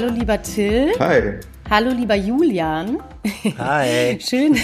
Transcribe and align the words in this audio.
Hallo 0.00 0.14
lieber 0.14 0.38
Till. 0.42 0.94
Hi. 0.98 1.40
Hallo 1.70 1.92
lieber 1.92 2.16
Julian. 2.16 2.98
Hi. 3.58 4.18
Schön, 4.28 4.56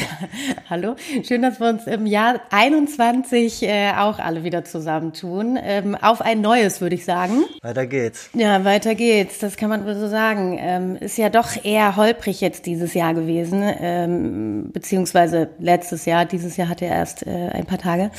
hallo. 0.69 0.97
Schön, 1.23 1.43
dass 1.43 1.61
wir 1.61 1.69
uns 1.69 1.87
im 1.87 2.05
Jahr 2.05 2.41
21 2.51 3.63
äh, 3.63 3.93
auch 3.97 4.19
alle 4.19 4.43
wieder 4.43 4.65
zusammentun. 4.65 5.57
Ähm, 5.63 5.95
auf 5.95 6.21
ein 6.21 6.41
neues, 6.41 6.81
würde 6.81 6.97
ich 6.97 7.05
sagen. 7.05 7.45
Weiter 7.63 7.87
geht's. 7.87 8.31
Ja, 8.35 8.65
weiter 8.65 8.97
geht's. 8.97 9.39
Das 9.39 9.57
kann 9.57 9.69
man 9.69 9.87
wohl 9.87 9.95
so 9.95 10.09
sagen. 10.09 10.59
Ähm, 10.59 10.97
ist 10.97 11.17
ja 11.17 11.29
doch 11.29 11.65
eher 11.65 11.95
holprig 11.95 12.41
jetzt 12.41 12.67
dieses 12.67 12.95
Jahr 12.95 13.15
gewesen, 13.15 13.63
ähm, 13.63 14.71
beziehungsweise 14.73 15.51
letztes 15.61 16.07
Jahr. 16.07 16.25
Dieses 16.25 16.57
Jahr 16.57 16.69
hat 16.69 16.83
er 16.83 16.89
erst 16.89 17.25
äh, 17.27 17.51
ein 17.53 17.67
paar 17.67 17.79
Tage. 17.79 18.11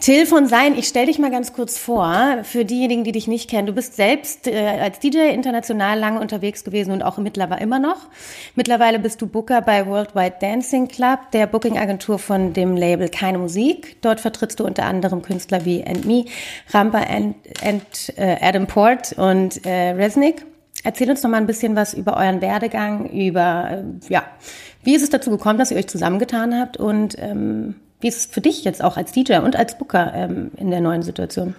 Till 0.00 0.26
von 0.26 0.48
Sein, 0.48 0.76
ich 0.76 0.88
stell 0.88 1.06
dich 1.06 1.20
mal 1.20 1.30
ganz 1.30 1.52
kurz 1.52 1.78
vor, 1.78 2.38
für 2.42 2.64
diejenigen, 2.64 3.04
die 3.04 3.12
dich 3.12 3.28
nicht 3.28 3.48
kennen. 3.48 3.66
Du 3.66 3.74
bist 3.74 3.94
selbst 3.94 4.48
äh, 4.48 4.80
als 4.80 4.98
DJ 4.98 5.28
international 5.32 6.00
lange 6.00 6.20
unterwegs 6.20 6.64
gewesen 6.64 6.90
und 6.90 7.02
auch 7.02 7.18
mittlerweile 7.18 7.60
immer 7.60 7.78
noch. 7.78 8.08
Mittlerweile 8.54 8.98
bist 8.98 9.20
du 9.22 9.26
Booker 9.26 9.60
bei 9.60 9.86
Worldwide 9.86 10.36
Dancing 10.40 10.88
Club, 10.88 11.30
der 11.32 11.46
Booking-Agentur 11.46 12.18
von 12.18 12.52
dem 12.52 12.76
Label 12.76 13.08
Keine 13.08 13.38
Musik. 13.38 13.96
Dort 14.00 14.20
vertrittst 14.20 14.60
du 14.60 14.64
unter 14.64 14.84
anderem 14.84 15.22
Künstler 15.22 15.64
wie 15.64 15.84
And 15.84 16.04
Me, 16.04 16.24
Rampa 16.72 16.98
and, 16.98 17.36
and 17.62 17.82
äh, 18.16 18.36
Adam 18.40 18.66
Port 18.66 19.12
und 19.16 19.64
äh, 19.66 19.90
Resnick. 19.90 20.44
Erzähl 20.84 21.10
uns 21.10 21.22
noch 21.22 21.30
mal 21.30 21.38
ein 21.38 21.46
bisschen 21.46 21.76
was 21.76 21.94
über 21.94 22.16
euren 22.16 22.40
Werdegang, 22.40 23.08
über, 23.08 23.70
äh, 23.70 24.12
ja, 24.12 24.24
wie 24.82 24.94
ist 24.94 25.02
es 25.02 25.10
dazu 25.10 25.30
gekommen, 25.30 25.58
dass 25.58 25.70
ihr 25.70 25.78
euch 25.78 25.88
zusammengetan 25.88 26.58
habt 26.58 26.76
und 26.76 27.16
ähm, 27.18 27.76
wie 28.00 28.08
ist 28.08 28.18
es 28.18 28.26
für 28.26 28.42
dich 28.42 28.64
jetzt 28.64 28.84
auch 28.84 28.98
als 28.98 29.12
DJ 29.12 29.38
und 29.38 29.56
als 29.56 29.78
Booker 29.78 30.12
ähm, 30.14 30.50
in 30.58 30.70
der 30.70 30.82
neuen 30.82 31.02
Situation? 31.02 31.54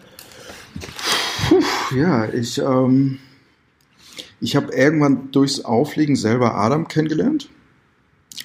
Puh, 1.50 1.60
ja, 1.96 2.26
ich, 2.26 2.60
ähm, 2.60 3.20
ich 4.40 4.56
habe 4.56 4.74
irgendwann 4.74 5.32
durchs 5.32 5.64
Auflegen 5.64 6.16
selber 6.16 6.56
Adam 6.56 6.88
kennengelernt. 6.88 7.50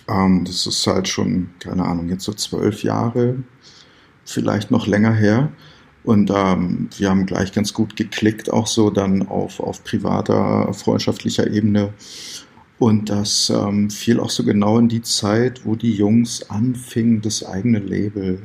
Ähm, 0.09 0.45
das 0.45 0.67
ist 0.67 0.87
halt 0.87 1.09
schon, 1.09 1.51
keine 1.59 1.85
Ahnung, 1.85 2.09
jetzt 2.09 2.25
so 2.25 2.33
zwölf 2.33 2.83
Jahre, 2.83 3.37
vielleicht 4.25 4.71
noch 4.71 4.87
länger 4.87 5.13
her. 5.13 5.53
Und 6.03 6.31
ähm, 6.35 6.89
wir 6.97 7.11
haben 7.11 7.27
gleich 7.27 7.53
ganz 7.53 7.75
gut 7.75 7.95
geklickt, 7.97 8.51
auch 8.51 8.67
so 8.67 8.91
dann 8.91 9.29
auf, 9.29 9.61
auf 9.61 9.85
privater, 9.85 10.73
freundschaftlicher 10.73 11.51
Ebene. 11.51 11.93
Und 12.79 13.11
das 13.11 13.51
ähm, 13.55 13.91
fiel 13.91 14.19
auch 14.21 14.31
so 14.31 14.43
genau 14.43 14.79
in 14.79 14.89
die 14.89 15.03
Zeit, 15.03 15.67
wo 15.67 15.77
die 15.77 15.95
Jungs 15.95 16.49
anfingen, 16.49 17.21
das 17.21 17.45
eigene 17.45 17.79
Label 17.79 18.41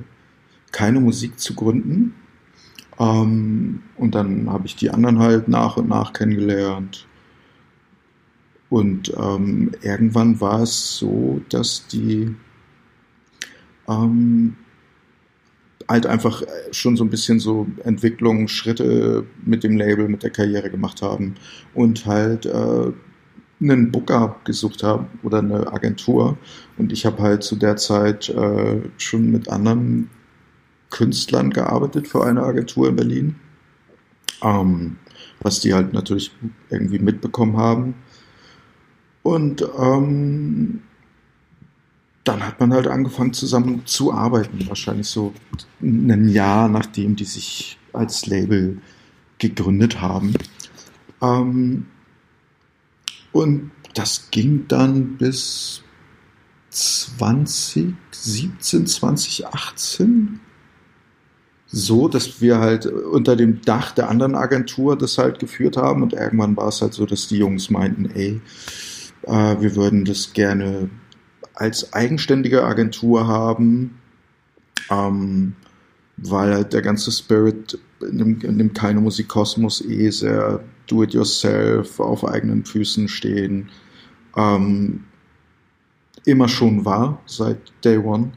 keine 0.74 1.00
Musik 1.00 1.40
zu 1.40 1.56
gründen. 1.56 2.14
Ähm, 3.00 3.84
und 3.96 4.14
dann 4.14 4.50
habe 4.50 4.68
ich 4.68 4.76
die 4.76 4.90
anderen 4.90 5.20
halt 5.20 5.48
nach 5.48 5.78
und 5.78 5.88
nach 5.88 6.12
kennengelernt. 6.12 7.08
Und 8.70 9.14
ähm, 9.18 9.72
irgendwann 9.82 10.42
war 10.42 10.64
es 10.64 10.98
so, 10.98 11.42
dass 11.50 11.88
die 11.88 12.36
ähm, 13.88 14.56
halt 15.88 16.06
einfach 16.06 16.42
schon 16.72 16.98
so 16.98 17.04
ein 17.04 17.10
bisschen 17.10 17.40
so 17.40 17.68
Entwicklung, 17.84 18.48
Schritte 18.48 19.26
mit 19.44 19.64
dem 19.64 19.78
Label, 19.78 20.08
mit 20.08 20.24
der 20.24 20.32
Karriere 20.32 20.70
gemacht 20.70 21.02
haben 21.02 21.36
und 21.74 22.06
halt 22.06 22.46
äh, 22.46 22.92
einen 23.62 23.92
Booker 23.92 24.36
gesucht 24.44 24.84
haben 24.84 25.08
oder 25.24 25.40
eine 25.40 25.72
Agentur. 25.72 26.38
Und 26.78 26.92
ich 26.92 27.06
habe 27.06 27.22
halt 27.22 27.44
zu 27.44 27.56
der 27.56 27.78
Zeit 27.78 28.30
äh, 28.30 28.82
schon 28.98 29.32
mit 29.32 29.50
anderen 29.50 30.10
Künstlern 30.90 31.52
gearbeitet 31.52 32.08
für 32.08 32.26
eine 32.26 32.44
Agentur 32.44 32.90
in 32.90 32.96
Berlin, 32.96 33.36
ähm, 34.44 34.98
was 35.42 35.62
die 35.62 35.74
halt 35.74 35.94
natürlich 35.94 36.32
irgendwie 36.70 37.00
mitbekommen 37.00 37.58
haben. 37.58 37.96
Und 39.26 39.66
ähm, 39.80 40.82
dann 42.24 42.46
hat 42.46 42.60
man 42.60 42.72
halt 42.72 42.86
angefangen 42.86 43.34
zusammen 43.34 43.82
zu 43.86 44.14
arbeiten, 44.14 44.68
wahrscheinlich 44.68 45.08
so 45.08 45.34
ein 45.82 46.30
Jahr 46.30 46.70
nachdem 46.70 47.16
die 47.16 47.26
sich 47.26 47.80
als 47.92 48.28
Label 48.28 48.78
gegründet 49.40 50.00
haben. 50.00 50.36
Ähm, 51.24 51.88
und 53.32 53.72
das 53.96 54.30
ging 54.30 54.68
dann 54.68 55.18
bis 55.18 55.82
2017, 56.70 58.86
2018 58.86 60.40
so, 61.66 62.08
dass 62.08 62.42
wir 62.42 62.60
halt 62.60 62.86
unter 62.86 63.36
dem 63.36 63.62
Dach 63.62 63.90
der 63.90 64.08
anderen 64.08 64.36
Agentur 64.36 64.96
das 64.96 65.18
halt 65.18 65.40
geführt 65.40 65.78
haben. 65.78 66.04
Und 66.04 66.14
irgendwann 66.14 66.56
war 66.56 66.68
es 66.68 66.84
halt 66.84 66.94
so, 66.94 67.08
dass 67.08 67.28
die 67.28 67.40
Jungs 67.40 67.72
meinten, 67.72 68.12
ey, 68.12 68.40
äh, 69.26 69.62
wir 69.62 69.76
würden 69.76 70.06
das 70.06 70.34
gerne 70.34 70.90
als 71.54 71.94
eigenständige 71.94 72.64
Agentur 72.64 73.28
haben, 73.28 74.00
ähm, 74.90 75.56
weil 76.18 76.54
halt 76.54 76.74
der 76.74 76.82
ganze 76.82 77.12
Spirit 77.12 77.80
in 78.02 78.18
dem, 78.18 78.42
in 78.42 78.58
dem 78.58 78.74
keine 78.74 79.02
Musikkosmos 79.02 79.84
eh 79.86 80.10
sehr 80.10 80.64
do-it-yourself, 80.88 82.00
auf 82.00 82.26
eigenen 82.26 82.66
Füßen 82.66 83.08
stehen, 83.08 83.70
ähm, 84.36 85.06
immer 86.26 86.48
schon 86.48 86.86
war, 86.86 87.22
seit 87.26 87.58
Day 87.84 87.98
One. 87.98 88.34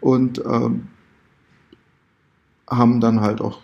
Und 0.00 0.42
ähm, 0.44 0.88
haben 2.68 3.00
dann 3.00 3.20
halt 3.20 3.40
auch 3.40 3.60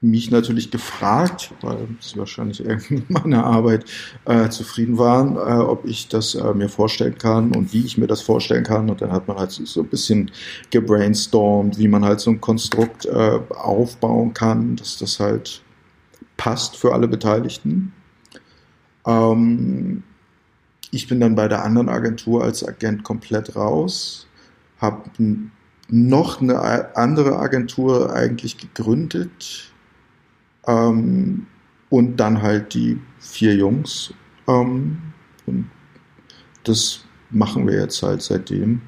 mich 0.00 0.30
natürlich 0.30 0.70
gefragt, 0.70 1.52
weil 1.60 1.88
sie 2.00 2.16
wahrscheinlich 2.18 2.64
irgendwie 2.64 2.94
mit 2.94 3.10
meiner 3.10 3.44
Arbeit 3.44 3.84
äh, 4.26 4.48
zufrieden 4.48 4.96
waren, 4.96 5.36
äh, 5.36 5.60
ob 5.60 5.84
ich 5.86 6.08
das 6.08 6.34
äh, 6.34 6.54
mir 6.54 6.68
vorstellen 6.68 7.18
kann 7.18 7.54
und 7.54 7.72
wie 7.72 7.84
ich 7.84 7.98
mir 7.98 8.06
das 8.06 8.22
vorstellen 8.22 8.62
kann. 8.62 8.90
Und 8.90 9.00
dann 9.00 9.12
hat 9.12 9.26
man 9.26 9.38
halt 9.38 9.50
so, 9.50 9.80
ein 9.80 9.88
bisschen 9.88 10.30
gebrainstormt, 10.70 11.78
wie 11.78 11.88
man 11.88 12.04
halt 12.04 12.20
so 12.20 12.30
ein 12.30 12.40
Konstrukt 12.40 13.06
äh, 13.06 13.40
aufbauen 13.50 14.34
kann, 14.34 14.76
dass 14.76 14.98
das 14.98 15.18
halt 15.18 15.62
passt 16.36 16.76
für 16.76 16.92
alle 16.92 17.08
Beteiligten. 17.08 17.92
Ähm, 19.04 20.04
ich 20.92 21.08
bin 21.08 21.20
dann 21.20 21.34
bei 21.34 21.48
der 21.48 21.64
anderen 21.64 21.88
Agentur 21.88 22.44
als 22.44 22.66
Agent 22.66 23.02
komplett 23.02 23.56
raus, 23.56 24.28
habe 24.78 25.10
noch 25.90 26.40
eine 26.40 26.96
andere 26.96 27.38
Agentur 27.38 28.12
eigentlich 28.14 28.58
gegründet, 28.58 29.72
ähm, 30.68 31.46
und 31.90 32.18
dann 32.18 32.42
halt 32.42 32.74
die 32.74 33.00
vier 33.18 33.56
Jungs. 33.56 34.12
Ähm, 34.46 34.98
und 35.46 35.70
das 36.64 37.00
machen 37.30 37.66
wir 37.66 37.80
jetzt 37.80 38.02
halt 38.02 38.22
seitdem. 38.22 38.82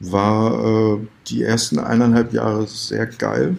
War 0.00 0.94
äh, 0.94 0.98
die 1.26 1.42
ersten 1.42 1.80
eineinhalb 1.80 2.32
Jahre 2.32 2.66
sehr 2.68 3.06
geil. 3.06 3.56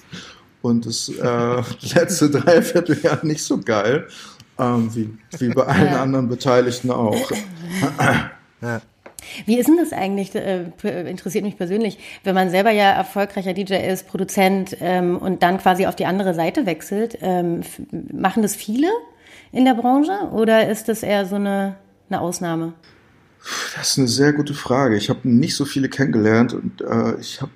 Und 0.62 0.86
das 0.86 1.08
äh, 1.08 1.62
letzte 1.94 2.30
Dreivierteljahr 2.30 3.24
nicht 3.24 3.42
so 3.42 3.58
geil, 3.58 4.06
ähm, 4.60 4.94
wie, 4.94 5.12
wie 5.40 5.48
bei 5.48 5.64
allen 5.64 5.94
anderen 5.94 6.28
Beteiligten 6.28 6.92
auch. 6.92 7.32
Ja. 8.60 8.80
Wie 9.46 9.58
ist 9.58 9.68
denn 9.68 9.76
das 9.76 9.92
eigentlich, 9.92 10.34
äh, 10.34 10.64
interessiert 11.08 11.44
mich 11.44 11.56
persönlich, 11.56 11.98
wenn 12.24 12.34
man 12.34 12.50
selber 12.50 12.70
ja 12.70 12.90
erfolgreicher 12.90 13.54
DJ 13.54 13.74
ist, 13.74 14.08
Produzent 14.08 14.76
ähm, 14.80 15.18
und 15.18 15.42
dann 15.42 15.58
quasi 15.58 15.86
auf 15.86 15.96
die 15.96 16.06
andere 16.06 16.34
Seite 16.34 16.66
wechselt? 16.66 17.18
Ähm, 17.20 17.62
machen 18.12 18.42
das 18.42 18.56
viele 18.56 18.88
in 19.52 19.64
der 19.64 19.74
Branche 19.74 20.28
oder 20.32 20.68
ist 20.68 20.88
das 20.88 21.02
eher 21.02 21.26
so 21.26 21.36
eine, 21.36 21.76
eine 22.08 22.20
Ausnahme? 22.20 22.74
Das 23.76 23.90
ist 23.90 23.98
eine 23.98 24.08
sehr 24.08 24.32
gute 24.32 24.54
Frage. 24.54 24.96
Ich 24.96 25.10
habe 25.10 25.28
nicht 25.28 25.56
so 25.56 25.64
viele 25.64 25.88
kennengelernt 25.88 26.54
und 26.54 26.80
äh, 26.80 27.18
ich 27.20 27.40
habe 27.40 27.50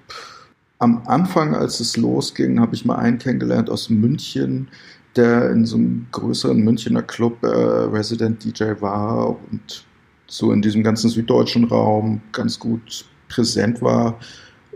am 0.78 1.02
Anfang, 1.06 1.54
als 1.54 1.80
es 1.80 1.96
losging, 1.96 2.60
habe 2.60 2.74
ich 2.74 2.84
mal 2.84 2.96
einen 2.96 3.18
kennengelernt 3.18 3.70
aus 3.70 3.88
München, 3.88 4.68
der 5.14 5.50
in 5.50 5.64
so 5.64 5.76
einem 5.76 6.06
größeren 6.12 6.58
Münchner 6.58 7.02
Club 7.02 7.42
äh, 7.42 7.46
Resident 7.46 8.44
DJ 8.44 8.80
war 8.80 9.30
und 9.30 9.86
so 10.26 10.52
in 10.52 10.62
diesem 10.62 10.82
ganzen 10.82 11.10
süddeutschen 11.10 11.64
Raum 11.64 12.20
ganz 12.32 12.58
gut 12.58 13.04
präsent 13.28 13.82
war 13.82 14.18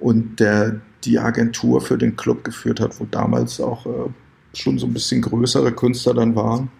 und 0.00 0.40
der 0.40 0.80
die 1.04 1.18
Agentur 1.18 1.80
für 1.80 1.96
den 1.96 2.16
Club 2.16 2.44
geführt 2.44 2.80
hat, 2.80 3.00
wo 3.00 3.06
damals 3.10 3.60
auch 3.60 3.86
äh, 3.86 4.10
schon 4.54 4.78
so 4.78 4.86
ein 4.86 4.92
bisschen 4.92 5.22
größere 5.22 5.72
Künstler 5.72 6.14
dann 6.14 6.36
waren. 6.36 6.70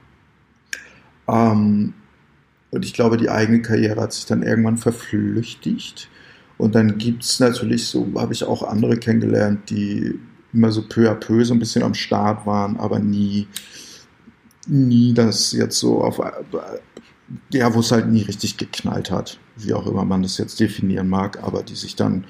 Ähm, 1.28 1.94
und 2.70 2.84
ich 2.84 2.92
glaube, 2.92 3.16
die 3.16 3.30
eigene 3.30 3.62
Karriere 3.62 4.00
hat 4.00 4.12
sich 4.12 4.26
dann 4.26 4.42
irgendwann 4.42 4.76
verflüchtigt. 4.76 6.08
Und 6.58 6.74
dann 6.74 6.98
gibt 6.98 7.24
es 7.24 7.40
natürlich 7.40 7.86
so, 7.86 8.06
habe 8.16 8.32
ich 8.32 8.44
auch 8.44 8.62
andere 8.62 8.96
kennengelernt, 8.98 9.70
die 9.70 10.18
immer 10.52 10.70
so 10.70 10.82
peu 10.82 11.10
à 11.10 11.14
peu 11.14 11.44
so 11.44 11.54
ein 11.54 11.58
bisschen 11.58 11.82
am 11.82 11.94
Start 11.94 12.44
waren, 12.46 12.76
aber 12.76 12.98
nie, 12.98 13.46
nie 14.66 15.14
das 15.14 15.52
jetzt 15.52 15.78
so 15.78 16.02
auf, 16.02 16.20
ja, 17.52 17.74
wo 17.74 17.80
es 17.80 17.92
halt 17.92 18.08
nie 18.08 18.22
richtig 18.22 18.56
geknallt 18.56 19.10
hat, 19.10 19.38
wie 19.56 19.74
auch 19.74 19.86
immer 19.86 20.04
man 20.04 20.22
das 20.22 20.38
jetzt 20.38 20.60
definieren 20.60 21.08
mag, 21.08 21.42
aber 21.42 21.62
die 21.62 21.74
sich 21.74 21.96
dann 21.96 22.24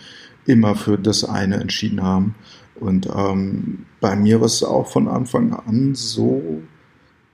immer 0.47 0.75
für 0.75 0.99
das 0.99 1.25
eine 1.25 1.57
entschieden 1.57 2.03
haben. 2.03 2.35
Und 2.75 3.09
ähm, 3.15 3.87
bei 4.01 4.17
mir 4.17 4.41
war 4.41 4.47
es 4.47 4.63
auch 4.63 4.89
von 4.89 5.09
Anfang 5.09 5.53
an 5.53 5.95
so, 5.95 6.63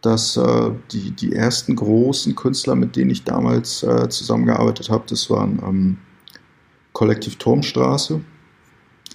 dass 0.03 0.37
äh, 0.37 0.71
die, 0.93 1.13
die 1.13 1.33
ersten 1.33 1.77
großen 1.77 2.35
Künstler, 2.35 2.75
mit 2.75 2.97
denen 2.97 3.11
ich 3.11 3.25
damals 3.25 3.83
äh, 3.83 4.09
zusammengearbeitet 4.09 4.91
habe, 4.91 5.05
das 5.09 5.31
waren 5.31 5.61
ähm, 5.67 5.99
Kollektiv 6.93 7.37
Turmstraße, 7.37 8.21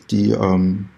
die, 0.10 0.32
ähm, 0.32 0.90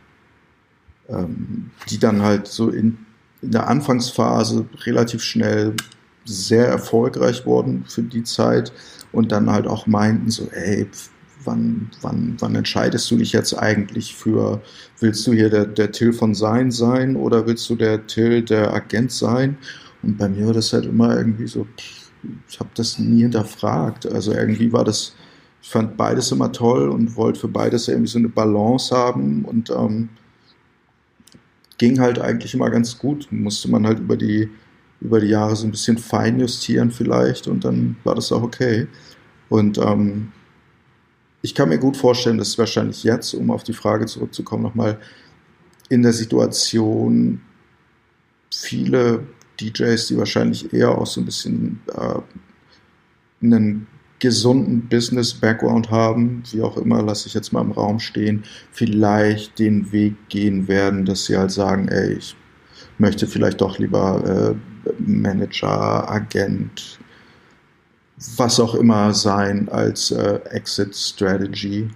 ähm, 1.10 1.72
die 1.90 2.00
dann 2.00 2.22
halt 2.22 2.48
so 2.48 2.70
in, 2.70 2.98
in 3.42 3.52
der 3.52 3.68
Anfangsphase 3.68 4.66
relativ 4.86 5.24
schnell 5.24 5.76
sehr 6.26 6.68
erfolgreich 6.68 7.46
wurden 7.46 7.86
für 7.88 8.04
die 8.04 8.24
Zeit 8.24 8.72
und 9.12 9.32
dann 9.32 9.50
halt 9.50 9.68
auch 9.68 9.88
meinten 9.88 10.32
so, 10.32 10.48
ey, 10.52 10.88
wann, 11.44 11.90
wann, 12.02 12.36
wann 12.40 12.56
entscheidest 12.56 13.10
du 13.12 13.18
dich 13.18 13.34
jetzt 13.34 13.54
eigentlich 13.54 14.16
für, 14.16 14.62
willst 15.00 15.26
du 15.28 15.34
hier 15.34 15.50
der, 15.50 15.66
der 15.66 15.92
Till 15.92 16.14
von 16.14 16.34
Sein 16.34 16.72
sein 16.72 17.16
oder 17.16 17.46
willst 17.46 17.70
du 17.70 17.76
der 17.76 18.08
Till 18.08 18.42
der 18.42 18.74
Agent 18.74 19.12
sein? 19.12 19.58
Und 20.02 20.18
bei 20.18 20.30
mir 20.30 20.48
war 20.48 20.54
das 20.54 20.74
halt 20.74 20.86
immer 20.86 21.18
irgendwie 21.18 21.48
so, 21.48 21.68
ich 22.50 22.60
habe 22.60 22.70
das 22.76 23.00
nie 23.00 23.22
hinterfragt. 23.22 24.06
Also 24.12 24.34
irgendwie 24.34 24.72
war 24.72 24.84
das, 24.84 25.16
ich 25.62 25.70
fand 25.70 25.98
beides 25.98 26.32
immer 26.32 26.52
toll 26.52 26.90
und 26.90 27.16
wollte 27.16 27.42
für 27.42 27.48
beides 27.48 27.88
irgendwie 27.88 28.10
so 28.10 28.20
eine 28.20 28.30
Balance 28.30 28.96
haben 28.96 29.46
und 29.46 29.70
ähm, 29.70 30.10
ging 31.78 32.00
halt 32.00 32.20
eigentlich 32.20 32.54
immer 32.54 32.70
ganz 32.70 32.98
gut. 32.98 33.28
Musste 33.32 33.70
man 33.70 33.86
halt 33.86 34.00
über 34.00 34.18
die, 34.18 34.50
über 35.04 35.20
die 35.20 35.28
Jahre 35.28 35.56
so 35.56 35.68
ein 35.68 35.72
bisschen 35.72 35.98
feinjustieren 35.98 36.90
vielleicht 36.92 37.48
und 37.48 37.66
dann 37.66 37.98
war 38.04 38.16
das 38.16 38.32
auch 38.32 38.42
okay. 38.42 38.88
Und 39.50 39.78
ähm, 39.78 40.32
ich 41.42 41.54
kann 41.54 41.70
mir 41.70 41.78
gut 41.78 41.98
vorstellen, 41.98 42.38
dass 42.38 42.58
wahrscheinlich 42.58 43.04
jetzt, 43.04 43.34
um 43.34 43.52
auf 43.52 43.64
die 43.64 43.74
Frage 43.74 44.06
zurückzukommen, 44.06 44.64
nochmal 44.64 44.98
in 45.90 46.02
der 46.02 46.14
Situation 46.14 47.42
viele 48.50 49.28
DJs, 49.60 50.08
die 50.08 50.18
wahrscheinlich 50.18 50.74
eher 50.74 50.98
auch 50.98 51.06
so 51.06 51.22
ein 51.22 51.26
bisschen 51.26 51.82
äh, 51.94 52.20
einen 53.46 53.88
gesunden 54.20 54.88
Business-Background 54.88 55.92
haben, 55.92 56.44
wie 56.52 56.62
auch 56.62 56.78
immer, 56.78 57.02
lasse 57.02 57.28
ich 57.28 57.34
jetzt 57.34 57.52
mal 57.52 57.60
im 57.60 57.74
Raum 57.74 58.00
stehen, 58.00 58.46
vielleicht 58.72 59.60
den 59.60 59.92
Weg 59.92 60.30
gehen 60.30 60.70
werden, 60.70 61.04
dass 61.04 61.26
sie 61.26 61.38
halt 61.38 61.52
sagen, 61.52 61.90
ey, 61.90 62.14
ich 62.14 62.38
möchte 62.98 63.28
vielleicht 63.28 63.60
doch 63.60 63.80
lieber 63.80 64.56
äh, 64.56 64.73
Manager, 65.06 66.10
Agent, 66.10 67.00
was 68.38 68.60
auch 68.60 68.76
immer 68.76 69.14
sein 69.14 69.70
als 69.70 70.12
äh, 70.12 70.40
Exit 70.50 70.96
Strategy, 70.96 71.90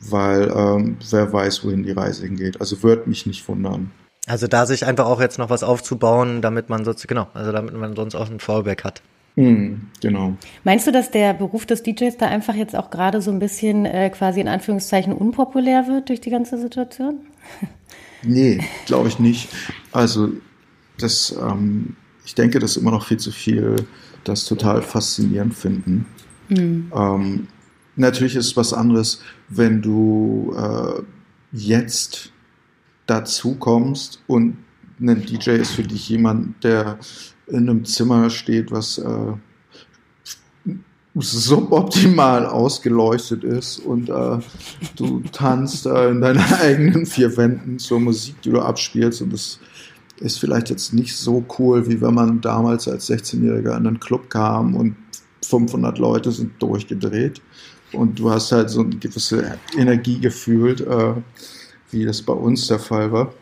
weil 0.00 0.52
ähm, 0.54 0.96
wer 1.10 1.32
weiß, 1.32 1.64
wohin 1.64 1.82
die 1.82 1.92
Reise 1.92 2.24
hingeht. 2.24 2.60
Also 2.60 2.82
wird 2.82 3.06
mich 3.06 3.26
nicht 3.26 3.46
wundern. 3.48 3.90
Also 4.26 4.46
da 4.46 4.66
sich 4.66 4.86
einfach 4.86 5.06
auch 5.06 5.20
jetzt 5.20 5.38
noch 5.38 5.50
was 5.50 5.62
aufzubauen, 5.62 6.42
damit 6.42 6.68
man 6.68 6.84
sonst, 6.84 7.06
genau, 7.08 7.28
also 7.34 7.50
damit 7.52 7.74
man 7.74 7.96
sonst 7.96 8.14
auch 8.14 8.30
ein 8.30 8.40
Fallback 8.40 8.84
hat. 8.84 9.02
Mm, 9.36 9.74
genau. 10.00 10.34
Meinst 10.62 10.86
du, 10.86 10.92
dass 10.92 11.10
der 11.10 11.32
Beruf 11.34 11.66
des 11.66 11.82
DJs 11.82 12.18
da 12.18 12.26
einfach 12.26 12.54
jetzt 12.54 12.76
auch 12.76 12.90
gerade 12.90 13.22
so 13.22 13.30
ein 13.30 13.38
bisschen 13.38 13.86
äh, 13.86 14.10
quasi 14.10 14.40
in 14.40 14.48
Anführungszeichen 14.48 15.12
unpopulär 15.12 15.86
wird 15.88 16.08
durch 16.08 16.20
die 16.20 16.30
ganze 16.30 16.58
Situation? 16.58 17.20
nee, 18.22 18.60
glaube 18.86 19.08
ich 19.08 19.18
nicht. 19.18 19.48
Also 19.90 20.28
das, 20.98 21.34
ähm, 21.40 21.96
ich 22.24 22.34
denke, 22.34 22.58
dass 22.58 22.76
immer 22.76 22.90
noch 22.90 23.06
viel 23.06 23.18
zu 23.18 23.30
viel 23.30 23.76
das 24.24 24.44
total 24.44 24.82
faszinierend 24.82 25.54
finden. 25.54 26.06
Mhm. 26.48 26.92
Ähm, 26.94 27.48
natürlich 27.96 28.36
ist 28.36 28.46
es 28.46 28.56
was 28.56 28.72
anderes, 28.72 29.20
wenn 29.48 29.82
du 29.82 30.54
äh, 30.56 31.02
jetzt 31.52 32.32
dazu 33.06 33.56
kommst 33.56 34.22
und 34.26 34.56
ein 35.00 35.24
DJ 35.26 35.50
ist 35.50 35.72
für 35.72 35.82
dich 35.82 36.08
jemand, 36.08 36.62
der 36.62 36.98
in 37.48 37.68
einem 37.68 37.84
Zimmer 37.84 38.30
steht, 38.30 38.70
was 38.70 38.98
äh, 38.98 39.32
suboptimal 41.14 42.46
ausgeleuchtet 42.46 43.44
ist 43.44 43.78
und 43.80 44.08
äh, 44.08 44.38
du 44.96 45.20
tanzt 45.32 45.86
äh, 45.86 46.10
in 46.10 46.20
deinen 46.20 46.40
eigenen 46.60 47.04
vier 47.04 47.36
Wänden 47.36 47.78
zur 47.78 48.00
Musik, 48.00 48.40
die 48.42 48.50
du 48.50 48.60
abspielst 48.60 49.20
und 49.20 49.32
das 49.32 49.58
ist 50.22 50.38
vielleicht 50.38 50.70
jetzt 50.70 50.92
nicht 50.92 51.16
so 51.16 51.44
cool, 51.58 51.86
wie 51.88 52.00
wenn 52.00 52.14
man 52.14 52.40
damals 52.40 52.88
als 52.88 53.10
16-Jähriger 53.10 53.76
in 53.76 53.86
einen 53.86 54.00
Club 54.00 54.30
kam 54.30 54.74
und 54.74 54.96
500 55.44 55.98
Leute 55.98 56.30
sind 56.30 56.60
durchgedreht 56.62 57.42
und 57.92 58.18
du 58.18 58.30
hast 58.30 58.52
halt 58.52 58.70
so 58.70 58.80
eine 58.80 58.96
gewisse 58.96 59.58
Energie 59.76 60.18
gefühlt, 60.18 60.80
äh, 60.80 61.14
wie 61.90 62.04
das 62.04 62.22
bei 62.22 62.32
uns 62.32 62.68
der 62.68 62.78
Fall 62.78 63.12
war. 63.12 63.32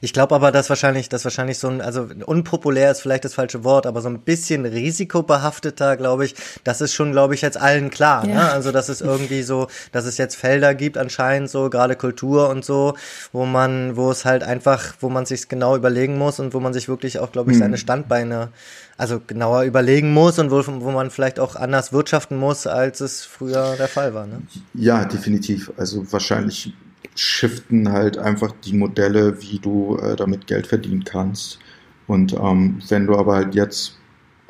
Ich 0.00 0.12
glaube 0.12 0.34
aber, 0.34 0.52
dass 0.52 0.68
wahrscheinlich, 0.68 1.08
dass 1.08 1.24
wahrscheinlich 1.24 1.58
so 1.58 1.68
ein, 1.68 1.80
also 1.80 2.08
unpopulär 2.26 2.90
ist 2.90 3.00
vielleicht 3.00 3.24
das 3.24 3.34
falsche 3.34 3.64
Wort, 3.64 3.86
aber 3.86 4.00
so 4.00 4.08
ein 4.08 4.20
bisschen 4.20 4.66
risikobehafteter, 4.66 5.96
glaube 5.96 6.24
ich, 6.24 6.34
das 6.64 6.80
ist 6.80 6.94
schon, 6.94 7.12
glaube 7.12 7.34
ich, 7.34 7.42
jetzt 7.42 7.56
allen 7.56 7.90
klar. 7.90 8.26
Ne? 8.26 8.32
Ja. 8.32 8.38
Ne? 8.38 8.50
Also, 8.52 8.72
dass 8.72 8.88
es 8.88 9.00
irgendwie 9.00 9.42
so, 9.42 9.68
dass 9.92 10.04
es 10.04 10.18
jetzt 10.18 10.36
Felder 10.36 10.74
gibt 10.74 10.98
anscheinend 10.98 11.50
so, 11.50 11.70
gerade 11.70 11.96
Kultur 11.96 12.48
und 12.48 12.64
so, 12.64 12.94
wo 13.32 13.46
man, 13.46 13.96
wo 13.96 14.10
es 14.10 14.24
halt 14.24 14.42
einfach, 14.42 14.94
wo 15.00 15.08
man 15.08 15.26
sich 15.26 15.48
genau 15.48 15.76
überlegen 15.76 16.18
muss 16.18 16.40
und 16.40 16.54
wo 16.54 16.60
man 16.60 16.72
sich 16.72 16.88
wirklich 16.88 17.18
auch, 17.18 17.32
glaube 17.32 17.52
ich, 17.52 17.58
seine 17.58 17.74
hm. 17.74 17.80
Standbeine 17.80 18.48
also 18.96 19.20
genauer 19.26 19.62
überlegen 19.62 20.12
muss 20.12 20.38
und 20.38 20.50
wo, 20.50 20.62
wo 20.66 20.90
man 20.90 21.10
vielleicht 21.10 21.40
auch 21.40 21.56
anders 21.56 21.92
wirtschaften 21.92 22.36
muss, 22.36 22.66
als 22.66 23.00
es 23.00 23.24
früher 23.24 23.74
der 23.76 23.88
Fall 23.88 24.14
war. 24.14 24.26
Ne? 24.26 24.42
Ja, 24.74 25.04
definitiv. 25.04 25.72
Also 25.76 26.10
wahrscheinlich 26.12 26.72
shiften 27.14 27.90
halt 27.90 28.18
einfach 28.18 28.52
die 28.64 28.74
Modelle, 28.74 29.42
wie 29.42 29.58
du 29.58 29.96
äh, 29.96 30.16
damit 30.16 30.46
Geld 30.46 30.66
verdienen 30.66 31.04
kannst. 31.04 31.58
Und 32.06 32.34
ähm, 32.34 32.78
wenn 32.88 33.06
du 33.06 33.16
aber 33.16 33.36
halt 33.36 33.54
jetzt, 33.54 33.98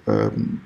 ähm, 0.07 0.61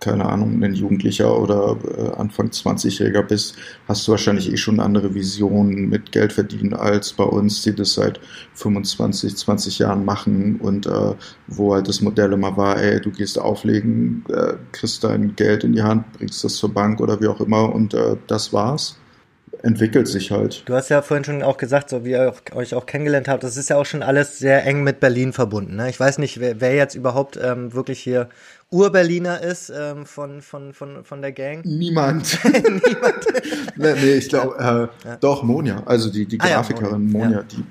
keine 0.00 0.26
Ahnung, 0.26 0.62
ein 0.62 0.74
Jugendlicher 0.74 1.38
oder 1.38 1.76
äh, 1.96 2.16
Anfang 2.16 2.48
20-Jähriger 2.48 3.22
bist, 3.22 3.56
hast 3.86 4.06
du 4.06 4.12
wahrscheinlich 4.12 4.50
eh 4.52 4.56
schon 4.56 4.80
andere 4.80 5.14
Visionen 5.14 5.88
mit 5.88 6.10
Geld 6.12 6.32
verdienen 6.32 6.74
als 6.74 7.12
bei 7.12 7.24
uns, 7.24 7.62
die 7.62 7.74
das 7.74 7.94
seit 7.94 8.20
25, 8.54 9.36
20 9.36 9.78
Jahren 9.78 10.04
machen 10.04 10.56
und 10.60 10.86
äh, 10.86 11.14
wo 11.46 11.74
halt 11.74 11.88
das 11.88 12.00
Modell 12.00 12.32
immer 12.32 12.56
war, 12.56 12.78
ey, 12.78 13.00
du 13.00 13.10
gehst 13.10 13.38
auflegen, 13.38 14.24
äh, 14.28 14.54
kriegst 14.72 15.04
dein 15.04 15.36
Geld 15.36 15.64
in 15.64 15.72
die 15.72 15.82
Hand, 15.82 16.12
bringst 16.14 16.42
das 16.42 16.56
zur 16.56 16.74
Bank 16.74 17.00
oder 17.00 17.20
wie 17.20 17.28
auch 17.28 17.40
immer 17.40 17.72
und 17.72 17.94
äh, 17.94 18.16
das 18.26 18.52
war's 18.52 18.96
entwickelt 19.62 20.08
sich 20.08 20.30
halt. 20.30 20.62
Du 20.66 20.74
hast 20.74 20.88
ja 20.88 21.02
vorhin 21.02 21.24
schon 21.24 21.42
auch 21.42 21.56
gesagt, 21.56 21.88
so 21.88 22.04
wie 22.04 22.10
ihr 22.10 22.34
euch 22.52 22.74
auch 22.74 22.84
kennengelernt 22.84 23.28
habt, 23.28 23.44
das 23.44 23.56
ist 23.56 23.70
ja 23.70 23.76
auch 23.76 23.86
schon 23.86 24.02
alles 24.02 24.38
sehr 24.38 24.66
eng 24.66 24.82
mit 24.82 25.00
Berlin 25.00 25.32
verbunden. 25.32 25.76
Ne? 25.76 25.88
Ich 25.88 25.98
weiß 25.98 26.18
nicht, 26.18 26.40
wer, 26.40 26.60
wer 26.60 26.74
jetzt 26.74 26.94
überhaupt 26.94 27.38
ähm, 27.40 27.72
wirklich 27.72 28.00
hier 28.00 28.28
Ur-Berliner 28.70 29.40
ist 29.40 29.72
ähm, 29.74 30.04
von, 30.04 30.42
von, 30.42 30.72
von, 30.72 31.04
von 31.04 31.22
der 31.22 31.32
Gang. 31.32 31.62
Niemand. 31.64 32.38
Niemand. 32.44 33.26
nee, 33.76 33.94
nee, 33.94 34.14
ich 34.14 34.28
glaube, 34.28 34.56
äh, 34.58 35.08
ja. 35.08 35.16
doch, 35.16 35.42
Monja, 35.42 35.82
also 35.86 36.10
die, 36.10 36.26
die 36.26 36.38
Grafikerin 36.38 36.86
ah, 36.86 36.90
ja, 36.92 36.98
Monja, 36.98 37.18
Monja 37.18 37.38
ja. 37.38 37.44
die, 37.44 37.64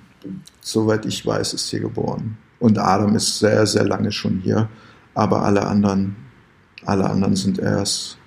soweit 0.61 1.05
ich 1.05 1.25
weiß, 1.25 1.53
ist 1.53 1.69
hier 1.69 1.81
geboren. 1.81 2.37
Und 2.59 2.77
Adam 2.77 3.15
ist 3.15 3.39
sehr, 3.39 3.65
sehr 3.65 3.83
lange 3.83 4.11
schon 4.11 4.39
hier, 4.39 4.69
aber 5.15 5.43
alle 5.43 5.65
anderen, 5.65 6.15
alle 6.85 7.09
anderen 7.09 7.35
sind 7.35 7.59
erst 7.59 8.17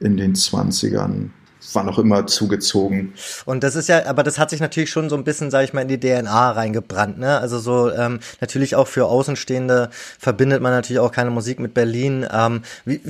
in 0.00 0.16
den 0.16 0.34
20ern 0.34 1.30
wann 1.74 1.88
auch 1.88 1.98
immer 1.98 2.26
zugezogen. 2.26 3.14
Und 3.44 3.64
das 3.64 3.76
ist 3.76 3.88
ja, 3.88 4.06
aber 4.06 4.22
das 4.22 4.38
hat 4.38 4.50
sich 4.50 4.60
natürlich 4.60 4.90
schon 4.90 5.08
so 5.08 5.16
ein 5.16 5.24
bisschen, 5.24 5.50
sage 5.50 5.64
ich 5.64 5.72
mal, 5.72 5.82
in 5.82 5.88
die 5.88 6.00
DNA 6.00 6.52
reingebrannt. 6.52 7.18
Ne? 7.18 7.38
Also 7.38 7.58
so 7.58 7.90
ähm, 7.90 8.20
natürlich 8.40 8.76
auch 8.76 8.88
für 8.88 9.06
Außenstehende 9.06 9.90
verbindet 10.18 10.62
man 10.62 10.72
natürlich 10.72 11.00
auch 11.00 11.12
keine 11.12 11.30
Musik 11.30 11.60
mit 11.60 11.74
Berlin. 11.74 12.26
Ähm, 12.32 12.62
wie, 12.84 13.00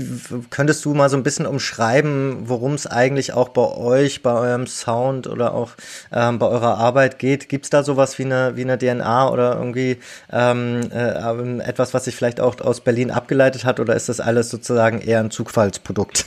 könntest 0.50 0.84
du 0.84 0.94
mal 0.94 1.08
so 1.08 1.16
ein 1.16 1.22
bisschen 1.22 1.46
umschreiben, 1.46 2.48
worum 2.48 2.74
es 2.74 2.86
eigentlich 2.86 3.32
auch 3.32 3.50
bei 3.50 3.66
euch, 3.66 4.22
bei 4.22 4.32
eurem 4.32 4.66
Sound 4.66 5.26
oder 5.26 5.54
auch 5.54 5.72
ähm, 6.12 6.38
bei 6.38 6.46
eurer 6.46 6.78
Arbeit 6.78 7.18
geht? 7.18 7.48
Gibt 7.48 7.66
es 7.66 7.70
da 7.70 7.82
sowas 7.82 8.18
wie 8.18 8.24
eine 8.24 8.56
wie 8.56 8.62
eine 8.62 8.78
DNA 8.78 9.30
oder 9.30 9.56
irgendwie 9.56 9.98
ähm, 10.32 10.90
äh, 10.92 11.60
etwas, 11.60 11.94
was 11.94 12.04
sich 12.04 12.16
vielleicht 12.16 12.40
auch 12.40 12.60
aus 12.60 12.80
Berlin 12.80 13.10
abgeleitet 13.10 13.64
hat, 13.64 13.80
oder 13.80 13.94
ist 13.94 14.08
das 14.08 14.20
alles 14.20 14.50
sozusagen 14.50 15.00
eher 15.00 15.20
ein 15.20 15.30
Zufallsprodukt? 15.30 16.26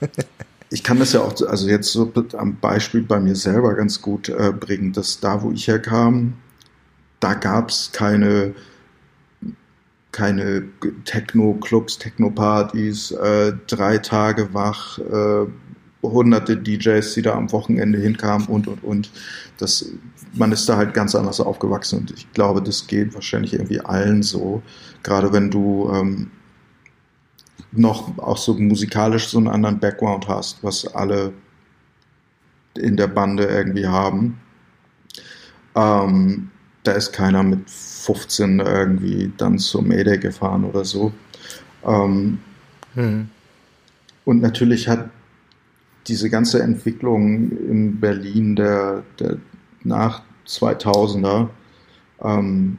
ich 0.72 0.82
kann 0.82 0.98
das 0.98 1.12
ja 1.12 1.20
auch, 1.20 1.34
also 1.46 1.68
jetzt 1.68 1.92
so 1.92 2.10
am 2.36 2.56
Beispiel 2.56 3.02
bei 3.02 3.20
mir 3.20 3.36
selber 3.36 3.74
ganz 3.74 4.00
gut 4.00 4.30
äh, 4.30 4.52
bringen, 4.58 4.92
dass 4.92 5.20
da, 5.20 5.42
wo 5.42 5.52
ich 5.52 5.68
herkam, 5.68 6.32
da 7.20 7.34
gab 7.34 7.68
es 7.68 7.90
keine, 7.92 8.54
keine 10.12 10.64
Techno-Clubs, 11.04 11.98
Techno-Partys, 11.98 13.10
äh, 13.10 13.52
drei 13.66 13.98
Tage 13.98 14.54
wach, 14.54 14.98
äh, 14.98 15.46
hunderte 16.02 16.56
DJs, 16.56 17.14
die 17.14 17.22
da 17.22 17.34
am 17.34 17.52
Wochenende 17.52 17.98
hinkamen 17.98 18.46
und, 18.48 18.66
und, 18.66 18.82
und. 18.82 19.10
Das, 19.58 19.86
man 20.32 20.52
ist 20.52 20.68
da 20.68 20.78
halt 20.78 20.94
ganz 20.94 21.14
anders 21.14 21.38
aufgewachsen 21.38 22.00
und 22.00 22.10
ich 22.12 22.32
glaube, 22.32 22.62
das 22.62 22.86
geht 22.86 23.14
wahrscheinlich 23.14 23.52
irgendwie 23.52 23.80
allen 23.80 24.22
so. 24.22 24.62
Gerade 25.02 25.32
wenn 25.34 25.50
du 25.50 25.90
ähm, 25.92 26.30
noch 27.72 28.18
auch 28.18 28.36
so 28.36 28.54
musikalisch 28.54 29.28
so 29.28 29.38
einen 29.38 29.48
anderen 29.48 29.80
Background 29.80 30.28
hast, 30.28 30.62
was 30.62 30.86
alle 30.94 31.32
in 32.76 32.96
der 32.96 33.06
Bande 33.06 33.44
irgendwie 33.44 33.86
haben. 33.86 34.40
Ähm, 35.74 36.50
da 36.84 36.92
ist 36.92 37.12
keiner 37.12 37.42
mit 37.42 37.68
15 37.68 38.60
irgendwie 38.60 39.32
dann 39.36 39.58
zur 39.58 39.82
Mayday 39.82 40.18
gefahren 40.18 40.64
oder 40.64 40.84
so. 40.84 41.12
Ähm, 41.84 42.38
hm. 42.94 43.28
Und 44.24 44.40
natürlich 44.40 44.88
hat 44.88 45.10
diese 46.06 46.30
ganze 46.30 46.62
Entwicklung 46.62 47.50
in 47.50 48.00
Berlin 48.00 48.56
der, 48.56 49.04
der 49.18 49.38
nach 49.84 50.22
2000er, 50.46 51.48
ähm, 52.22 52.78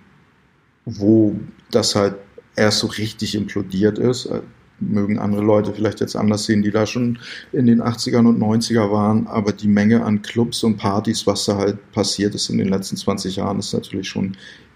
wo 0.85 1.35
das 1.71 1.95
halt 1.95 2.15
erst 2.55 2.79
so 2.79 2.87
richtig 2.87 3.35
implodiert 3.35 3.97
ist, 3.97 4.25
äh, 4.25 4.41
mögen 4.79 5.19
andere 5.19 5.41
Leute 5.41 5.73
vielleicht 5.73 6.01
jetzt 6.01 6.15
anders 6.15 6.45
sehen, 6.45 6.61
die 6.61 6.71
da 6.71 6.85
schon 6.85 7.19
in 7.51 7.65
den 7.65 7.81
80ern 7.81 8.27
und 8.27 8.39
90er 8.39 8.91
waren, 8.91 9.27
aber 9.27 9.51
die 9.51 9.67
Menge 9.67 10.03
an 10.03 10.21
Clubs 10.21 10.63
und 10.63 10.77
Partys, 10.77 11.25
was 11.27 11.45
da 11.45 11.57
halt 11.57 11.91
passiert 11.91 12.35
ist 12.35 12.49
in 12.49 12.57
den 12.57 12.69
letzten 12.69 12.97
20 12.97 13.37
Jahren, 13.37 13.59
ist 13.59 13.73
natürlich 13.73 14.09
schon 14.09 14.35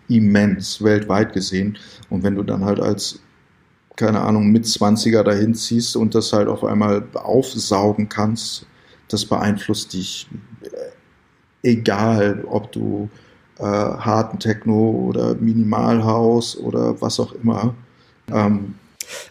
immens, 0.09 0.81
weltweit 0.81 1.33
gesehen. 1.33 1.77
Und 2.09 2.23
wenn 2.23 2.35
du 2.35 2.43
dann 2.43 2.63
halt 2.63 2.79
als, 2.79 3.19
keine 3.95 4.21
Ahnung, 4.21 4.51
mit 4.51 4.65
20er 4.65 5.23
dahin 5.23 5.53
ziehst 5.53 5.97
und 5.97 6.15
das 6.15 6.31
halt 6.33 6.47
auf 6.47 6.63
einmal 6.63 7.03
aufsaugen 7.13 8.07
kannst, 8.09 8.65
das 9.09 9.25
beeinflusst 9.25 9.93
dich, 9.93 10.29
äh, 10.63 11.69
egal 11.69 12.43
ob 12.47 12.71
du 12.71 13.09
äh, 13.59 13.63
harten 13.63 14.39
Techno 14.39 14.91
oder 14.91 15.35
Minimalhaus 15.35 16.57
oder 16.57 17.01
was 17.01 17.19
auch 17.19 17.33
immer. 17.33 17.73
Ähm, 18.31 18.75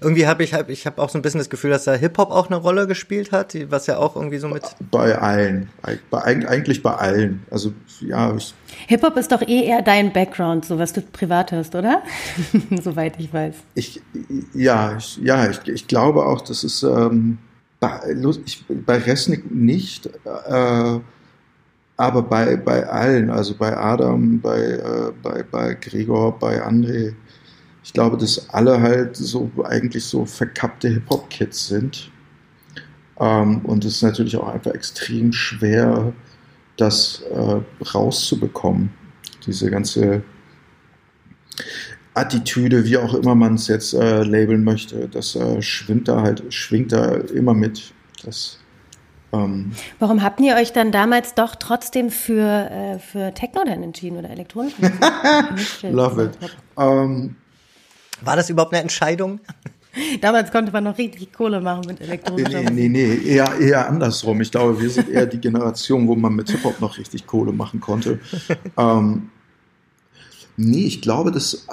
irgendwie 0.01 0.27
habe 0.27 0.43
ich, 0.43 0.55
hab, 0.55 0.69
ich 0.69 0.87
habe 0.87 1.01
auch 1.03 1.09
so 1.09 1.19
ein 1.19 1.23
bisschen 1.23 1.39
das 1.39 1.51
Gefühl, 1.51 1.71
dass 1.71 1.85
da 1.85 1.95
Hip-Hop 1.95 2.31
auch 2.31 2.47
eine 2.47 2.57
Rolle 2.57 2.87
gespielt 2.87 3.33
hat, 3.33 3.57
was 3.71 3.87
ja 3.87 3.99
auch 3.99 4.17
irgendwie 4.17 4.39
so 4.39 4.49
mit. 4.49 4.63
Bei 4.91 5.17
allen. 5.19 5.69
Bei, 6.11 6.25
eigentlich 6.25 6.83
bei 6.83 6.95
allen. 6.95 7.45
Also, 7.51 7.73
ja. 8.01 8.37
Hip-Hop 8.89 9.17
ist 9.17 9.33
doch 9.33 9.43
eh 9.43 9.65
eher 9.65 9.83
dein 9.83 10.13
Background, 10.13 10.65
so 10.65 10.79
was 10.79 10.93
du 10.93 11.03
privat 11.03 11.53
hast, 11.53 11.75
oder? 11.75 12.03
Soweit 12.83 13.15
ich 13.19 13.33
weiß. 13.33 13.55
Ich, 13.75 14.01
ja, 14.55 14.97
ich, 14.97 15.19
ja, 15.19 15.49
ich, 15.49 15.67
ich 15.67 15.87
glaube 15.87 16.25
auch, 16.25 16.41
das 16.41 16.65
ist, 16.65 16.83
ähm, 16.83 17.39
bei, 17.81 18.01
ich, 18.45 18.65
bei 18.69 18.99
Resnick 18.99 19.51
nicht, 19.51 20.07
äh, 20.07 21.01
aber 21.99 22.23
bei, 22.23 22.57
bei 22.57 22.87
allen, 22.87 23.31
also 23.31 23.55
bei 23.55 23.77
Adam, 23.77 24.41
bei, 24.41 24.59
äh, 24.59 25.13
bei, 25.23 25.43
bei 25.43 25.75
Gregor, 25.75 26.39
bei 26.39 26.63
André, 26.63 27.15
ich 27.87 27.93
glaube, 27.93 28.17
dass 28.17 28.51
alle 28.51 28.81
halt 28.83 29.17
so 29.17 29.49
eigentlich 29.63 30.05
so 30.05 30.27
verkappte 30.27 30.89
Hip-Hop-Kids 30.89 31.69
sind. 31.69 32.11
Ähm, 33.21 33.61
und 33.65 33.85
es 33.85 33.97
ist 33.97 34.03
natürlich 34.03 34.37
auch 34.37 34.49
einfach 34.49 34.73
extrem 34.73 35.33
schwer, 35.33 36.13
das 36.77 37.23
äh, 37.33 37.61
rauszubekommen. 37.95 38.91
Diese 39.47 39.71
ganze 39.71 40.23
Attitüde, 42.13 42.85
wie 42.87 42.97
auch 42.97 43.15
immer 43.15 43.37
man 43.37 43.55
es 43.55 43.69
jetzt 43.69 43.95
äh, 43.95 44.25
labeln 44.25 44.65
möchte, 44.65 45.09
das 45.09 45.37
äh, 45.37 45.63
schwimmt 45.63 46.09
da 46.09 46.23
halt, 46.23 46.43
schwingt 46.53 46.91
da 46.91 47.15
immer 47.15 47.55
mit. 47.55 47.95
Das, 48.25 48.59
ähm 49.33 49.71
Warum 50.01 50.25
habt 50.25 50.41
ihr 50.41 50.57
euch 50.57 50.73
dann 50.73 50.91
damals 50.91 51.35
doch 51.35 51.55
trotzdem 51.55 52.11
für, 52.11 52.69
äh, 52.69 52.99
für 52.99 53.33
Techno 53.33 53.63
dann 53.65 53.85
entschieden 53.85 54.19
oder 54.19 54.31
elektronisch? 54.31 54.75
Love 55.83 56.25
it. 56.25 56.51
Ähm, 56.77 57.37
war 58.23 58.37
das 58.37 58.51
überhaupt 58.51 58.73
eine 58.73 58.83
Entscheidung? 58.83 59.41
Damals 60.21 60.51
konnte 60.51 60.73
man 60.73 60.85
noch 60.85 60.99
richtig 60.99 61.33
Kohle 61.33 61.61
machen 61.61 61.85
mit 61.87 62.01
elektronischer 62.01 62.63
Nee, 62.63 62.89
nee, 62.89 62.89
nee, 62.89 63.17
eher, 63.25 63.59
eher 63.59 63.89
andersrum. 63.89 64.41
Ich 64.43 64.51
glaube, 64.51 64.81
wir 64.81 64.91
sind 64.91 65.09
eher 65.09 65.27
die 65.27 65.41
Generation, 65.41 66.07
wo 66.07 66.15
man 66.15 66.35
mit 66.35 66.51
Hip-Hop 66.51 66.81
noch 66.81 66.99
richtig 66.99 67.27
Kohle 67.27 67.53
machen 67.53 67.81
konnte. 67.81 68.21
ähm, 68.77 69.31
nee, 70.57 70.87
ich 70.87 71.01
glaube, 71.01 71.33
das, 71.33 71.67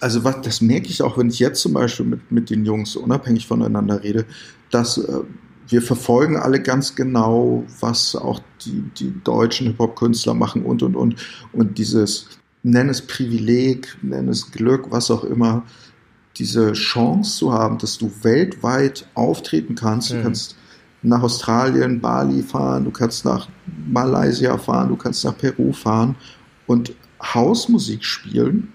also 0.00 0.24
was, 0.24 0.40
das 0.42 0.60
merke 0.60 0.88
ich 0.88 1.02
auch, 1.02 1.16
wenn 1.16 1.28
ich 1.28 1.38
jetzt 1.38 1.60
zum 1.60 1.74
Beispiel 1.74 2.06
mit, 2.06 2.32
mit 2.32 2.50
den 2.50 2.64
Jungs 2.64 2.96
unabhängig 2.96 3.46
voneinander 3.46 4.02
rede, 4.02 4.26
dass 4.70 4.98
äh, 4.98 5.20
wir 5.68 5.82
verfolgen 5.82 6.36
alle 6.36 6.60
ganz 6.60 6.94
genau, 6.94 7.64
was 7.80 8.16
auch 8.16 8.40
die, 8.64 8.82
die 8.98 9.14
deutschen 9.22 9.68
Hip-Hop-Künstler 9.68 10.34
machen 10.34 10.64
und, 10.64 10.82
und, 10.82 10.96
und. 10.96 11.16
Und 11.52 11.78
dieses, 11.78 12.28
nenn 12.64 12.88
es 12.88 13.02
Privileg, 13.02 13.96
nenn 14.02 14.28
es 14.28 14.50
Glück, 14.50 14.90
was 14.90 15.10
auch 15.10 15.22
immer, 15.22 15.62
diese 16.36 16.72
Chance 16.72 17.38
zu 17.38 17.52
haben, 17.52 17.78
dass 17.78 17.98
du 17.98 18.10
weltweit 18.22 19.06
auftreten 19.14 19.76
kannst. 19.76 20.10
Mhm. 20.10 20.16
Du 20.16 20.22
kannst 20.24 20.56
nach 21.02 21.22
Australien, 21.22 22.00
Bali 22.00 22.42
fahren, 22.42 22.84
du 22.84 22.90
kannst 22.90 23.24
nach 23.24 23.48
Malaysia 23.86 24.56
fahren, 24.58 24.88
du 24.88 24.96
kannst 24.96 25.24
nach 25.24 25.36
Peru 25.36 25.72
fahren 25.72 26.16
und 26.66 26.92
Hausmusik 27.22 28.02
spielen. 28.02 28.72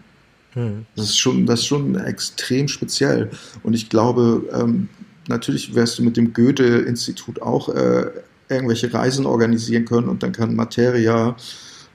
Mhm. 0.55 0.85
Das 0.95 1.05
ist 1.05 1.17
schon, 1.17 1.45
das 1.45 1.61
ist 1.61 1.65
schon 1.65 1.95
extrem 1.95 2.67
speziell. 2.67 3.31
Und 3.63 3.73
ich 3.73 3.89
glaube, 3.89 4.43
ähm, 4.53 4.87
natürlich 5.27 5.73
wirst 5.73 5.97
du 5.97 6.03
mit 6.03 6.15
dem 6.15 6.31
Goethe-Institut 6.31 7.41
auch 7.41 7.69
äh, 7.69 8.05
irgendwelche 8.47 8.93
Reisen 8.93 9.25
organisieren 9.25 9.85
können 9.85 10.09
und 10.09 10.21
dann 10.21 10.31
kann 10.31 10.55
Materia 10.55 11.35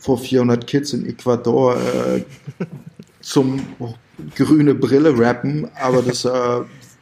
vor 0.04 0.18
400 0.18 0.66
Kids 0.66 0.92
in 0.92 1.06
Ecuador 1.06 1.76
äh, 1.76 2.24
zum 3.22 3.64
grüne 4.36 4.74
Brille 4.74 5.18
rappen, 5.18 5.70
aber 5.80 6.02
das 6.02 6.26
äh, 6.26 6.30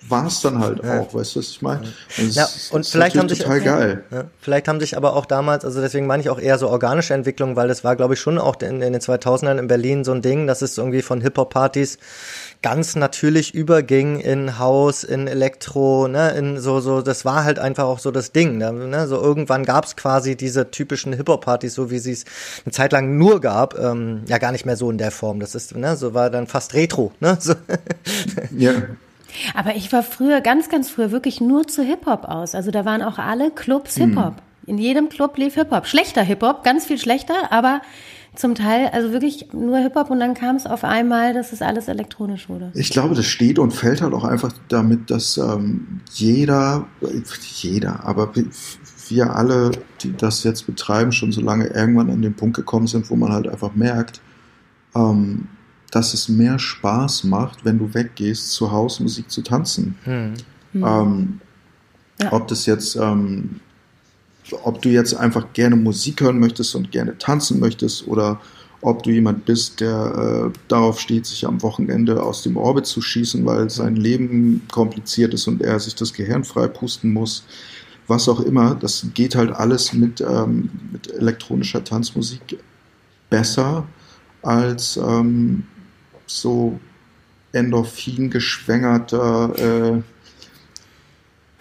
war 0.09 0.27
es 0.27 0.41
dann 0.41 0.61
halt 0.61 0.85
ja. 0.85 1.01
auch, 1.01 1.13
weißt 1.13 1.35
du, 1.35 1.41
was 1.41 1.49
ich 1.49 1.63
meine? 1.63 1.93
Und 2.19 2.33
ja, 2.33 2.49
und 2.71 2.87
vielleicht 2.87 3.17
haben 3.17 3.29
sich 3.29 3.41
total 3.41 3.61
geil. 3.61 4.05
Ja, 4.13 4.25
vielleicht 4.41 4.69
haben 4.69 4.79
sich 4.79 4.97
aber 4.97 5.17
auch 5.17 5.27
damals, 5.27 5.65
also 5.65 5.81
deswegen 5.81 6.07
meine 6.07 6.23
ich 6.23 6.31
auch 6.31 6.39
eher 6.39 6.59
so 6.59 6.69
organische 6.69 7.13
Entwicklung, 7.15 7.57
weil 7.57 7.67
das 7.67 7.83
war, 7.83 7.97
glaube 7.97 8.15
ich, 8.15 8.21
schon 8.21 8.39
auch 8.39 8.61
in, 8.61 8.81
in 8.83 8.93
den 8.93 9.03
2000ern 9.03 9.59
in 9.59 9.67
Berlin 9.67 10.05
so 10.05 10.13
ein 10.13 10.23
Ding, 10.23 10.47
dass 10.47 10.63
es 10.63 10.79
irgendwie 10.79 11.03
von 11.03 11.21
Hip-Hop-Partys 11.21 11.99
ganz 12.63 12.95
natürlich 12.95 13.55
überging 13.55 14.21
in 14.21 14.59
Haus, 14.59 15.05
in 15.05 15.27
Elektro, 15.27 16.09
ne, 16.09 16.31
in 16.31 16.61
so, 16.61 16.81
so, 16.81 17.03
das 17.03 17.25
war 17.25 17.45
halt 17.45 17.59
einfach 17.59 17.85
auch 17.85 17.99
so 17.99 18.11
das 18.11 18.33
Ding. 18.33 18.59
Ne? 18.59 19.07
So 19.09 19.21
irgendwann 19.21 19.65
gab 19.65 19.85
es 19.85 19.97
quasi 19.97 20.37
diese 20.37 20.71
typischen 20.71 21.13
Hip-Hop-Partys, 21.13 21.75
so 21.75 21.91
wie 21.91 21.99
sie 21.99 22.13
es 22.13 22.25
eine 22.65 22.73
Zeit 22.73 22.93
lang 22.93 23.19
nur 23.19 23.41
gab, 23.41 23.79
ähm, 23.79 24.23
ja 24.27 24.39
gar 24.39 24.53
nicht 24.53 24.65
mehr 24.65 24.77
so 24.77 24.91
in 24.91 24.99
der 24.99 25.11
Form. 25.11 25.41
Das 25.41 25.55
ist, 25.55 25.75
ne, 25.77 25.97
so 25.97 26.15
war 26.15 26.31
dann 26.31 26.47
fast 26.47 26.75
Retro, 26.75 27.13
ne? 27.21 27.37
So. 27.43 27.55
Ja. 28.57 28.73
Aber 29.55 29.75
ich 29.75 29.93
war 29.93 30.05
früher, 30.05 30.41
ganz, 30.41 30.69
ganz 30.69 30.91
früher 30.91 31.11
wirklich 31.11 31.41
nur 31.41 31.67
zu 31.67 31.83
Hip-Hop 31.83 32.25
aus. 32.25 32.55
Also 32.55 32.71
da 32.71 32.85
waren 32.85 33.03
auch 33.03 33.19
alle 33.19 33.51
Clubs 33.51 33.97
hm. 33.97 34.11
Hip-Hop. 34.11 34.35
Hm. 34.37 34.43
In 34.67 34.79
jedem 34.79 35.09
Club 35.09 35.37
lief 35.39 35.55
Hip-Hop. 35.55 35.87
Schlechter 35.87 36.23
Hip-Hop, 36.23 36.63
ganz 36.63 36.87
viel 36.87 36.99
schlechter, 36.99 37.51
aber 37.51 37.81
zum 38.35 38.55
Teil, 38.55 38.89
also 38.93 39.13
wirklich 39.13 39.53
nur 39.53 39.79
Hip-Hop 39.79 40.11
und 40.11 40.19
dann 40.19 40.35
kam 40.35 40.57
es 40.57 40.67
auf 40.67 40.85
einmal, 40.85 41.35
dass 41.35 41.53
es 41.53 41.61
alles 41.61 41.89
elektronisch 41.89 42.49
wurde. 42.49 42.71
Ich 42.75 42.91
glaube, 42.91 43.15
das 43.15 43.27
steht 43.27 43.59
und 43.59 43.73
fällt 43.73 44.01
halt 44.01 44.15
auch 44.15 44.25
einfach 44.25 44.53
damit, 44.69 45.11
dass 45.11 45.37
ähm, 45.37 46.01
jeder, 46.13 46.87
jeder, 47.61 48.05
aber 48.05 48.33
wir 49.09 49.37
alle, 49.37 49.73
die 50.01 50.17
das 50.17 50.45
jetzt 50.45 50.67
betreiben, 50.67 51.13
schon 51.13 51.33
so 51.33 51.43
lange 51.43 51.67
irgendwann 51.67 52.11
an 52.11 52.23
den 52.23 52.35
Punkt 52.35 52.57
gekommen 52.57 52.87
sind, 52.87 53.11
wo 53.11 53.17
man 53.17 53.33
halt 53.33 53.49
einfach 53.49 53.75
merkt, 53.75 54.23
ähm, 54.95 55.49
dass 55.91 56.15
es 56.15 56.31
mehr 56.31 56.59
Spaß 56.59 57.25
macht, 57.25 57.67
wenn 57.67 57.79
du 57.79 57.93
weggehst, 57.93 58.53
zu 58.53 58.73
Hause 58.73 59.03
Musik 59.03 59.31
zu 59.31 59.43
tanzen. 59.43 59.99
Hm. 60.05 60.35
Ähm, 60.75 61.41
ja. 62.21 62.33
Ob 62.33 62.49
das 62.49 62.65
jetzt 62.65 62.97
ähm, 62.97 63.61
ob 64.65 64.83
du 64.83 64.89
jetzt 64.89 65.15
einfach 65.15 65.53
gerne 65.53 65.77
Musik 65.77 66.21
hören 66.21 66.39
möchtest 66.39 66.75
und 66.75 66.91
gerne 66.91 67.19
tanzen 67.19 67.61
möchtest 67.61 68.07
oder 68.07 68.41
ob 68.83 69.05
du 69.05 69.11
jemand 69.11 69.45
bist, 69.45 69.81
der 69.81 70.51
äh, 70.51 70.59
darauf 70.69 71.01
steht, 71.01 71.27
sich 71.27 71.47
am 71.47 71.63
Wochenende 71.63 72.23
aus 72.23 72.43
dem 72.43 72.57
Orbit 72.57 72.87
zu 72.87 73.01
schießen, 73.01 73.47
weil 73.47 73.71
sein 73.71 73.95
Leben 73.95 74.63
kompliziert 74.71 75.33
ist 75.35 75.47
und 75.47 75.63
er 75.63 75.79
sich 75.79 75.95
das 75.95 76.13
Gehirn 76.13 76.43
frei 76.43 76.67
pusten 76.67 77.13
muss, 77.13 77.45
was 78.09 78.29
auch 78.29 78.41
immer, 78.41 78.75
das 78.75 79.07
geht 79.15 79.37
halt 79.37 79.53
alles 79.53 79.93
mit, 79.93 80.21
ähm, 80.21 80.71
mit 80.91 81.11
elektronischer 81.13 81.85
Tanzmusik 81.85 82.59
besser 83.31 83.87
als 84.43 84.97
ähm, 84.97 85.65
so 86.27 86.81
Endorphin 87.53 88.31
geschwängerter 88.31 89.95
äh, 89.97 90.03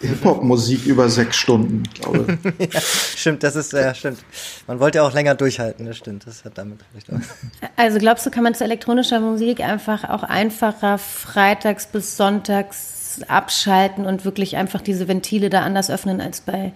Hip-Hop-Musik 0.02 0.86
über 0.86 1.08
sechs 1.08 1.36
Stunden, 1.36 1.84
glaube 1.94 2.38
ich. 2.58 2.72
ja, 2.74 2.80
stimmt, 2.80 3.42
das 3.42 3.56
ist, 3.56 3.72
ja, 3.72 3.94
stimmt. 3.94 4.18
Man 4.66 4.80
wollte 4.80 4.98
ja 4.98 5.04
auch 5.04 5.14
länger 5.14 5.34
durchhalten, 5.34 5.86
das 5.86 5.96
stimmt. 5.96 6.26
Das 6.26 6.44
hat 6.44 6.58
damit 6.58 6.80
vielleicht 6.90 7.12
auch. 7.12 7.68
Also 7.76 7.98
glaubst 7.98 8.26
du, 8.26 8.30
kann 8.30 8.44
man 8.44 8.54
zu 8.54 8.64
elektronischer 8.64 9.20
Musik 9.20 9.60
einfach 9.60 10.08
auch 10.08 10.22
einfacher 10.22 10.98
freitags 10.98 11.86
bis 11.86 12.16
sonntags 12.16 13.20
abschalten 13.28 14.06
und 14.06 14.24
wirklich 14.24 14.56
einfach 14.56 14.80
diese 14.80 15.08
Ventile 15.08 15.50
da 15.50 15.62
anders 15.62 15.90
öffnen 15.90 16.20
als 16.20 16.40
bei 16.40 16.72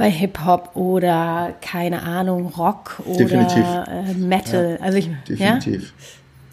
bei 0.00 0.10
Hip-Hop 0.10 0.76
oder 0.76 1.52
keine 1.60 2.02
Ahnung, 2.02 2.46
Rock 2.56 3.02
oder 3.04 3.18
Definitiv. 3.18 3.66
Äh, 3.86 4.14
Metal. 4.14 4.78
Ja, 4.80 4.84
also 4.86 4.96
ich, 4.96 5.10
Definitiv. 5.28 5.82
Ja? 5.82 5.88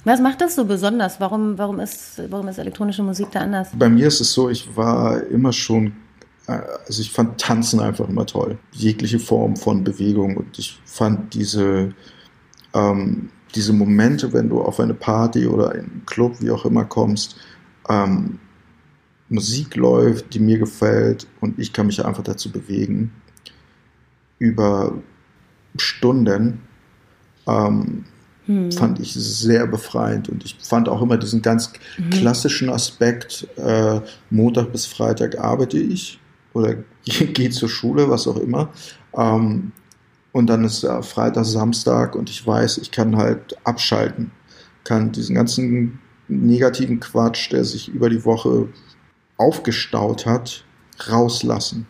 Was 0.08 0.22
macht 0.22 0.40
das 0.40 0.56
so 0.56 0.64
besonders? 0.64 1.20
Warum, 1.20 1.58
warum, 1.58 1.82
ist, 1.82 2.22
warum 2.30 2.48
ist 2.48 2.60
elektronische 2.60 3.04
Musik 3.04 3.28
da 3.32 3.42
anders? 3.42 3.72
Bei 3.78 3.90
mir 3.90 4.08
ist 4.08 4.22
es 4.22 4.32
so, 4.32 4.50
ich 4.50 4.74
war 4.74 5.22
immer 5.24 5.52
schon, 5.52 5.88
äh, 6.48 6.62
also 6.88 7.02
ich 7.02 7.12
fand 7.12 7.42
Tanzen 7.42 7.82
einfach 7.82 8.08
immer 8.08 8.26
toll. 8.26 8.58
Jegliche 8.72 9.20
Form 9.20 9.58
von 9.58 9.84
Bewegung. 9.84 10.38
Und 10.38 10.58
ich 10.58 10.80
fand 10.86 11.34
diese, 11.34 11.94
ähm, 12.74 13.32
diese 13.54 13.74
Momente, 13.74 14.32
wenn 14.32 14.48
du 14.48 14.62
auf 14.62 14.80
eine 14.80 14.94
Party 14.94 15.46
oder 15.46 15.72
einen 15.72 16.04
Club, 16.06 16.38
wie 16.40 16.52
auch 16.52 16.64
immer 16.64 16.86
kommst, 16.86 17.36
ähm, 17.90 18.40
Musik 19.28 19.76
läuft, 19.76 20.34
die 20.34 20.40
mir 20.40 20.58
gefällt 20.58 21.28
und 21.42 21.60
ich 21.60 21.74
kann 21.74 21.88
mich 21.88 22.06
einfach 22.06 22.24
dazu 22.24 22.50
bewegen 22.50 23.12
über 24.40 24.94
Stunden 25.76 26.62
ähm, 27.46 28.06
hm. 28.48 28.72
fand 28.72 29.00
ich 29.00 29.14
sehr 29.14 29.68
befreiend. 29.68 30.30
Und 30.30 30.44
ich 30.44 30.56
fand 30.62 30.90
auch 30.90 31.02
immer 31.02 31.18
diesen 31.18 31.42
ganz 31.42 31.74
mhm. 31.98 32.10
klassischen 32.10 32.70
Aspekt, 32.70 33.48
äh, 33.58 34.02
Montag 34.30 34.72
bis 34.72 34.86
Freitag 34.86 35.38
arbeite 35.38 35.78
ich 35.78 36.20
oder 36.54 36.76
gehe 37.06 37.50
zur 37.50 37.70
Schule, 37.70 38.10
was 38.10 38.28
auch 38.28 38.38
immer. 38.38 38.70
Ähm, 39.16 39.74
und 40.32 40.48
dann 40.48 40.64
ist 40.64 40.84
äh, 40.84 41.04
Freitag, 41.04 41.46
Samstag 41.46 42.16
und 42.16 42.30
ich 42.30 42.46
weiß, 42.46 42.80
ich 42.80 42.92
kann 42.92 43.18
halt 43.18 43.56
abschalten, 43.66 44.32
kann 44.84 45.12
diesen 45.12 45.36
ganzen 45.36 46.00
negativen 46.28 47.00
Quatsch, 47.00 47.52
der 47.52 47.64
sich 47.64 47.90
über 47.90 48.10
die 48.10 48.24
Woche 48.24 48.68
aufgestaut 49.38 50.26
hat, 50.26 50.64
rauslassen. 51.10 51.86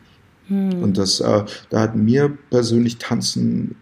Hm. 0.48 0.82
Und 0.82 0.98
das, 0.98 1.20
äh, 1.20 1.46
da 1.70 1.82
hat 1.82 1.96
mir 1.96 2.36
persönlich 2.50 2.98
Tanzen 2.98 3.76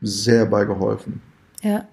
sehr 0.00 0.46
bei 0.46 0.64
geholfen. 0.64 1.20
Ja. 1.62 1.86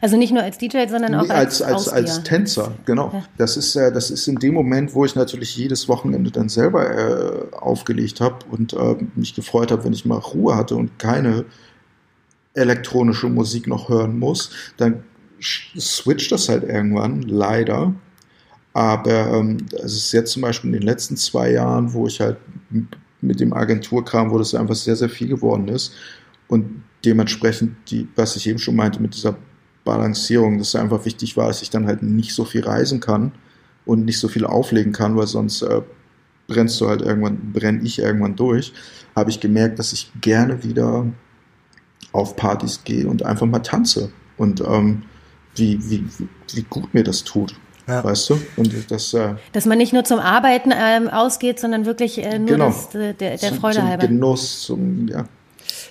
Also 0.00 0.16
nicht 0.16 0.32
nur 0.32 0.42
als 0.42 0.58
DJ, 0.58 0.86
sondern 0.88 1.14
auch 1.14 1.28
als 1.28 1.60
als, 1.60 1.88
als, 1.88 1.88
als 1.88 2.22
Tänzer, 2.22 2.72
genau. 2.86 3.10
Ja. 3.12 3.24
Das 3.36 3.56
ist 3.56 3.76
äh, 3.76 3.92
das 3.92 4.10
ist 4.10 4.28
in 4.28 4.36
dem 4.36 4.54
Moment, 4.54 4.94
wo 4.94 5.04
ich 5.04 5.14
natürlich 5.14 5.56
jedes 5.56 5.88
Wochenende 5.88 6.30
dann 6.30 6.48
selber 6.48 7.50
äh, 7.50 7.54
aufgelegt 7.54 8.20
habe 8.20 8.38
und 8.50 8.72
äh, 8.72 8.96
mich 9.16 9.34
gefreut 9.34 9.70
habe, 9.72 9.84
wenn 9.84 9.92
ich 9.92 10.04
mal 10.04 10.18
Ruhe 10.18 10.56
hatte 10.56 10.76
und 10.76 10.98
keine 10.98 11.44
elektronische 12.54 13.28
Musik 13.28 13.66
noch 13.66 13.88
hören 13.88 14.18
muss, 14.18 14.50
dann 14.76 15.04
switcht 15.40 16.30
das 16.32 16.48
halt 16.48 16.64
irgendwann, 16.64 17.22
leider. 17.22 17.94
Aber 18.74 19.32
ähm, 19.34 19.58
es 19.72 19.96
ist 19.96 20.12
jetzt 20.12 20.32
zum 20.32 20.42
Beispiel 20.42 20.68
in 20.68 20.80
den 20.80 20.86
letzten 20.86 21.16
zwei 21.16 21.50
Jahren, 21.50 21.92
wo 21.92 22.06
ich 22.06 22.20
halt 22.20 22.38
mit 23.20 23.40
dem 23.40 23.52
Agenturkram, 23.52 24.30
wo 24.30 24.38
das 24.38 24.54
einfach 24.54 24.74
sehr, 24.74 24.96
sehr 24.96 25.08
viel 25.08 25.28
geworden 25.28 25.68
ist. 25.68 25.92
Und 26.48 26.84
dementsprechend, 27.04 27.76
die, 27.90 28.08
was 28.16 28.36
ich 28.36 28.48
eben 28.48 28.58
schon 28.58 28.76
meinte, 28.76 29.00
mit 29.00 29.14
dieser 29.14 29.36
Balancierung, 29.84 30.58
dass 30.58 30.68
es 30.68 30.76
einfach 30.76 31.04
wichtig 31.04 31.36
war, 31.36 31.48
dass 31.48 31.62
ich 31.62 31.70
dann 31.70 31.86
halt 31.86 32.02
nicht 32.02 32.34
so 32.34 32.44
viel 32.44 32.64
reisen 32.64 33.00
kann 33.00 33.32
und 33.84 34.04
nicht 34.04 34.18
so 34.18 34.28
viel 34.28 34.44
auflegen 34.46 34.92
kann, 34.92 35.16
weil 35.16 35.26
sonst 35.26 35.62
äh, 35.62 35.82
brennst 36.46 36.80
du 36.80 36.88
halt 36.88 37.02
irgendwann, 37.02 37.52
brenne 37.52 37.80
ich 37.82 37.98
irgendwann 37.98 38.36
durch, 38.36 38.72
habe 39.16 39.30
ich 39.30 39.40
gemerkt, 39.40 39.78
dass 39.78 39.92
ich 39.92 40.12
gerne 40.20 40.62
wieder 40.62 41.06
auf 42.12 42.36
Partys 42.36 42.84
gehe 42.84 43.08
und 43.08 43.24
einfach 43.24 43.46
mal 43.46 43.60
tanze. 43.60 44.12
Und 44.36 44.60
ähm, 44.60 45.02
wie, 45.56 45.78
wie, 45.90 46.04
wie 46.52 46.62
gut 46.62 46.94
mir 46.94 47.04
das 47.04 47.24
tut. 47.24 47.54
Ja. 47.88 48.04
Weißt 48.04 48.30
du? 48.30 48.40
Und 48.56 48.90
das, 48.90 49.12
äh, 49.12 49.34
Dass 49.52 49.66
man 49.66 49.78
nicht 49.78 49.92
nur 49.92 50.04
zum 50.04 50.20
Arbeiten 50.20 50.72
ähm, 50.74 51.08
ausgeht, 51.08 51.58
sondern 51.58 51.84
wirklich 51.84 52.18
äh, 52.18 52.38
nur 52.38 52.48
genau. 52.48 52.66
das, 52.66 52.94
äh, 52.94 53.14
der, 53.14 53.36
der 53.36 53.38
zum, 53.38 53.58
Freude 53.58 53.76
zum 53.76 53.88
halber. 53.88 54.06
Genuss, 54.06 54.62
zum, 54.62 55.08
ja. 55.08 55.24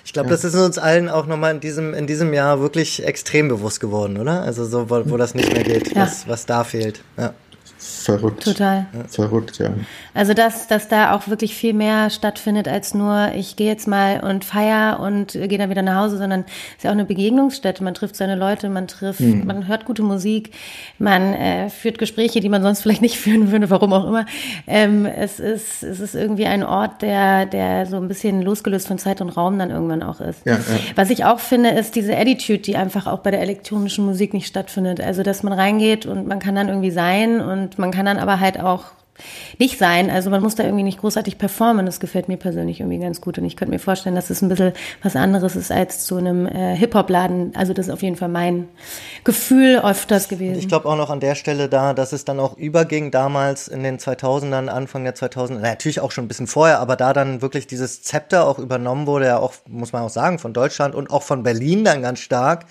Ich 0.04 0.12
glaube, 0.12 0.28
ja. 0.28 0.34
das 0.34 0.44
ist 0.44 0.54
uns 0.54 0.78
allen 0.78 1.08
auch 1.08 1.26
nochmal 1.26 1.54
in 1.54 1.60
diesem, 1.60 1.94
in 1.94 2.06
diesem 2.06 2.32
Jahr 2.32 2.60
wirklich 2.60 3.04
extrem 3.04 3.48
bewusst 3.48 3.80
geworden, 3.80 4.18
oder? 4.18 4.42
Also 4.42 4.64
so, 4.64 4.90
wo, 4.90 5.02
wo 5.10 5.16
das 5.16 5.34
nicht 5.34 5.52
mehr 5.52 5.62
geht, 5.62 5.94
ja. 5.94 6.02
was, 6.02 6.26
was 6.28 6.46
da 6.46 6.64
fehlt. 6.64 7.02
Ja. 7.16 7.34
Verrückt. 7.82 8.44
Total. 8.44 8.86
Verrückt, 9.08 9.58
ja. 9.58 9.70
Also 10.14 10.34
dass, 10.34 10.68
dass 10.68 10.88
da 10.88 11.14
auch 11.14 11.26
wirklich 11.26 11.54
viel 11.54 11.72
mehr 11.72 12.10
stattfindet 12.10 12.68
als 12.68 12.94
nur, 12.94 13.32
ich 13.34 13.56
gehe 13.56 13.66
jetzt 13.66 13.88
mal 13.88 14.20
und 14.20 14.44
feier 14.44 15.00
und 15.00 15.32
gehe 15.32 15.58
dann 15.58 15.68
wieder 15.68 15.82
nach 15.82 16.02
Hause, 16.02 16.16
sondern 16.16 16.40
es 16.42 16.76
ist 16.76 16.84
ja 16.84 16.90
auch 16.90 16.94
eine 16.94 17.04
Begegnungsstätte. 17.04 17.82
Man 17.82 17.94
trifft 17.94 18.14
seine 18.14 18.36
Leute, 18.36 18.68
man 18.68 18.86
trifft, 18.86 19.18
hm. 19.18 19.46
man 19.46 19.66
hört 19.66 19.84
gute 19.84 20.04
Musik, 20.04 20.52
man 20.98 21.34
äh, 21.34 21.70
führt 21.70 21.98
Gespräche, 21.98 22.40
die 22.40 22.48
man 22.48 22.62
sonst 22.62 22.82
vielleicht 22.82 23.02
nicht 23.02 23.16
führen 23.18 23.50
würde, 23.50 23.68
warum 23.68 23.92
auch 23.92 24.06
immer. 24.06 24.26
Ähm, 24.68 25.04
es 25.04 25.40
ist, 25.40 25.82
es 25.82 25.98
ist 25.98 26.14
irgendwie 26.14 26.46
ein 26.46 26.62
Ort, 26.62 27.02
der, 27.02 27.46
der 27.46 27.86
so 27.86 27.96
ein 27.96 28.06
bisschen 28.06 28.42
losgelöst 28.42 28.86
von 28.86 28.98
Zeit 28.98 29.20
und 29.20 29.30
Raum 29.30 29.58
dann 29.58 29.70
irgendwann 29.70 30.04
auch 30.04 30.20
ist. 30.20 30.46
Ja, 30.46 30.54
ja. 30.54 30.60
Was 30.94 31.10
ich 31.10 31.24
auch 31.24 31.40
finde, 31.40 31.70
ist 31.70 31.96
diese 31.96 32.16
Attitude, 32.16 32.60
die 32.60 32.76
einfach 32.76 33.08
auch 33.08 33.20
bei 33.20 33.32
der 33.32 33.40
elektronischen 33.40 34.04
Musik 34.06 34.34
nicht 34.34 34.46
stattfindet. 34.46 35.00
Also 35.00 35.24
dass 35.24 35.42
man 35.42 35.52
reingeht 35.52 36.06
und 36.06 36.28
man 36.28 36.38
kann 36.38 36.54
dann 36.54 36.68
irgendwie 36.68 36.92
sein 36.92 37.40
und 37.40 37.71
man 37.78 37.90
kann 37.90 38.06
dann 38.06 38.18
aber 38.18 38.40
halt 38.40 38.60
auch 38.60 38.84
nicht 39.58 39.78
sein. 39.78 40.10
Also 40.10 40.30
man 40.30 40.42
muss 40.42 40.54
da 40.54 40.64
irgendwie 40.64 40.82
nicht 40.82 41.00
großartig 41.00 41.38
performen. 41.38 41.86
Das 41.86 42.00
gefällt 42.00 42.28
mir 42.28 42.36
persönlich 42.36 42.80
irgendwie 42.80 42.98
ganz 42.98 43.20
gut. 43.20 43.38
Und 43.38 43.44
ich 43.44 43.56
könnte 43.56 43.72
mir 43.72 43.78
vorstellen, 43.78 44.14
dass 44.14 44.30
es 44.30 44.42
ein 44.42 44.48
bisschen 44.48 44.72
was 45.02 45.16
anderes 45.16 45.56
ist 45.56 45.70
als 45.70 46.04
zu 46.04 46.16
einem 46.16 46.46
äh, 46.46 46.74
Hip-Hop-Laden. 46.76 47.54
Also 47.54 47.72
das 47.72 47.88
ist 47.88 47.92
auf 47.92 48.02
jeden 48.02 48.16
Fall 48.16 48.28
mein 48.28 48.68
Gefühl 49.24 49.80
öfters 49.80 50.28
gewesen. 50.28 50.58
Ich 50.58 50.68
glaube 50.68 50.88
auch 50.88 50.96
noch 50.96 51.10
an 51.10 51.20
der 51.20 51.34
Stelle 51.34 51.68
da, 51.68 51.94
dass 51.94 52.12
es 52.12 52.24
dann 52.24 52.40
auch 52.40 52.56
überging 52.56 53.10
damals 53.10 53.68
in 53.68 53.82
den 53.82 53.98
2000ern, 53.98 54.68
Anfang 54.68 55.04
der 55.04 55.14
2000er, 55.14 55.58
natürlich 55.58 56.00
auch 56.00 56.10
schon 56.10 56.24
ein 56.24 56.28
bisschen 56.28 56.46
vorher, 56.46 56.80
aber 56.80 56.96
da 56.96 57.12
dann 57.12 57.42
wirklich 57.42 57.66
dieses 57.66 58.02
Zepter 58.02 58.46
auch 58.46 58.58
übernommen 58.58 59.06
wurde, 59.06 59.26
ja 59.26 59.38
auch, 59.38 59.54
muss 59.68 59.92
man 59.92 60.02
auch 60.02 60.10
sagen, 60.10 60.38
von 60.38 60.52
Deutschland 60.52 60.94
und 60.94 61.10
auch 61.10 61.22
von 61.22 61.42
Berlin 61.42 61.84
dann 61.84 62.02
ganz 62.02 62.20
stark, 62.20 62.66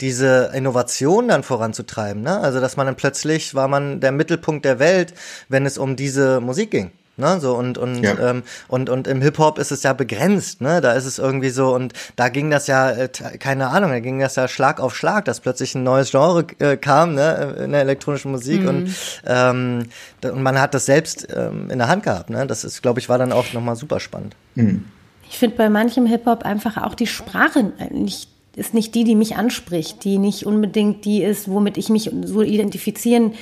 diese 0.00 0.50
Innovation 0.54 1.28
dann 1.28 1.42
voranzutreiben. 1.42 2.22
Ne? 2.22 2.40
Also 2.40 2.60
dass 2.60 2.76
man 2.76 2.86
dann 2.86 2.96
plötzlich 2.96 3.54
war 3.54 3.68
man 3.68 4.00
der 4.00 4.12
Mittelpunkt 4.12 4.64
der 4.64 4.78
Welt, 4.78 5.14
wenn 5.48 5.66
es 5.66 5.78
um 5.78 5.96
diese 5.96 6.40
Musik 6.40 6.70
ging. 6.70 6.92
Ne, 7.16 7.38
so 7.38 7.54
und 7.54 7.78
und 7.78 8.02
ja. 8.02 8.18
ähm, 8.18 8.42
und 8.66 8.90
und 8.90 9.06
im 9.06 9.22
Hip 9.22 9.38
Hop 9.38 9.60
ist 9.60 9.70
es 9.70 9.84
ja 9.84 9.92
begrenzt, 9.92 10.60
ne? 10.60 10.80
Da 10.80 10.94
ist 10.94 11.04
es 11.04 11.20
irgendwie 11.20 11.50
so 11.50 11.72
und 11.72 11.92
da 12.16 12.28
ging 12.28 12.50
das 12.50 12.66
ja 12.66 12.90
äh, 12.90 13.08
keine 13.08 13.68
Ahnung, 13.68 13.90
da 13.90 14.00
ging 14.00 14.18
das 14.18 14.34
ja 14.34 14.48
Schlag 14.48 14.80
auf 14.80 14.96
Schlag, 14.96 15.24
dass 15.24 15.38
plötzlich 15.38 15.76
ein 15.76 15.84
neues 15.84 16.10
Genre 16.10 16.44
äh, 16.58 16.76
kam, 16.76 17.14
ne, 17.14 17.54
in 17.62 17.70
der 17.70 17.82
elektronischen 17.82 18.32
Musik 18.32 18.62
mhm. 18.62 18.68
und 18.68 18.94
ähm, 19.26 19.86
und 20.24 20.42
man 20.42 20.60
hat 20.60 20.74
das 20.74 20.86
selbst 20.86 21.28
ähm, 21.32 21.70
in 21.70 21.78
der 21.78 21.86
Hand 21.86 22.02
gehabt, 22.02 22.30
ne? 22.30 22.48
Das 22.48 22.64
ist, 22.64 22.82
glaube 22.82 22.98
ich, 22.98 23.08
war 23.08 23.16
dann 23.16 23.30
auch 23.30 23.52
nochmal 23.52 23.76
super 23.76 24.00
spannend. 24.00 24.34
Mhm. 24.56 24.86
Ich 25.30 25.38
finde 25.38 25.56
bei 25.56 25.70
manchem 25.70 26.06
Hip 26.06 26.26
Hop 26.26 26.42
einfach 26.42 26.78
auch 26.82 26.96
die 26.96 27.06
Sprache 27.06 27.72
nicht 27.90 28.33
ist 28.56 28.74
nicht 28.74 28.94
die, 28.94 29.04
die 29.04 29.14
mich 29.14 29.36
anspricht, 29.36 30.04
die 30.04 30.18
nicht 30.18 30.46
unbedingt 30.46 31.04
die 31.04 31.22
ist, 31.22 31.48
womit 31.48 31.76
ich 31.76 31.88
mich 31.88 32.10
so 32.24 32.42
identifizieren 32.42 33.32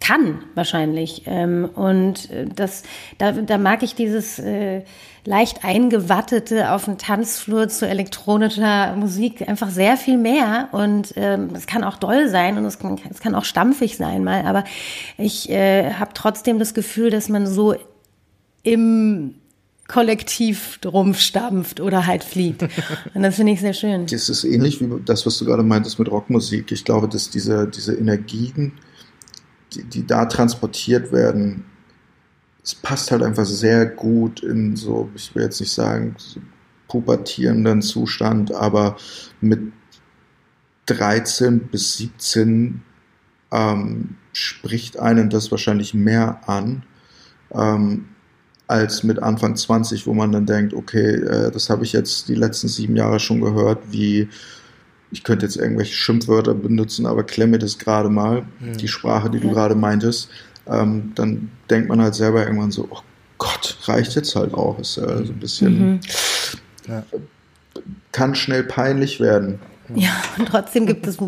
kann 0.00 0.42
wahrscheinlich. 0.54 1.22
Ähm, 1.26 1.68
und 1.74 2.30
äh, 2.30 2.46
das, 2.54 2.82
da, 3.18 3.32
da 3.32 3.58
mag 3.58 3.82
ich 3.82 3.94
dieses 3.94 4.38
äh, 4.38 4.82
leicht 5.24 5.64
eingewattete 5.64 6.72
auf 6.72 6.86
dem 6.86 6.96
Tanzflur 6.96 7.68
zu 7.68 7.86
elektronischer 7.86 8.96
Musik 8.96 9.46
einfach 9.46 9.68
sehr 9.68 9.96
viel 9.96 10.16
mehr. 10.16 10.68
Und 10.72 11.12
ähm, 11.16 11.50
es 11.54 11.66
kann 11.66 11.84
auch 11.84 11.98
doll 11.98 12.28
sein 12.28 12.56
und 12.56 12.64
es 12.64 12.78
kann, 12.78 12.98
kann 13.20 13.34
auch 13.34 13.44
stampfig 13.44 13.96
sein 13.96 14.24
mal. 14.24 14.46
Aber 14.46 14.64
ich 15.18 15.50
äh, 15.50 15.92
habe 15.92 16.12
trotzdem 16.14 16.58
das 16.58 16.74
Gefühl, 16.74 17.10
dass 17.10 17.28
man 17.28 17.46
so 17.46 17.74
im 18.62 19.34
kollektiv 19.90 20.78
rumstampft 20.84 21.80
oder 21.80 22.06
halt 22.06 22.22
flieht. 22.22 22.62
Und 23.14 23.22
das 23.22 23.34
finde 23.34 23.52
ich 23.52 23.60
sehr 23.60 23.72
schön. 23.72 24.06
Das 24.06 24.28
ist 24.28 24.44
ähnlich 24.44 24.80
wie 24.80 24.88
das, 25.04 25.26
was 25.26 25.36
du 25.38 25.44
gerade 25.44 25.64
meintest 25.64 25.98
mit 25.98 26.08
Rockmusik. 26.08 26.70
Ich 26.70 26.84
glaube, 26.84 27.08
dass 27.08 27.28
diese, 27.28 27.66
diese 27.66 27.94
Energien, 27.94 28.72
die, 29.74 29.82
die 29.82 30.06
da 30.06 30.26
transportiert 30.26 31.10
werden, 31.10 31.64
es 32.62 32.74
passt 32.74 33.10
halt 33.10 33.22
einfach 33.22 33.44
sehr 33.44 33.84
gut 33.84 34.44
in 34.44 34.76
so, 34.76 35.10
ich 35.16 35.34
will 35.34 35.42
jetzt 35.42 35.60
nicht 35.60 35.72
sagen, 35.72 36.14
so 36.18 36.40
pubertierenden 36.86 37.82
Zustand, 37.82 38.52
aber 38.54 38.96
mit 39.40 39.72
13 40.86 41.68
bis 41.68 41.96
17 41.96 42.82
ähm, 43.50 44.16
spricht 44.32 44.98
einen 45.00 45.30
das 45.30 45.50
wahrscheinlich 45.50 45.94
mehr 45.94 46.48
an 46.48 46.84
ähm, 47.52 48.09
als 48.70 49.02
mit 49.02 49.22
Anfang 49.22 49.56
20, 49.56 50.06
wo 50.06 50.14
man 50.14 50.32
dann 50.32 50.46
denkt, 50.46 50.74
okay, 50.74 51.16
äh, 51.16 51.50
das 51.50 51.68
habe 51.70 51.84
ich 51.84 51.92
jetzt 51.92 52.28
die 52.28 52.34
letzten 52.34 52.68
sieben 52.68 52.96
Jahre 52.96 53.18
schon 53.18 53.40
gehört, 53.40 53.78
wie 53.90 54.28
ich 55.10 55.24
könnte 55.24 55.44
jetzt 55.44 55.56
irgendwelche 55.56 55.94
Schimpfwörter 55.94 56.54
benutzen, 56.54 57.04
aber 57.04 57.24
klemme 57.24 57.58
das 57.58 57.78
gerade 57.78 58.08
mal, 58.08 58.44
mhm. 58.60 58.76
die 58.76 58.86
Sprache, 58.86 59.28
die 59.28 59.40
du 59.40 59.50
gerade 59.50 59.74
meintest, 59.74 60.30
ähm, 60.68 61.12
dann 61.16 61.50
denkt 61.68 61.88
man 61.88 62.00
halt 62.00 62.14
selber 62.14 62.44
irgendwann 62.44 62.70
so, 62.70 62.86
oh 62.90 63.00
Gott, 63.38 63.76
reicht 63.84 64.14
jetzt 64.14 64.36
halt 64.36 64.54
auch. 64.54 64.78
Ist 64.78 64.96
ja 64.96 65.16
so 65.24 65.32
ein 65.32 65.40
bisschen, 65.40 65.92
mhm. 65.92 66.00
ja. 66.86 67.02
kann 68.12 68.34
schnell 68.34 68.62
peinlich 68.62 69.18
werden. 69.18 69.58
Ja, 69.94 70.22
und 70.38 70.46
trotzdem 70.46 70.86
gibt 70.86 71.06
es 71.08 71.18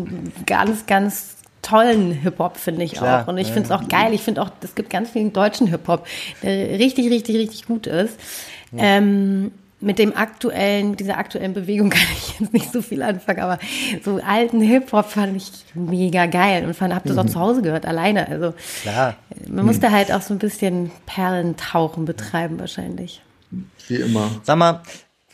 ganz, 0.45 0.85
ganz 0.85 1.35
tollen 1.63 2.11
Hip-Hop, 2.11 2.57
finde 2.57 2.83
ich 2.83 2.93
Klar, 2.93 3.23
auch. 3.23 3.27
Und 3.27 3.39
ich 3.39 3.47
finde 3.47 3.63
es 3.63 3.71
auch 3.71 3.87
geil. 3.87 4.13
Ich 4.13 4.21
finde 4.21 4.43
auch, 4.43 4.51
es 4.61 4.75
gibt 4.75 4.91
ganz 4.91 5.09
viel 5.09 5.29
deutschen 5.29 5.67
Hip-Hop, 5.67 6.05
der 6.43 6.77
richtig, 6.77 7.09
richtig, 7.09 7.35
richtig 7.37 7.65
gut 7.65 7.87
ist. 7.87 8.19
Ja. 8.71 8.83
Ähm, 8.83 9.51
mit 9.83 9.99
dem 9.99 10.15
aktuellen, 10.15 10.91
mit 10.91 10.99
dieser 10.99 11.17
aktuellen 11.17 11.53
Bewegung 11.53 11.89
kann 11.91 12.07
ich 12.15 12.39
jetzt 12.39 12.53
nicht 12.53 12.71
so 12.71 12.81
viel 12.81 13.03
anfangen, 13.03 13.41
aber 13.41 13.59
so 14.03 14.19
alten 14.25 14.61
Hip-Hop 14.61 15.09
fand 15.09 15.35
ich 15.35 15.51
mega 15.73 16.25
geil 16.25 16.65
und 16.65 16.73
fand, 16.73 16.95
hab 16.95 17.03
das 17.03 17.17
auch 17.17 17.23
mhm. 17.23 17.29
zu 17.29 17.39
Hause 17.39 17.61
gehört, 17.61 17.85
alleine. 17.85 18.27
Also 18.27 18.53
Klar. 18.81 19.15
man 19.47 19.65
musste 19.65 19.89
mhm. 19.89 19.93
halt 19.93 20.11
auch 20.11 20.21
so 20.21 20.33
ein 20.33 20.39
bisschen 20.39 20.91
Perlentauchen 21.05 22.05
betreiben 22.05 22.59
wahrscheinlich. 22.59 23.21
Wie 23.87 23.95
immer. 23.95 24.31
Sag 24.43 24.57
mal, 24.57 24.81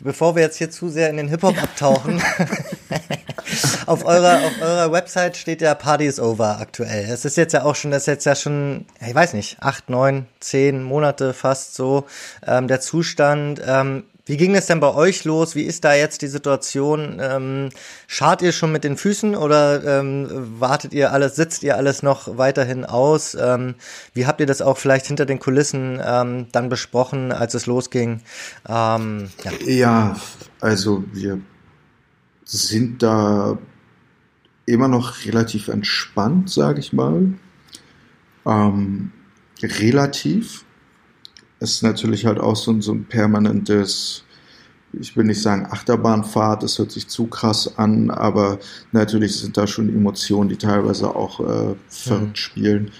bevor 0.00 0.34
wir 0.34 0.42
jetzt 0.42 0.56
hier 0.56 0.70
zu 0.70 0.88
sehr 0.88 1.10
in 1.10 1.16
den 1.16 1.28
Hip-Hop 1.28 1.62
abtauchen, 1.62 2.20
auf 3.86 4.04
eurer, 4.04 4.38
auf 4.46 4.60
eurer 4.60 4.92
Website 4.92 5.36
steht 5.36 5.60
ja 5.60 5.74
Party 5.74 6.06
is 6.06 6.20
over 6.20 6.58
aktuell. 6.60 7.08
Es 7.10 7.24
ist 7.24 7.36
jetzt 7.36 7.52
ja 7.52 7.64
auch 7.64 7.74
schon, 7.74 7.90
das 7.90 8.02
ist 8.02 8.06
jetzt 8.06 8.26
ja 8.26 8.34
schon, 8.34 8.86
ich 9.06 9.14
weiß 9.14 9.34
nicht, 9.34 9.58
acht, 9.60 9.90
neun, 9.90 10.26
zehn 10.40 10.82
Monate 10.82 11.34
fast 11.34 11.74
so 11.74 12.04
ähm, 12.46 12.68
der 12.68 12.80
Zustand. 12.80 13.60
Ähm, 13.66 14.04
wie 14.30 14.36
ging 14.36 14.54
es 14.54 14.66
denn 14.66 14.78
bei 14.78 14.94
euch 14.94 15.24
los? 15.24 15.56
Wie 15.56 15.64
ist 15.64 15.82
da 15.82 15.92
jetzt 15.92 16.22
die 16.22 16.28
Situation? 16.28 17.18
Ähm, 17.20 17.70
schart 18.06 18.42
ihr 18.42 18.52
schon 18.52 18.70
mit 18.70 18.84
den 18.84 18.96
Füßen 18.96 19.34
oder 19.34 19.82
ähm, 19.82 20.28
wartet 20.60 20.92
ihr 20.92 21.12
alles, 21.12 21.34
sitzt 21.34 21.64
ihr 21.64 21.76
alles 21.76 22.04
noch 22.04 22.38
weiterhin 22.38 22.84
aus? 22.84 23.34
Ähm, 23.34 23.74
wie 24.14 24.26
habt 24.26 24.38
ihr 24.38 24.46
das 24.46 24.62
auch 24.62 24.78
vielleicht 24.78 25.06
hinter 25.06 25.26
den 25.26 25.40
Kulissen 25.40 26.00
ähm, 26.04 26.46
dann 26.52 26.68
besprochen, 26.68 27.32
als 27.32 27.54
es 27.54 27.66
losging? 27.66 28.20
Ähm, 28.68 29.30
ja. 29.42 29.52
ja, 29.66 30.16
also 30.60 31.02
wir 31.12 31.40
sind 32.50 33.02
da 33.02 33.58
immer 34.66 34.88
noch 34.88 35.24
relativ 35.24 35.68
entspannt, 35.68 36.50
sage 36.50 36.80
ich 36.80 36.92
mal. 36.92 37.34
Ähm, 38.46 39.12
relativ 39.62 40.64
ist 41.60 41.82
natürlich 41.82 42.26
halt 42.26 42.38
auch 42.38 42.56
so, 42.56 42.80
so 42.80 42.92
ein 42.92 43.04
permanentes, 43.04 44.24
ich 44.92 45.16
will 45.16 45.24
nicht 45.24 45.42
sagen 45.42 45.66
Achterbahnfahrt, 45.70 46.62
das 46.62 46.78
hört 46.78 46.90
sich 46.90 47.06
zu 47.06 47.26
krass 47.26 47.78
an, 47.78 48.10
aber 48.10 48.58
natürlich 48.92 49.36
sind 49.36 49.56
da 49.56 49.66
schon 49.66 49.88
Emotionen, 49.88 50.48
die 50.48 50.56
teilweise 50.56 51.14
auch 51.14 51.40
äh, 51.40 51.74
verrückt 51.88 52.30
mhm. 52.30 52.36
spielen. 52.36 52.90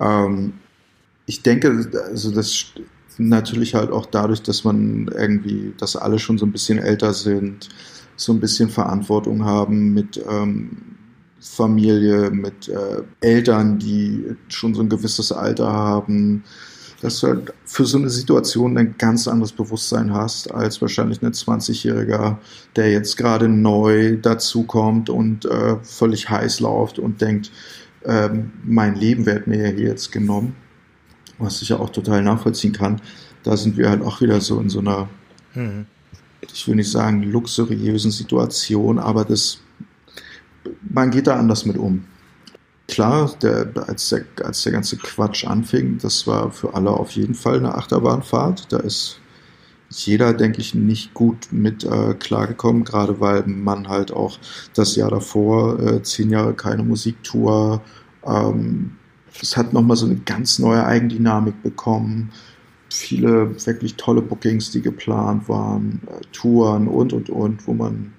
Ähm, 0.00 0.54
ich 1.26 1.42
denke, 1.42 1.90
also 2.08 2.30
das 2.30 2.66
natürlich 3.18 3.74
halt 3.74 3.90
auch 3.90 4.06
dadurch, 4.06 4.42
dass 4.42 4.64
man 4.64 5.08
irgendwie, 5.08 5.72
dass 5.78 5.96
alle 5.96 6.18
schon 6.18 6.38
so 6.38 6.46
ein 6.46 6.52
bisschen 6.52 6.78
älter 6.78 7.12
sind, 7.12 7.68
so 8.16 8.32
ein 8.32 8.40
bisschen 8.40 8.68
Verantwortung 8.68 9.44
haben 9.44 9.92
mit 9.92 10.22
ähm, 10.28 10.94
Familie, 11.40 12.30
mit 12.30 12.68
äh, 12.68 13.02
Eltern, 13.20 13.78
die 13.78 14.36
schon 14.48 14.74
so 14.74 14.82
ein 14.82 14.88
gewisses 14.88 15.30
Alter 15.30 15.70
haben, 15.70 16.42
dass 17.02 17.20
du 17.20 17.26
halt 17.26 17.52
für 17.66 17.84
so 17.84 17.98
eine 17.98 18.08
Situation 18.08 18.78
ein 18.78 18.94
ganz 18.96 19.28
anderes 19.28 19.52
Bewusstsein 19.52 20.14
hast 20.14 20.50
als 20.50 20.80
wahrscheinlich 20.80 21.22
ein 21.22 21.32
20-Jähriger, 21.32 22.38
der 22.76 22.90
jetzt 22.90 23.18
gerade 23.18 23.46
neu 23.46 24.16
dazukommt 24.16 25.10
und 25.10 25.44
äh, 25.44 25.76
völlig 25.82 26.30
heiß 26.30 26.60
läuft 26.60 26.98
und 26.98 27.20
denkt, 27.20 27.50
äh, 28.04 28.30
mein 28.64 28.94
Leben 28.94 29.26
wird 29.26 29.46
mir 29.46 29.68
ja 29.68 29.76
hier 29.76 29.88
jetzt 29.88 30.12
genommen, 30.12 30.56
was 31.38 31.60
ich 31.60 31.68
ja 31.68 31.78
auch 31.78 31.90
total 31.90 32.22
nachvollziehen 32.22 32.72
kann. 32.72 33.02
Da 33.42 33.58
sind 33.58 33.76
wir 33.76 33.90
halt 33.90 34.02
auch 34.02 34.22
wieder 34.22 34.40
so 34.40 34.58
in 34.58 34.70
so 34.70 34.78
einer, 34.78 35.08
mhm. 35.54 35.84
Ich 36.52 36.68
will 36.68 36.76
nicht 36.76 36.90
sagen 36.90 37.22
luxuriösen 37.22 38.10
Situation, 38.10 38.98
aber 38.98 39.24
das, 39.24 39.58
man 40.88 41.10
geht 41.10 41.26
da 41.26 41.36
anders 41.36 41.64
mit 41.64 41.76
um. 41.76 42.04
Klar, 42.88 43.32
der, 43.40 43.72
als, 43.86 44.10
der, 44.10 44.24
als 44.42 44.62
der 44.62 44.72
ganze 44.72 44.96
Quatsch 44.98 45.46
anfing, 45.46 45.98
das 45.98 46.26
war 46.26 46.50
für 46.50 46.74
alle 46.74 46.90
auf 46.90 47.12
jeden 47.12 47.34
Fall 47.34 47.56
eine 47.56 47.74
Achterbahnfahrt. 47.74 48.70
Da 48.70 48.78
ist 48.78 49.20
jeder, 49.88 50.34
denke 50.34 50.60
ich, 50.60 50.74
nicht 50.74 51.14
gut 51.14 51.48
mit 51.50 51.84
äh, 51.84 52.14
klargekommen, 52.14 52.84
gerade 52.84 53.20
weil 53.20 53.44
man 53.46 53.88
halt 53.88 54.12
auch 54.12 54.38
das 54.74 54.96
Jahr 54.96 55.10
davor, 55.10 55.78
äh, 55.80 56.02
zehn 56.02 56.30
Jahre 56.30 56.54
keine 56.54 56.82
Musiktour, 56.82 57.80
ähm, 58.26 58.92
es 59.40 59.56
hat 59.56 59.72
nochmal 59.72 59.96
so 59.96 60.06
eine 60.06 60.16
ganz 60.16 60.58
neue 60.58 60.84
Eigendynamik 60.84 61.62
bekommen. 61.62 62.30
Viele 62.94 63.54
wirklich 63.66 63.96
tolle 63.96 64.22
Bookings, 64.22 64.70
die 64.70 64.80
geplant 64.80 65.48
waren, 65.48 66.00
äh, 66.06 66.20
Touren 66.32 66.86
und 66.88 67.12
und 67.12 67.28
und, 67.28 67.66
wo 67.66 67.74
man, 67.74 68.12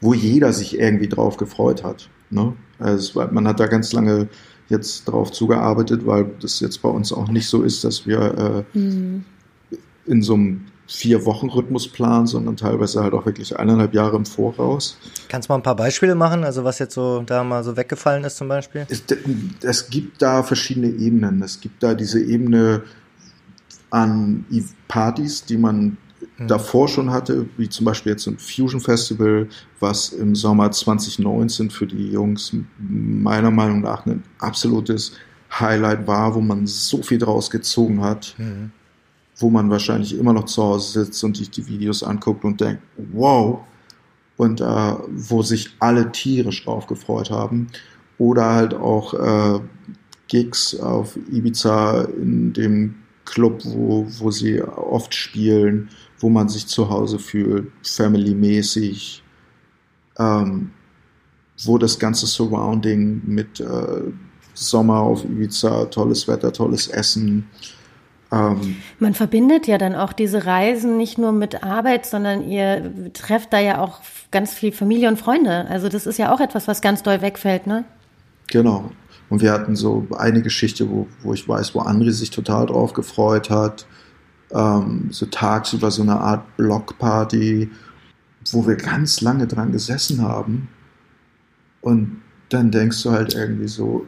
wo 0.00 0.14
jeder 0.14 0.52
sich 0.52 0.78
irgendwie 0.78 1.08
drauf 1.08 1.36
gefreut 1.36 1.82
hat. 1.82 2.08
Ne? 2.30 2.54
Also 2.78 3.26
man 3.32 3.48
hat 3.48 3.60
da 3.60 3.66
ganz 3.66 3.92
lange 3.92 4.28
jetzt 4.68 5.04
drauf 5.06 5.32
zugearbeitet, 5.32 6.06
weil 6.06 6.30
das 6.40 6.60
jetzt 6.60 6.80
bei 6.80 6.88
uns 6.88 7.12
auch 7.12 7.28
nicht 7.28 7.48
so 7.48 7.62
ist, 7.62 7.82
dass 7.82 8.06
wir 8.06 8.64
äh, 8.74 8.78
mhm. 8.78 9.24
in 10.06 10.22
so 10.22 10.34
einem 10.34 10.66
Vier-Wochen-Rhythmus 10.86 11.88
planen, 11.88 12.26
sondern 12.26 12.56
teilweise 12.56 13.02
halt 13.02 13.14
auch 13.14 13.24
wirklich 13.24 13.56
eineinhalb 13.56 13.94
Jahre 13.94 14.16
im 14.16 14.26
Voraus. 14.26 14.96
Kannst 15.28 15.48
du 15.48 15.52
mal 15.52 15.58
ein 15.58 15.62
paar 15.62 15.76
Beispiele 15.76 16.16
machen, 16.16 16.42
also 16.42 16.64
was 16.64 16.80
jetzt 16.80 16.94
so 16.94 17.22
da 17.24 17.44
mal 17.44 17.62
so 17.62 17.76
weggefallen 17.76 18.24
ist 18.24 18.36
zum 18.36 18.48
Beispiel? 18.48 18.86
Es, 18.88 19.04
es 19.62 19.88
gibt 19.88 20.20
da 20.20 20.42
verschiedene 20.42 20.88
Ebenen. 20.88 21.42
Es 21.42 21.60
gibt 21.60 21.82
da 21.82 21.94
diese 21.94 22.20
Ebene 22.20 22.82
an 23.90 24.44
Partys, 24.88 25.44
die 25.44 25.56
man 25.56 25.96
Mhm. 26.40 26.48
davor 26.48 26.88
schon 26.88 27.10
hatte, 27.10 27.46
wie 27.56 27.68
zum 27.68 27.84
Beispiel 27.84 28.12
jetzt 28.12 28.26
ein 28.26 28.38
Fusion 28.38 28.80
Festival, 28.80 29.48
was 29.78 30.10
im 30.10 30.34
Sommer 30.34 30.70
2019 30.70 31.70
für 31.70 31.86
die 31.86 32.10
Jungs 32.10 32.54
meiner 32.78 33.50
Meinung 33.50 33.82
nach 33.82 34.06
ein 34.06 34.22
absolutes 34.38 35.12
Highlight 35.52 36.06
war, 36.06 36.34
wo 36.34 36.40
man 36.40 36.66
so 36.66 37.02
viel 37.02 37.18
draus 37.18 37.50
gezogen 37.50 38.02
hat, 38.02 38.34
mhm. 38.38 38.70
wo 39.36 39.50
man 39.50 39.70
wahrscheinlich 39.70 40.16
immer 40.16 40.32
noch 40.32 40.44
zu 40.44 40.62
Hause 40.62 41.04
sitzt 41.04 41.22
und 41.24 41.36
sich 41.36 41.50
die 41.50 41.66
Videos 41.66 42.02
anguckt 42.02 42.44
und 42.44 42.60
denkt, 42.60 42.82
wow, 43.12 43.60
und 44.36 44.60
äh, 44.60 44.94
wo 45.10 45.42
sich 45.42 45.74
alle 45.80 46.10
tierisch 46.12 46.64
drauf 46.64 46.86
gefreut 46.86 47.30
haben. 47.30 47.66
Oder 48.16 48.54
halt 48.54 48.74
auch 48.74 49.12
äh, 49.14 49.60
Gigs 50.28 50.78
auf 50.78 51.18
Ibiza 51.30 52.02
in 52.02 52.52
dem 52.52 52.94
Club, 53.30 53.60
wo, 53.64 54.06
wo 54.18 54.30
sie 54.30 54.62
oft 54.62 55.14
spielen, 55.14 55.88
wo 56.18 56.28
man 56.28 56.48
sich 56.48 56.66
zu 56.66 56.90
Hause 56.90 57.18
fühlt, 57.18 57.70
family-mäßig, 57.82 59.22
ähm, 60.18 60.70
wo 61.64 61.78
das 61.78 61.98
ganze 61.98 62.26
Surrounding 62.26 63.22
mit 63.24 63.60
äh, 63.60 64.02
Sommer 64.54 65.00
auf 65.00 65.24
Ibiza, 65.24 65.86
tolles 65.86 66.28
Wetter, 66.28 66.52
tolles 66.52 66.88
Essen. 66.88 67.46
Ähm, 68.32 68.76
man 68.98 69.14
verbindet 69.14 69.66
ja 69.66 69.78
dann 69.78 69.94
auch 69.94 70.12
diese 70.12 70.44
Reisen 70.46 70.96
nicht 70.96 71.18
nur 71.18 71.32
mit 71.32 71.62
Arbeit, 71.62 72.06
sondern 72.06 72.48
ihr 72.48 73.12
trefft 73.12 73.52
da 73.52 73.58
ja 73.60 73.80
auch 73.80 74.00
ganz 74.30 74.52
viel 74.52 74.72
Familie 74.72 75.08
und 75.08 75.18
Freunde. 75.18 75.66
Also 75.68 75.88
das 75.88 76.06
ist 76.06 76.18
ja 76.18 76.32
auch 76.32 76.40
etwas, 76.40 76.68
was 76.68 76.80
ganz 76.80 77.02
doll 77.02 77.22
wegfällt, 77.22 77.66
ne? 77.66 77.84
Genau. 78.50 78.90
Und 79.28 79.42
wir 79.42 79.52
hatten 79.52 79.76
so 79.76 80.06
eine 80.16 80.42
Geschichte, 80.42 80.90
wo, 80.90 81.06
wo 81.22 81.32
ich 81.32 81.48
weiß, 81.48 81.74
wo 81.74 81.80
André 81.80 82.10
sich 82.10 82.30
total 82.30 82.66
drauf 82.66 82.92
gefreut 82.92 83.48
hat 83.48 83.86
ähm, 84.52 85.08
so 85.10 85.26
tagsüber 85.26 85.90
so 85.90 86.02
eine 86.02 86.18
Art 86.18 86.56
Blockparty, 86.56 87.70
wo 88.52 88.66
wir 88.66 88.76
ganz 88.76 89.20
lange 89.20 89.46
dran 89.46 89.72
gesessen 89.72 90.22
haben. 90.22 90.68
Und 91.80 92.22
dann 92.48 92.70
denkst 92.70 93.02
du 93.02 93.10
halt 93.10 93.34
irgendwie 93.34 93.68
so, 93.68 94.06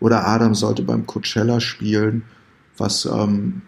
oder 0.00 0.26
Adam 0.26 0.54
sollte 0.54 0.82
beim 0.82 1.06
Coachella 1.06 1.60
spielen, 1.60 2.24
was 2.76 3.06
ähm, 3.06 3.62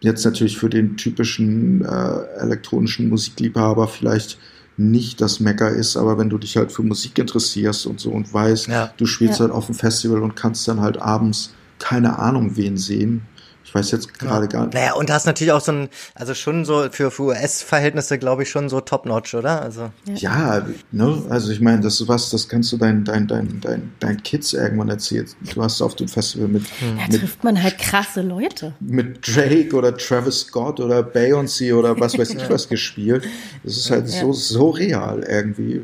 jetzt 0.00 0.24
natürlich 0.24 0.56
für 0.56 0.70
den 0.70 0.96
typischen 0.96 1.84
äh, 1.84 2.22
elektronischen 2.38 3.10
Musikliebhaber 3.10 3.88
vielleicht 3.88 4.38
nicht 4.80 5.20
das 5.20 5.40
Mecker 5.40 5.68
ist, 5.68 5.96
aber 5.96 6.16
wenn 6.18 6.30
du 6.30 6.38
dich 6.38 6.56
halt 6.56 6.72
für 6.72 6.82
Musik 6.82 7.18
interessierst 7.18 7.86
und 7.86 8.00
so 8.00 8.10
und 8.10 8.32
weißt, 8.32 8.68
ja. 8.68 8.92
du 8.96 9.06
spielst 9.06 9.38
ja. 9.38 9.44
halt 9.44 9.52
auf 9.52 9.66
dem 9.66 9.74
Festival 9.74 10.22
und 10.22 10.36
kannst 10.36 10.66
dann 10.66 10.80
halt 10.80 11.00
abends 11.00 11.52
keine 11.78 12.18
Ahnung 12.18 12.56
wen 12.56 12.76
sehen, 12.76 13.22
ich 13.70 13.74
weiß 13.76 13.92
jetzt 13.92 14.18
gerade 14.18 14.48
gar 14.48 14.64
nicht. 14.64 14.74
Naja, 14.74 14.94
und 14.94 15.12
hast 15.12 15.26
natürlich 15.26 15.52
auch 15.52 15.60
so 15.60 15.70
ein, 15.70 15.88
also 16.16 16.34
schon 16.34 16.64
so 16.64 16.88
für, 16.90 17.12
für 17.12 17.22
US-Verhältnisse, 17.22 18.18
glaube 18.18 18.42
ich, 18.42 18.50
schon 18.50 18.68
so 18.68 18.80
top-notch, 18.80 19.34
oder? 19.34 19.62
Also. 19.62 19.92
Ja, 20.06 20.14
ja 20.16 20.66
ne? 20.90 21.22
Also 21.28 21.52
ich 21.52 21.60
meine, 21.60 21.80
das 21.80 22.00
ist 22.00 22.08
was, 22.08 22.30
das 22.30 22.48
kannst 22.48 22.72
du 22.72 22.78
deinen 22.78 23.04
dein, 23.04 23.28
dein, 23.28 23.60
dein, 23.60 23.92
dein 24.00 24.20
Kids 24.24 24.54
irgendwann 24.54 24.88
erzählen. 24.88 25.28
Du 25.54 25.62
hast 25.62 25.80
auf 25.82 25.94
dem 25.94 26.08
Festival 26.08 26.48
mit. 26.48 26.64
Da 26.80 27.12
mit, 27.12 27.20
trifft 27.20 27.44
man 27.44 27.62
halt 27.62 27.78
krasse 27.78 28.22
Leute. 28.22 28.74
Mit 28.80 29.24
Drake 29.24 29.72
oder 29.76 29.96
Travis 29.96 30.40
Scott 30.40 30.80
oder 30.80 31.02
Beyoncé 31.02 31.72
oder 31.72 31.98
was 32.00 32.18
weiß 32.18 32.30
ich 32.30 32.50
was 32.50 32.68
gespielt. 32.68 33.24
Das 33.62 33.76
ist 33.76 33.88
halt 33.88 34.08
ja. 34.08 34.20
so, 34.20 34.32
so 34.32 34.70
real 34.70 35.22
irgendwie. 35.22 35.82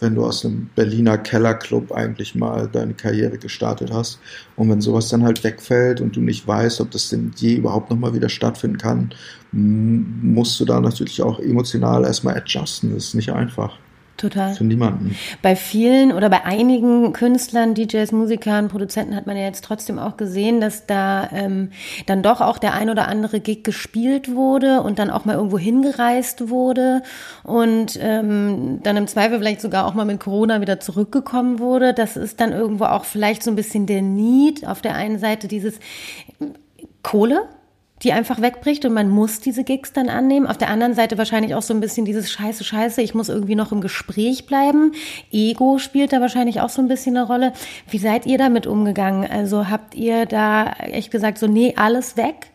Wenn 0.00 0.14
du 0.14 0.24
aus 0.24 0.44
einem 0.44 0.68
Berliner 0.74 1.18
Kellerclub 1.18 1.92
eigentlich 1.92 2.34
mal 2.34 2.68
deine 2.68 2.94
Karriere 2.94 3.38
gestartet 3.38 3.90
hast. 3.92 4.18
Und 4.56 4.70
wenn 4.70 4.80
sowas 4.80 5.08
dann 5.08 5.24
halt 5.24 5.42
wegfällt 5.44 6.00
und 6.00 6.16
du 6.16 6.20
nicht 6.20 6.46
weißt, 6.46 6.80
ob 6.80 6.90
das 6.90 7.08
denn 7.08 7.32
je 7.36 7.54
überhaupt 7.54 7.90
nochmal 7.90 8.14
wieder 8.14 8.28
stattfinden 8.28 8.78
kann, 8.78 9.10
musst 9.52 10.60
du 10.60 10.64
da 10.64 10.80
natürlich 10.80 11.22
auch 11.22 11.40
emotional 11.40 12.04
erstmal 12.04 12.36
adjusten. 12.36 12.94
Das 12.94 13.04
ist 13.04 13.14
nicht 13.14 13.32
einfach. 13.32 13.78
Total. 14.16 14.54
Für 14.54 14.64
niemanden. 14.64 15.14
Bei 15.42 15.56
vielen 15.56 16.10
oder 16.12 16.30
bei 16.30 16.44
einigen 16.44 17.12
Künstlern, 17.12 17.74
DJs, 17.74 18.12
Musikern, 18.12 18.68
Produzenten 18.68 19.14
hat 19.14 19.26
man 19.26 19.36
ja 19.36 19.42
jetzt 19.42 19.62
trotzdem 19.62 19.98
auch 19.98 20.16
gesehen, 20.16 20.60
dass 20.60 20.86
da 20.86 21.28
ähm, 21.32 21.70
dann 22.06 22.22
doch 22.22 22.40
auch 22.40 22.56
der 22.56 22.72
ein 22.72 22.88
oder 22.88 23.08
andere 23.08 23.40
Gig 23.40 23.62
gespielt 23.62 24.34
wurde 24.34 24.80
und 24.80 24.98
dann 24.98 25.10
auch 25.10 25.26
mal 25.26 25.34
irgendwo 25.34 25.58
hingereist 25.58 26.48
wurde 26.48 27.02
und 27.42 27.98
ähm, 28.00 28.80
dann 28.82 28.96
im 28.96 29.06
Zweifel 29.06 29.38
vielleicht 29.38 29.60
sogar 29.60 29.86
auch 29.86 29.92
mal 29.92 30.06
mit 30.06 30.20
Corona 30.20 30.62
wieder 30.62 30.80
zurückgekommen 30.80 31.58
wurde. 31.58 31.92
Das 31.92 32.16
ist 32.16 32.40
dann 32.40 32.52
irgendwo 32.52 32.84
auch 32.84 33.04
vielleicht 33.04 33.42
so 33.42 33.50
ein 33.50 33.56
bisschen 33.56 33.86
der 33.86 34.00
Need 34.00 34.66
auf 34.66 34.80
der 34.80 34.94
einen 34.94 35.18
Seite 35.18 35.46
dieses 35.46 35.78
Kohle, 37.02 37.42
die 38.02 38.12
einfach 38.12 38.42
wegbricht 38.42 38.84
und 38.84 38.92
man 38.92 39.08
muss 39.08 39.40
diese 39.40 39.64
Gigs 39.64 39.92
dann 39.92 40.08
annehmen. 40.08 40.46
Auf 40.46 40.58
der 40.58 40.68
anderen 40.68 40.94
Seite 40.94 41.16
wahrscheinlich 41.16 41.54
auch 41.54 41.62
so 41.62 41.72
ein 41.72 41.80
bisschen 41.80 42.04
dieses 42.04 42.30
Scheiße, 42.30 42.62
Scheiße, 42.62 43.00
ich 43.00 43.14
muss 43.14 43.28
irgendwie 43.28 43.54
noch 43.54 43.72
im 43.72 43.80
Gespräch 43.80 44.46
bleiben. 44.46 44.92
Ego 45.32 45.78
spielt 45.78 46.12
da 46.12 46.20
wahrscheinlich 46.20 46.60
auch 46.60 46.68
so 46.68 46.82
ein 46.82 46.88
bisschen 46.88 47.16
eine 47.16 47.26
Rolle. 47.26 47.52
Wie 47.88 47.98
seid 47.98 48.26
ihr 48.26 48.36
damit 48.36 48.66
umgegangen? 48.66 49.28
Also 49.30 49.70
habt 49.70 49.94
ihr 49.94 50.26
da 50.26 50.72
echt 50.72 51.10
gesagt, 51.10 51.38
so 51.38 51.46
nee, 51.46 51.74
alles 51.76 52.16
weg? 52.16 52.48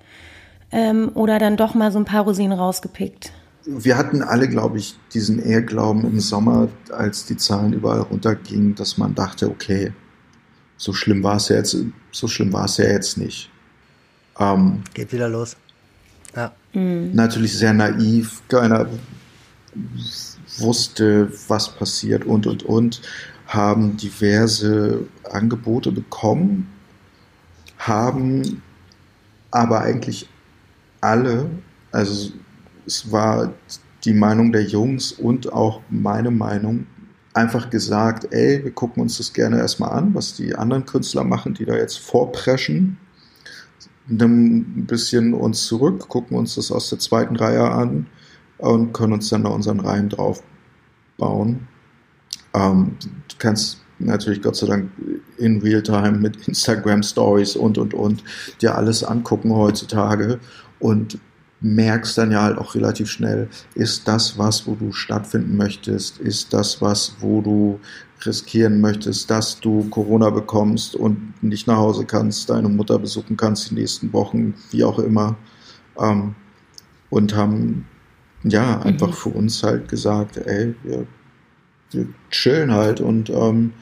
Ähm, 0.71 1.11
oder 1.15 1.39
dann 1.39 1.57
doch 1.57 1.73
mal 1.73 1.91
so 1.91 1.99
ein 1.99 2.05
paar 2.05 2.23
Rosinen 2.23 2.57
rausgepickt? 2.57 3.33
Wir 3.65 3.97
hatten 3.97 4.21
alle, 4.21 4.47
glaube 4.47 4.77
ich, 4.77 4.95
diesen 5.13 5.39
Ehrglauben 5.39 6.03
im 6.05 6.19
Sommer, 6.19 6.69
als 6.91 7.25
die 7.25 7.37
Zahlen 7.37 7.73
überall 7.73 8.01
runtergingen, 8.01 8.75
dass 8.75 8.97
man 8.97 9.13
dachte, 9.13 9.49
okay, 9.49 9.91
so 10.77 10.93
schlimm 10.93 11.23
war 11.23 11.35
es 11.35 11.49
ja 11.49 11.57
jetzt, 11.57 11.75
so 12.11 12.27
schlimm 12.27 12.53
war 12.53 12.65
es 12.65 12.77
ja 12.77 12.85
jetzt 12.85 13.17
nicht. 13.17 13.51
Ähm, 14.39 14.83
Geht 14.93 15.11
wieder 15.11 15.29
los. 15.29 15.55
Ja. 16.35 16.51
Mhm. 16.73 17.11
Natürlich 17.13 17.57
sehr 17.57 17.73
naiv, 17.73 18.41
keiner 18.47 18.87
wusste, 20.59 21.31
was 21.47 21.69
passiert 21.69 22.25
und 22.25 22.47
und 22.47 22.63
und, 22.63 23.01
haben 23.47 23.97
diverse 23.97 25.05
Angebote 25.29 25.91
bekommen, 25.91 26.69
haben 27.77 28.61
aber 29.49 29.81
eigentlich 29.81 30.29
alle, 31.01 31.49
also 31.91 32.31
es 32.85 33.11
war 33.11 33.53
die 34.05 34.13
Meinung 34.13 34.51
der 34.51 34.63
Jungs 34.63 35.11
und 35.11 35.51
auch 35.51 35.81
meine 35.89 36.31
Meinung, 36.31 36.87
einfach 37.33 37.69
gesagt, 37.69 38.27
ey, 38.31 38.63
wir 38.63 38.71
gucken 38.71 39.03
uns 39.03 39.17
das 39.17 39.31
gerne 39.33 39.57
erstmal 39.57 39.91
an, 39.91 40.13
was 40.13 40.35
die 40.35 40.55
anderen 40.55 40.85
Künstler 40.85 41.23
machen, 41.23 41.53
die 41.53 41.65
da 41.65 41.75
jetzt 41.75 41.99
vorpreschen 41.99 42.97
ein 44.11 44.85
bisschen 44.85 45.33
uns 45.33 45.65
zurück, 45.65 46.07
gucken 46.07 46.37
uns 46.37 46.55
das 46.55 46.71
aus 46.71 46.89
der 46.89 46.99
zweiten 46.99 47.35
Reihe 47.35 47.69
an 47.69 48.07
und 48.57 48.93
können 48.93 49.13
uns 49.13 49.29
dann 49.29 49.43
da 49.43 49.49
unseren 49.49 49.79
Reihen 49.79 50.09
drauf 50.09 50.43
bauen. 51.17 51.67
Ähm, 52.53 52.97
du 53.01 53.35
kannst 53.37 53.81
natürlich 53.99 54.41
Gott 54.41 54.55
sei 54.55 54.67
Dank 54.67 54.91
in 55.37 55.61
Realtime 55.61 56.11
mit 56.11 56.47
Instagram 56.47 57.03
Stories 57.03 57.55
und 57.55 57.77
und 57.77 57.93
und 57.93 58.23
dir 58.61 58.75
alles 58.75 59.03
angucken 59.03 59.53
heutzutage 59.53 60.39
und 60.79 61.19
merkst 61.61 62.17
dann 62.17 62.31
ja 62.31 62.41
halt 62.41 62.57
auch 62.57 62.73
relativ 62.73 63.09
schnell, 63.09 63.47
ist 63.75 64.07
das 64.07 64.37
was, 64.37 64.65
wo 64.65 64.73
du 64.75 64.91
stattfinden 64.91 65.55
möchtest, 65.57 66.17
ist 66.17 66.53
das 66.53 66.81
was, 66.81 67.15
wo 67.19 67.41
du 67.41 67.79
riskieren 68.25 68.81
möchtest, 68.81 69.29
dass 69.29 69.59
du 69.59 69.89
Corona 69.89 70.29
bekommst 70.29 70.95
und 70.95 71.33
nicht 71.41 71.67
nach 71.67 71.77
Hause 71.77 72.05
kannst, 72.05 72.49
deine 72.49 72.69
Mutter 72.69 72.99
besuchen 72.99 73.37
kannst 73.37 73.71
die 73.71 73.75
nächsten 73.75 74.13
Wochen, 74.13 74.53
wie 74.71 74.83
auch 74.83 74.99
immer. 74.99 75.35
Ähm, 75.99 76.35
und 77.09 77.35
haben 77.35 77.87
ja 78.43 78.81
einfach 78.81 79.09
mhm. 79.09 79.13
für 79.13 79.29
uns 79.29 79.63
halt 79.63 79.87
gesagt, 79.87 80.37
ey, 80.37 80.73
wir, 80.83 81.05
wir 81.91 82.07
chillen 82.29 82.71
halt 82.71 83.01
und 83.01 83.29
ähm, 83.29 83.73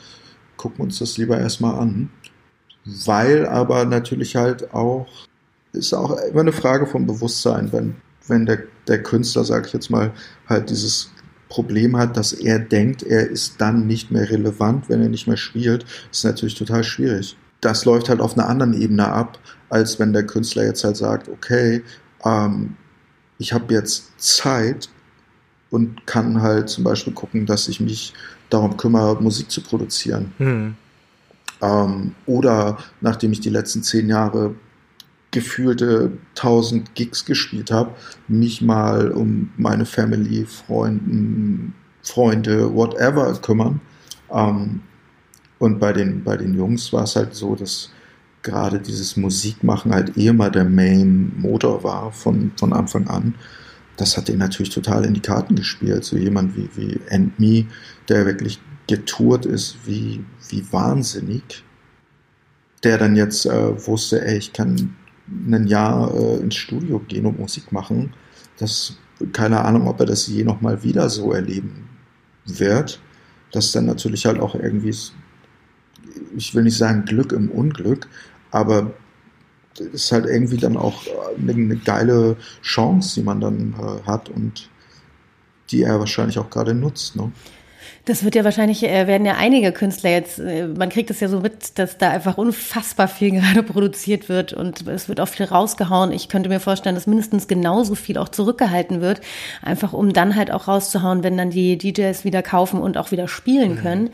gucken 0.58 0.86
uns 0.86 0.99
das 0.99 1.17
lieber 1.17 1.39
erstmal 1.39 1.80
an. 1.80 2.10
Weil 2.86 3.45
aber 3.45 3.86
natürlich 3.86 4.36
halt 4.36 4.73
auch, 4.73 5.08
ist 5.73 5.93
auch 5.93 6.17
immer 6.17 6.41
eine 6.41 6.52
Frage 6.52 6.88
vom 6.88 7.06
Bewusstsein, 7.06 7.71
wenn, 7.71 7.95
wenn 8.28 8.45
der, 8.45 8.63
der 8.88 9.04
Künstler, 9.04 9.43
sag 9.43 9.67
ich 9.67 9.73
jetzt 9.73 9.91
mal, 9.91 10.12
halt 10.47 10.69
dieses 10.69 11.12
Problem 11.49 11.97
hat, 11.97 12.15
dass 12.15 12.31
er 12.31 12.59
denkt, 12.59 13.03
er 13.03 13.27
ist 13.27 13.59
dann 13.59 13.88
nicht 13.88 14.12
mehr 14.12 14.29
relevant, 14.29 14.88
wenn 14.88 15.01
er 15.01 15.09
nicht 15.09 15.27
mehr 15.27 15.38
spielt, 15.38 15.85
ist 16.12 16.23
natürlich 16.23 16.55
total 16.55 16.83
schwierig. 16.83 17.35
Das 17.59 17.85
läuft 17.85 18.07
halt 18.07 18.21
auf 18.21 18.38
einer 18.38 18.47
anderen 18.47 18.79
Ebene 18.79 19.07
ab, 19.07 19.39
als 19.69 19.99
wenn 19.99 20.13
der 20.13 20.25
Künstler 20.25 20.63
jetzt 20.63 20.83
halt 20.83 20.95
sagt, 20.95 21.27
okay, 21.27 21.83
ähm, 22.23 22.75
ich 23.39 23.51
habe 23.51 23.73
jetzt 23.73 24.12
Zeit 24.17 24.89
und 25.71 26.05
kann 26.05 26.41
halt 26.41 26.69
zum 26.69 26.83
Beispiel 26.83 27.13
gucken, 27.13 27.45
dass 27.45 27.67
ich 27.67 27.79
mich 27.79 28.13
darum 28.49 28.77
kümmere, 28.77 29.21
Musik 29.21 29.49
zu 29.51 29.62
produzieren. 29.62 30.33
Mhm. 30.38 30.75
Ähm, 31.62 32.15
oder 32.25 32.77
nachdem 33.01 33.31
ich 33.31 33.39
die 33.39 33.49
letzten 33.49 33.83
zehn 33.83 34.07
Jahre 34.07 34.55
gefühlte 35.31 36.11
1000 36.35 36.95
Gigs 36.95 37.25
gespielt 37.25 37.71
habe, 37.71 37.91
mich 38.27 38.61
mal 38.61 39.11
um 39.11 39.51
meine 39.57 39.85
Family, 39.85 40.45
Freunden, 40.45 41.73
Freunde, 42.01 42.73
whatever 42.73 43.33
kümmern. 43.41 43.81
Ähm, 44.31 44.81
und 45.59 45.79
bei 45.79 45.93
den, 45.93 46.23
bei 46.23 46.37
den 46.37 46.55
Jungs 46.55 46.91
war 46.93 47.03
es 47.03 47.15
halt 47.15 47.35
so, 47.35 47.55
dass 47.55 47.91
gerade 48.41 48.79
dieses 48.79 49.17
Musikmachen 49.17 49.93
halt 49.93 50.17
eh 50.17 50.27
immer 50.27 50.49
der 50.49 50.65
Main-Motor 50.65 51.83
war 51.83 52.11
von, 52.11 52.51
von 52.57 52.73
Anfang 52.73 53.07
an. 53.07 53.35
Das 53.97 54.15
hat 54.15 54.29
denen 54.29 54.39
natürlich 54.39 54.73
total 54.73 55.05
in 55.05 55.13
die 55.13 55.21
Karten 55.21 55.55
gespielt. 55.55 56.05
So 56.05 56.15
jemand 56.15 56.55
wie, 56.55 56.69
wie 56.75 56.99
And 57.11 57.37
Me, 57.39 57.65
der 58.07 58.25
wirklich 58.25 58.59
getourt 58.87 59.45
ist 59.45 59.77
wie, 59.85 60.23
wie 60.47 60.65
wahnsinnig, 60.71 61.63
der 62.83 62.97
dann 62.97 63.15
jetzt 63.17 63.45
äh, 63.45 63.87
wusste, 63.87 64.25
ey, 64.25 64.37
ich 64.37 64.53
kann 64.53 64.95
ein 65.47 65.67
Jahr 65.67 66.13
äh, 66.13 66.37
ins 66.37 66.55
Studio 66.55 66.99
gehen 66.99 67.25
und 67.25 67.39
Musik 67.39 67.71
machen. 67.71 68.13
Das, 68.57 68.97
keine 69.33 69.63
Ahnung, 69.63 69.87
ob 69.87 69.99
er 69.99 70.05
das 70.05 70.27
je 70.27 70.43
nochmal 70.43 70.83
wieder 70.83 71.09
so 71.09 71.31
erleben 71.33 71.87
wird. 72.45 72.99
Das 73.51 73.71
dann 73.71 73.85
natürlich 73.85 74.25
halt 74.25 74.39
auch 74.39 74.55
irgendwie, 74.55 74.95
ich 76.35 76.55
will 76.55 76.63
nicht 76.63 76.77
sagen 76.77 77.05
Glück 77.05 77.31
im 77.31 77.49
Unglück, 77.49 78.07
aber 78.51 78.91
ist 79.79 80.11
halt 80.11 80.25
irgendwie 80.25 80.57
dann 80.57 80.77
auch 80.77 81.03
eine, 81.37 81.53
eine 81.53 81.77
geile 81.77 82.35
Chance, 82.61 83.15
die 83.15 83.23
man 83.23 83.39
dann 83.39 83.73
äh, 83.73 84.07
hat 84.07 84.29
und 84.29 84.69
die 85.71 85.83
er 85.83 85.99
wahrscheinlich 85.99 86.39
auch 86.39 86.49
gerade 86.49 86.73
nutzt. 86.73 87.15
Ne? 87.15 87.31
Das 88.05 88.23
wird 88.23 88.35
ja 88.35 88.43
wahrscheinlich, 88.43 88.83
äh, 88.83 89.07
werden 89.07 89.25
ja 89.25 89.35
einige 89.38 89.71
Künstler 89.71 90.09
jetzt, 90.09 90.39
äh, 90.39 90.67
man 90.67 90.89
kriegt 90.89 91.12
es 91.12 91.19
ja 91.19 91.27
so 91.27 91.41
mit, 91.41 91.77
dass 91.77 91.97
da 91.97 92.09
einfach 92.09 92.38
unfassbar 92.38 93.07
viel 93.07 93.31
gerade 93.39 93.63
produziert 93.63 94.29
wird 94.29 94.53
und 94.53 94.88
es 94.88 95.09
wird 95.09 95.19
auch 95.19 95.27
viel 95.27 95.45
rausgehauen. 95.45 96.12
Ich 96.12 96.29
könnte 96.29 96.49
mir 96.49 96.59
vorstellen, 96.59 96.95
dass 96.95 97.07
mindestens 97.07 97.47
genauso 97.47 97.95
viel 97.95 98.17
auch 98.17 98.29
zurückgehalten 98.29 99.01
wird, 99.01 99.21
einfach 99.62 99.93
um 99.93 100.13
dann 100.13 100.35
halt 100.35 100.51
auch 100.51 100.67
rauszuhauen, 100.67 101.23
wenn 101.23 101.38
dann 101.38 101.49
die 101.49 101.77
DJs 101.77 102.23
wieder 102.23 102.41
kaufen 102.41 102.81
und 102.81 102.97
auch 102.97 103.12
wieder 103.12 103.27
spielen 103.27 103.75
mhm. 103.75 103.81
können. 103.81 104.09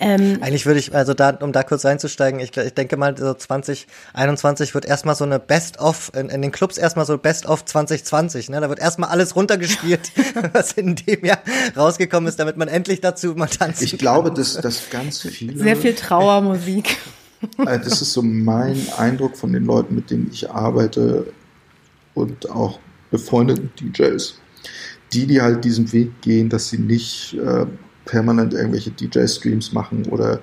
Ähm, 0.00 0.38
Eigentlich 0.40 0.66
würde 0.66 0.80
ich, 0.80 0.94
also 0.94 1.14
da, 1.14 1.30
um 1.30 1.52
da 1.52 1.62
kurz 1.62 1.84
einzusteigen, 1.84 2.40
ich, 2.40 2.56
ich 2.56 2.74
denke 2.74 2.96
mal, 2.96 3.16
so 3.16 3.34
2021 3.34 4.74
wird 4.74 4.84
erstmal 4.84 5.14
so 5.14 5.24
eine 5.24 5.38
Best-of, 5.38 6.12
in, 6.14 6.28
in 6.30 6.42
den 6.42 6.52
Clubs 6.52 6.78
erstmal 6.78 7.06
so 7.06 7.16
Best-of 7.18 7.64
2020, 7.64 8.50
ne? 8.50 8.60
Da 8.60 8.68
wird 8.68 8.78
erstmal 8.78 9.10
alles 9.10 9.36
runtergespielt, 9.36 10.12
was 10.52 10.72
in 10.72 10.96
dem 10.96 11.24
Jahr 11.24 11.40
rausgekommen 11.76 12.28
ist, 12.28 12.38
damit 12.38 12.56
man 12.56 12.68
endlich 12.68 13.00
dazu 13.00 13.19
dazu 13.20 13.34
mal 13.36 13.46
tanzen 13.46 13.84
Ich 13.84 13.98
glaube, 13.98 14.30
dass, 14.32 14.54
dass 14.54 14.90
ganz 14.90 15.20
viele. 15.20 15.56
Sehr 15.56 15.76
viel 15.76 15.94
Trauermusik. 15.94 16.96
Äh, 17.56 17.78
das 17.78 18.02
ist 18.02 18.12
so 18.12 18.20
mein 18.20 18.76
Eindruck 18.98 19.34
von 19.34 19.54
den 19.54 19.64
Leuten, 19.64 19.94
mit 19.94 20.10
denen 20.10 20.28
ich 20.30 20.50
arbeite 20.50 21.32
und 22.12 22.50
auch 22.50 22.78
befreundeten 23.10 23.70
DJs. 23.80 24.38
Die, 25.14 25.26
die 25.26 25.40
halt 25.40 25.64
diesen 25.64 25.90
Weg 25.94 26.20
gehen, 26.20 26.50
dass 26.50 26.68
sie 26.68 26.76
nicht 26.76 27.32
äh, 27.42 27.64
permanent 28.04 28.52
irgendwelche 28.52 28.90
DJ-Streams 28.90 29.72
machen 29.72 30.04
oder 30.10 30.40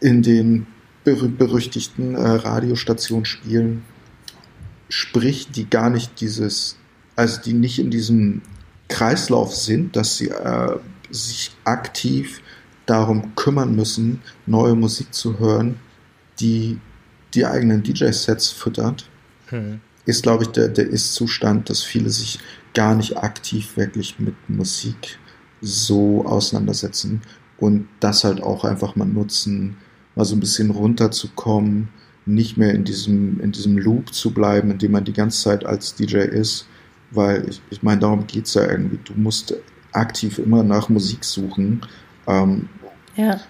in 0.00 0.22
den 0.22 0.66
berüchtigten 1.04 2.14
äh, 2.14 2.28
Radiostationen 2.28 3.26
spielen, 3.26 3.84
sprich, 4.88 5.50
die 5.50 5.68
gar 5.68 5.90
nicht 5.90 6.18
dieses, 6.18 6.78
also 7.14 7.42
die 7.42 7.52
nicht 7.52 7.78
in 7.78 7.90
diesem 7.90 8.40
Kreislauf 8.88 9.54
sind, 9.54 9.96
dass 9.96 10.16
sie 10.16 10.30
äh, 10.30 10.78
sich 11.14 11.50
aktiv 11.64 12.40
darum 12.86 13.34
kümmern 13.34 13.74
müssen, 13.74 14.20
neue 14.46 14.74
Musik 14.74 15.14
zu 15.14 15.38
hören, 15.38 15.76
die 16.40 16.78
die 17.34 17.46
eigenen 17.46 17.82
DJ-Sets 17.82 18.50
füttert, 18.50 19.08
hm. 19.46 19.80
ist, 20.06 20.22
glaube 20.22 20.44
ich, 20.44 20.50
der, 20.50 20.68
der 20.68 20.86
Ist-Zustand, 20.86 21.70
dass 21.70 21.82
viele 21.82 22.10
sich 22.10 22.38
gar 22.74 22.94
nicht 22.94 23.16
aktiv 23.16 23.76
wirklich 23.76 24.18
mit 24.18 24.34
Musik 24.48 25.18
so 25.60 26.24
auseinandersetzen 26.26 27.22
und 27.58 27.88
das 28.00 28.24
halt 28.24 28.42
auch 28.42 28.64
einfach 28.64 28.96
mal 28.96 29.06
nutzen, 29.06 29.76
mal 30.14 30.24
so 30.24 30.36
ein 30.36 30.40
bisschen 30.40 30.70
runterzukommen, 30.70 31.88
nicht 32.26 32.56
mehr 32.56 32.74
in 32.74 32.84
diesem, 32.84 33.40
in 33.40 33.52
diesem 33.52 33.78
Loop 33.78 34.12
zu 34.12 34.32
bleiben, 34.32 34.70
in 34.70 34.78
dem 34.78 34.92
man 34.92 35.04
die 35.04 35.12
ganze 35.12 35.42
Zeit 35.42 35.64
als 35.64 35.94
DJ 35.94 36.18
ist, 36.18 36.66
weil 37.10 37.48
ich, 37.48 37.60
ich 37.70 37.82
meine, 37.82 38.00
darum 38.00 38.26
geht 38.26 38.46
es 38.46 38.54
ja 38.54 38.68
irgendwie. 38.68 38.98
Du 39.04 39.12
musst 39.14 39.54
aktiv 39.94 40.38
immer 40.38 40.62
nach 40.62 40.88
Musik 40.88 41.24
suchen. 41.24 41.82
Ähm, 42.26 42.68
ja. 43.16 43.40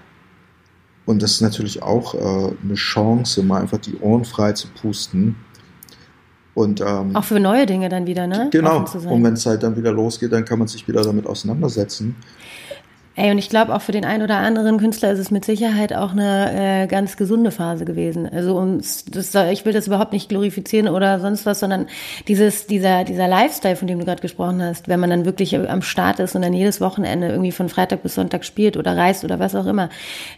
Und 1.06 1.22
das 1.22 1.32
ist 1.32 1.40
natürlich 1.42 1.82
auch 1.82 2.14
äh, 2.14 2.54
eine 2.62 2.74
Chance, 2.74 3.42
mal 3.42 3.60
einfach 3.60 3.78
die 3.78 3.96
Ohren 3.98 4.24
frei 4.24 4.52
zu 4.52 4.68
pusten. 4.68 5.36
Und, 6.54 6.80
ähm, 6.80 7.16
auch 7.16 7.24
für 7.24 7.40
neue 7.40 7.66
Dinge 7.66 7.88
dann 7.88 8.06
wieder, 8.06 8.26
ne? 8.26 8.48
Genau. 8.52 8.84
Und 8.84 9.24
wenn 9.24 9.34
es 9.34 9.44
halt 9.44 9.62
dann 9.64 9.76
wieder 9.76 9.92
losgeht, 9.92 10.32
dann 10.32 10.44
kann 10.44 10.58
man 10.58 10.68
sich 10.68 10.86
wieder 10.86 11.02
damit 11.02 11.26
auseinandersetzen. 11.26 12.14
Ey, 13.16 13.30
und 13.30 13.38
ich 13.38 13.48
glaube, 13.48 13.72
auch 13.72 13.80
für 13.80 13.92
den 13.92 14.04
einen 14.04 14.24
oder 14.24 14.38
anderen 14.38 14.78
Künstler 14.78 15.12
ist 15.12 15.20
es 15.20 15.30
mit 15.30 15.44
Sicherheit 15.44 15.94
auch 15.94 16.10
eine 16.12 16.82
äh, 16.82 16.86
ganz 16.88 17.16
gesunde 17.16 17.52
Phase 17.52 17.84
gewesen. 17.84 18.28
Also 18.28 18.58
um 18.58 18.78
das, 18.78 19.34
ich 19.52 19.64
will 19.64 19.72
das 19.72 19.86
überhaupt 19.86 20.12
nicht 20.12 20.28
glorifizieren 20.28 20.88
oder 20.88 21.20
sonst 21.20 21.46
was, 21.46 21.60
sondern 21.60 21.86
dieses, 22.26 22.66
dieser, 22.66 23.04
dieser 23.04 23.28
Lifestyle, 23.28 23.76
von 23.76 23.86
dem 23.86 24.00
du 24.00 24.04
gerade 24.04 24.20
gesprochen 24.20 24.60
hast, 24.60 24.88
wenn 24.88 24.98
man 24.98 25.10
dann 25.10 25.24
wirklich 25.26 25.56
am 25.56 25.82
Start 25.82 26.18
ist 26.18 26.34
und 26.34 26.42
dann 26.42 26.52
jedes 26.52 26.80
Wochenende 26.80 27.28
irgendwie 27.28 27.52
von 27.52 27.68
Freitag 27.68 28.02
bis 28.02 28.16
Sonntag 28.16 28.44
spielt 28.44 28.76
oder 28.76 28.96
reist 28.96 29.22
oder 29.22 29.38
was 29.38 29.54
auch 29.54 29.66
immer, 29.66 29.90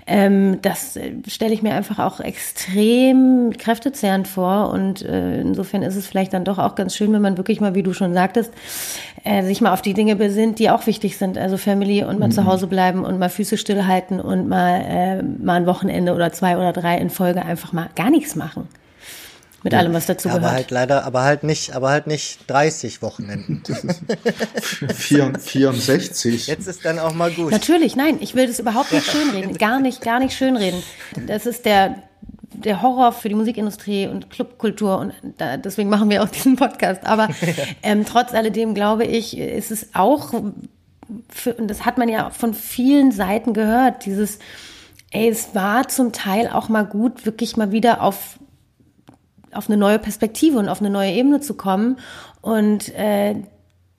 ähm, 0.07 0.59
das 0.61 0.97
äh, 0.97 1.13
stelle 1.29 1.55
ich 1.55 1.63
mir 1.63 1.73
einfach 1.73 1.99
auch 1.99 2.21
extrem 2.21 3.55
kräftezehrend 3.57 4.29
vor. 4.29 4.69
Und 4.69 5.01
äh, 5.01 5.41
insofern 5.41 5.83
ist 5.83 5.97
es 5.97 6.07
vielleicht 6.07 6.35
dann 6.35 6.45
doch 6.45 6.59
auch 6.59 6.75
ganz 6.75 6.95
schön, 6.95 7.11
wenn 7.15 7.23
man 7.23 7.39
wirklich 7.39 7.59
mal, 7.59 7.75
wie 7.75 7.83
du 7.83 7.95
schon 7.95 8.13
sagtest, 8.13 8.53
äh, 9.25 9.43
sich 9.45 9.63
mal 9.63 9.73
auf 9.73 9.83
die 9.83 9.95
Dinge 9.95 10.15
besinnt, 10.15 10.59
die 10.59 10.69
auch 10.69 10.87
wichtig 10.87 11.17
sind. 11.17 11.39
Also 11.39 11.57
Family 11.57 12.05
und 12.05 12.19
mal 12.19 12.27
mhm. 12.27 12.33
zu 12.33 12.45
Hause 12.45 12.66
Hause 12.67 12.69
bleiben 12.69 13.05
und 13.05 13.19
mal 13.19 13.29
Füße 13.29 13.57
stillhalten 13.57 14.21
und 14.21 14.49
mal, 14.49 14.81
äh, 14.81 15.23
mal 15.23 15.55
ein 15.55 15.67
Wochenende 15.67 16.15
oder 16.15 16.33
zwei 16.33 16.57
oder 16.57 16.73
drei 16.73 16.99
in 16.99 17.11
Folge 17.11 17.43
einfach 17.43 17.73
mal 17.73 17.89
gar 17.95 18.11
nichts 18.11 18.35
machen. 18.37 18.69
Mit 19.63 19.73
ja, 19.73 19.81
allem, 19.81 19.95
was 19.95 20.07
dazu 20.07 20.29
aber 20.29 20.39
gehört. 20.39 20.53
Aber 20.53 20.57
halt 20.59 20.71
leider, 20.71 21.05
aber 21.05 21.23
halt 21.23 21.43
nicht, 21.43 21.75
aber 21.75 21.89
halt 21.89 22.07
nicht 22.07 22.39
30 22.47 23.03
Wochenenden. 23.03 23.63
64. 24.95 26.47
Jetzt 26.47 26.69
ist 26.69 26.85
dann 26.85 27.01
auch 27.01 27.15
mal 27.15 27.33
gut. 27.33 27.51
Natürlich, 27.51 27.97
nein, 27.97 28.19
ich 28.21 28.37
will 28.37 28.47
das 28.47 28.61
überhaupt 28.61 28.93
nicht 28.93 29.11
schönreden. 29.11 29.59
Gar 29.59 29.81
nicht, 29.81 30.03
gar 30.03 30.21
nicht 30.21 30.37
schönreden. 30.37 30.83
Das 31.27 31.47
ist 31.47 31.65
der, 31.65 31.97
der 32.53 32.81
Horror 32.81 33.11
für 33.13 33.29
die 33.29 33.35
Musikindustrie 33.35 34.07
und 34.07 34.31
Clubkultur 34.31 34.99
und 34.99 35.15
da, 35.39 35.57
deswegen 35.57 35.89
machen 35.89 36.11
wir 36.11 36.23
auch 36.23 36.29
diesen 36.29 36.55
Podcast. 36.55 37.05
Aber 37.05 37.29
ähm, 37.83 38.05
trotz 38.05 38.35
alledem 38.35 38.73
glaube 38.75 39.05
ich, 39.05 39.37
ist 39.37 39.73
es 39.73 39.89
auch 39.95 40.33
für, 41.29 41.55
und 41.55 41.69
das 41.69 41.85
hat 41.85 41.99
man 41.99 42.09
ja 42.09 42.31
von 42.31 42.55
vielen 42.55 43.13
Seiten 43.13 43.53
gehört, 43.53 44.07
dieses, 44.07 44.39
ey, 45.11 45.29
es 45.29 45.55
war 45.55 45.89
zum 45.89 46.13
Teil 46.13 46.49
auch 46.49 46.69
mal 46.69 46.85
gut, 46.85 47.27
wirklich 47.27 47.57
mal 47.57 47.73
wieder 47.73 48.03
auf, 48.03 48.39
auf 49.53 49.69
eine 49.69 49.77
neue 49.77 49.99
Perspektive 49.99 50.59
und 50.59 50.69
auf 50.69 50.81
eine 50.81 50.91
neue 50.91 51.13
Ebene 51.13 51.41
zu 51.41 51.55
kommen 51.55 51.99
und 52.41 52.95
äh, 52.95 53.37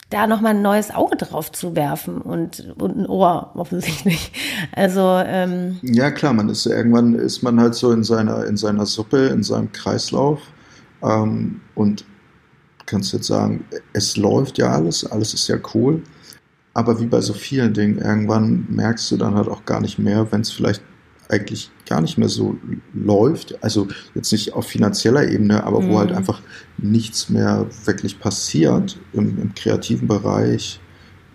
da 0.09 0.25
nochmal 0.25 0.55
ein 0.55 0.61
neues 0.61 0.91
Auge 0.91 1.17
drauf 1.17 1.51
zu 1.51 1.75
werfen 1.75 2.21
und, 2.21 2.73
und 2.79 2.97
ein 2.97 3.07
Ohr 3.07 3.51
offensichtlich. 3.55 4.31
Also 4.71 5.01
ähm, 5.25 5.79
ja 5.81 6.11
klar, 6.11 6.33
man 6.33 6.49
ist 6.49 6.65
irgendwann 6.65 7.15
ist 7.15 7.41
man 7.41 7.59
halt 7.59 7.75
so 7.75 7.91
in 7.91 8.03
seiner 8.03 8.45
in 8.45 8.57
seiner 8.57 8.85
Suppe, 8.85 9.27
in 9.27 9.43
seinem 9.43 9.71
Kreislauf 9.71 10.39
ähm, 11.03 11.61
und 11.75 12.05
kannst 12.85 13.13
jetzt 13.13 13.27
sagen, 13.27 13.65
es 13.93 14.17
läuft 14.17 14.57
ja 14.57 14.71
alles, 14.71 15.05
alles 15.05 15.33
ist 15.33 15.47
ja 15.47 15.57
cool. 15.73 16.01
Aber 16.77 16.99
wie 16.99 17.07
bei 17.07 17.21
so 17.21 17.33
vielen 17.33 17.73
Dingen, 17.73 17.97
irgendwann 17.97 18.67
merkst 18.69 19.09
du 19.09 19.17
dann 19.17 19.33
halt 19.33 19.47
auch 19.47 19.65
gar 19.65 19.81
nicht 19.81 19.97
mehr, 19.97 20.31
wenn 20.31 20.41
es 20.41 20.51
vielleicht 20.51 20.83
eigentlich 21.27 21.71
gar 21.89 22.01
nicht 22.01 22.19
mehr 22.19 22.29
so 22.29 22.55
läuft. 22.93 23.63
Also 23.63 23.87
jetzt 24.13 24.31
nicht 24.31 24.53
auf 24.53 24.67
finanzieller 24.67 25.27
Ebene, 25.27 25.63
aber 25.63 25.81
mhm. 25.81 25.89
wo 25.89 25.97
halt 25.97 26.11
mhm. 26.11 26.17
einfach 26.17 26.39
nichts 26.77 27.31
mehr 27.31 27.65
wirklich 27.85 28.19
passiert 28.19 28.99
im, 29.13 29.41
im 29.41 29.55
kreativen 29.55 30.07
Bereich. 30.07 30.79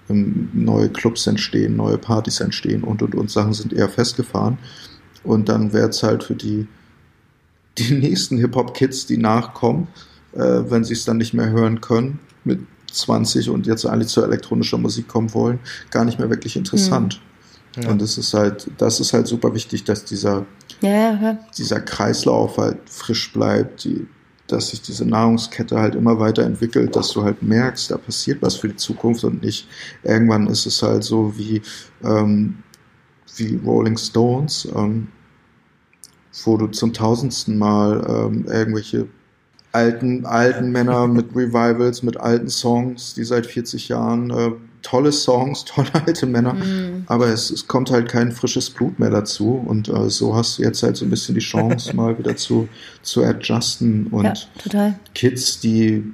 Im, 0.09 0.49
neue 0.53 0.89
Clubs 0.89 1.27
entstehen, 1.27 1.75
neue 1.75 1.99
Partys 1.99 2.39
entstehen 2.39 2.85
und 2.85 3.03
und 3.03 3.17
und 3.17 3.29
Sachen 3.29 3.53
sind 3.53 3.73
eher 3.73 3.89
festgefahren. 3.89 4.59
Und 5.25 5.49
dann 5.49 5.73
wäre 5.73 5.89
es 5.89 6.05
halt 6.05 6.23
für 6.23 6.37
die, 6.37 6.69
die 7.79 7.95
nächsten 7.99 8.39
Hip-Hop-Kids, 8.39 9.07
die 9.07 9.19
nachkommen, 9.19 9.89
äh, 10.35 10.39
wenn 10.39 10.85
sie 10.85 10.93
es 10.93 11.05
dann 11.05 11.17
nicht 11.17 11.35
mehr 11.35 11.51
hören 11.51 11.81
können, 11.81 12.21
mit 12.45 12.61
20 12.93 13.51
und 13.51 13.67
jetzt 13.67 13.87
eigentlich 13.87 14.09
zu 14.09 14.23
elektronischer 14.23 14.79
Musik 14.79 15.09
kommen 15.09 15.33
wollen, 15.35 15.59
gar 15.91 16.05
nicht 16.05 16.19
mehr 16.19 16.31
wirklich 16.31 16.57
interessant. 16.57 17.21
Mhm. 17.77 17.83
Ja. 17.83 17.91
Und 17.91 18.03
das 18.03 18.19
ist 18.19 18.35
halt, 18.35 18.71
das 18.79 19.01
ist 19.01 19.13
halt 19.13 19.27
super 19.27 19.55
wichtig, 19.55 19.85
dass 19.85 20.05
dieser, 20.05 20.45
ja, 20.81 21.15
ja. 21.15 21.39
dieser 21.57 21.81
Kreislauf 21.81 22.59
halt 22.59 22.79
frisch 22.87 23.33
bleibt, 23.33 23.85
die, 23.85 24.07
dass 24.47 24.69
sich 24.69 24.83
diese 24.83 25.07
Nahrungskette 25.07 25.79
halt 25.79 25.95
immer 25.95 26.19
weiterentwickelt, 26.19 26.95
dass 26.95 27.09
du 27.13 27.23
halt 27.23 27.43
merkst, 27.43 27.91
da 27.91 27.97
passiert 27.97 28.43
was 28.43 28.57
für 28.57 28.69
die 28.69 28.77
Zukunft 28.77 29.25
und 29.25 29.43
nicht 29.43 29.67
irgendwann 30.03 30.47
ist 30.49 30.67
es 30.67 30.83
halt 30.83 31.05
so 31.05 31.37
wie, 31.39 31.63
ähm, 32.05 32.59
wie 33.37 33.59
Rolling 33.65 33.97
Stones, 33.97 34.69
ähm, 34.77 35.09
wo 36.45 36.57
du 36.57 36.67
zum 36.67 36.93
tausendsten 36.93 37.57
Mal 37.57 38.05
ähm, 38.07 38.45
irgendwelche 38.47 39.09
alten, 39.73 40.27
alten 40.27 40.71
Männer 40.71 41.07
mit 41.07 41.35
Revivals, 41.35 42.03
mit 42.03 42.19
alten 42.19 42.49
Songs, 42.49 43.15
die 43.15 43.25
seit 43.25 43.47
40 43.47 43.89
Jahren 43.89 44.31
äh, 44.31 44.51
tolle 44.83 45.13
Songs, 45.13 45.65
tolle 45.67 45.95
alte 46.07 46.27
Männer, 46.27 46.55
mm. 46.55 47.05
aber 47.07 47.29
es, 47.29 47.51
es 47.51 47.67
kommt 47.67 47.91
halt 47.91 48.09
kein 48.09 48.33
frisches 48.33 48.71
Blut 48.71 48.99
mehr 48.99 49.11
dazu. 49.11 49.63
Und 49.67 49.89
äh, 49.89 50.11
so 50.11 50.35
hast 50.35 50.59
du 50.59 50.63
jetzt 50.63 50.83
halt 50.83 50.97
so 50.97 51.05
ein 51.05 51.11
bisschen 51.11 51.35
die 51.35 51.41
Chance, 51.41 51.95
mal 51.97 52.19
wieder 52.19 52.37
zu, 52.37 52.69
zu 53.03 53.25
adjusten. 53.25 54.09
Und 54.09 54.49
ja, 54.73 54.95
Kids, 55.15 55.61
die 55.61 56.05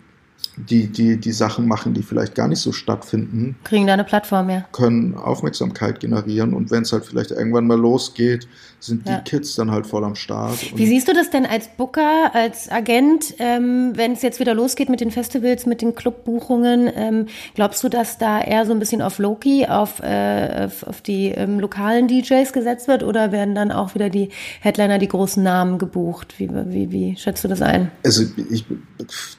die, 0.69 0.87
die, 0.87 1.17
die 1.19 1.33
Sachen 1.33 1.67
machen, 1.67 1.95
die 1.95 2.03
vielleicht 2.03 2.35
gar 2.35 2.49
nicht 2.49 2.61
so 2.61 2.73
stattfinden. 2.73 3.57
Kriegen 3.65 3.87
da 3.87 3.95
eine 3.95 4.05
Plattform, 4.05 4.51
ja. 4.51 4.65
Können 4.73 5.15
Aufmerksamkeit 5.15 6.01
generieren 6.01 6.55
und 6.55 6.71
wenn 6.71 6.83
es 6.83 6.93
halt 6.93 7.05
vielleicht 7.05 7.31
irgendwann 7.31 7.67
mal 7.67 7.79
losgeht, 7.79 8.49
sind 8.81 9.09
ja. 9.09 9.19
die 9.19 9.31
Kids 9.31 9.57
dann 9.57 9.71
halt 9.71 9.87
voll 9.87 10.05
am 10.05 10.15
Start. 10.15 10.77
Wie 10.77 10.87
siehst 10.87 11.09
du 11.09 11.13
das 11.13 11.31
denn 11.31 11.47
als 11.47 11.69
Booker, 11.69 12.35
als 12.35 12.71
Agent, 12.71 13.35
ähm, 13.39 13.93
wenn 13.95 14.13
es 14.13 14.23
jetzt 14.23 14.41
wieder 14.41 14.55
losgeht 14.55 14.89
mit 14.89 15.01
den 15.01 15.11
Festivals, 15.11 15.67
mit 15.67 15.83
den 15.83 15.95
Clubbuchungen? 15.95 16.91
Ähm, 16.95 17.27
glaubst 17.55 17.83
du, 17.83 17.89
dass 17.89 18.19
da 18.19 18.41
eher 18.41 18.67
so 18.67 18.73
ein 18.73 18.79
bisschen 18.79 19.03
auf 19.03 19.19
Loki, 19.19 19.67
auf, 19.67 20.01
äh, 20.01 20.67
auf, 20.67 20.85
auf 20.85 21.01
die 21.01 21.29
ähm, 21.29 21.59
lokalen 21.59 22.09
DJs 22.09 22.53
gesetzt 22.53 22.89
wird 22.89 23.03
oder 23.03 23.33
werden 23.33 23.55
dann 23.55 23.73
auch 23.73 23.95
wieder 23.95 24.11
die 24.11 24.31
Headliner, 24.61 24.99
die 24.99 25.09
großen 25.09 25.43
Namen 25.43 25.79
gebucht? 25.79 26.35
Wie, 26.39 26.49
wie, 26.49 26.93
wie 26.93 27.17
schätzt 27.17 27.43
du 27.45 27.49
das 27.49 27.63
ein? 27.63 27.91
Also 28.05 28.25
ich 28.51 28.65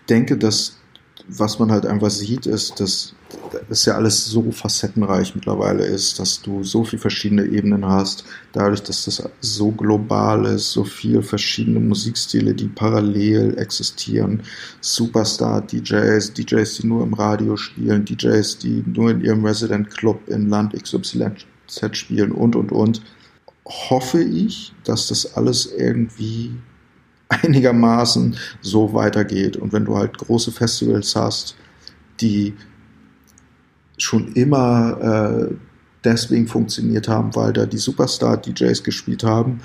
denke, 0.09 0.37
dass 0.37 0.78
was 1.29 1.59
man 1.59 1.71
halt 1.71 1.85
einfach 1.85 2.09
sieht, 2.09 2.45
ist, 2.45 2.79
dass 2.79 3.13
es 3.69 3.85
ja 3.85 3.95
alles 3.95 4.25
so 4.25 4.51
facettenreich 4.51 5.35
mittlerweile 5.35 5.85
ist, 5.85 6.19
dass 6.19 6.41
du 6.41 6.63
so 6.63 6.83
viele 6.83 7.01
verschiedene 7.01 7.45
Ebenen 7.45 7.85
hast, 7.85 8.25
dadurch, 8.53 8.81
dass 8.81 9.05
das 9.05 9.23
so 9.39 9.71
global 9.71 10.45
ist, 10.45 10.71
so 10.71 10.83
viele 10.83 11.21
verschiedene 11.21 11.79
Musikstile, 11.79 12.53
die 12.53 12.67
parallel 12.67 13.57
existieren, 13.57 14.41
Superstar-DJs, 14.81 16.33
DJs, 16.33 16.77
die 16.77 16.87
nur 16.87 17.03
im 17.03 17.13
Radio 17.13 17.55
spielen, 17.55 18.05
DJs, 18.05 18.57
die 18.59 18.83
nur 18.87 19.11
in 19.11 19.21
ihrem 19.21 19.45
Resident 19.45 19.89
Club 19.89 20.27
in 20.27 20.49
Land 20.49 20.73
XYZ 20.73 21.45
spielen 21.91 22.31
und, 22.31 22.55
und, 22.55 22.71
und, 22.71 23.01
hoffe 23.65 24.23
ich, 24.23 24.73
dass 24.83 25.07
das 25.07 25.35
alles 25.35 25.71
irgendwie 25.77 26.53
einigermaßen 27.43 28.35
so 28.61 28.93
weitergeht. 28.93 29.57
Und 29.57 29.71
wenn 29.71 29.85
du 29.85 29.95
halt 29.95 30.17
große 30.17 30.51
Festivals 30.51 31.15
hast, 31.15 31.55
die 32.21 32.53
schon 33.97 34.33
immer 34.33 35.49
äh, 35.49 35.55
deswegen 36.03 36.47
funktioniert 36.47 37.07
haben, 37.07 37.35
weil 37.35 37.53
da 37.53 37.65
die 37.65 37.77
Superstar-DJs 37.77 38.83
gespielt 38.83 39.23
haben, 39.23 39.61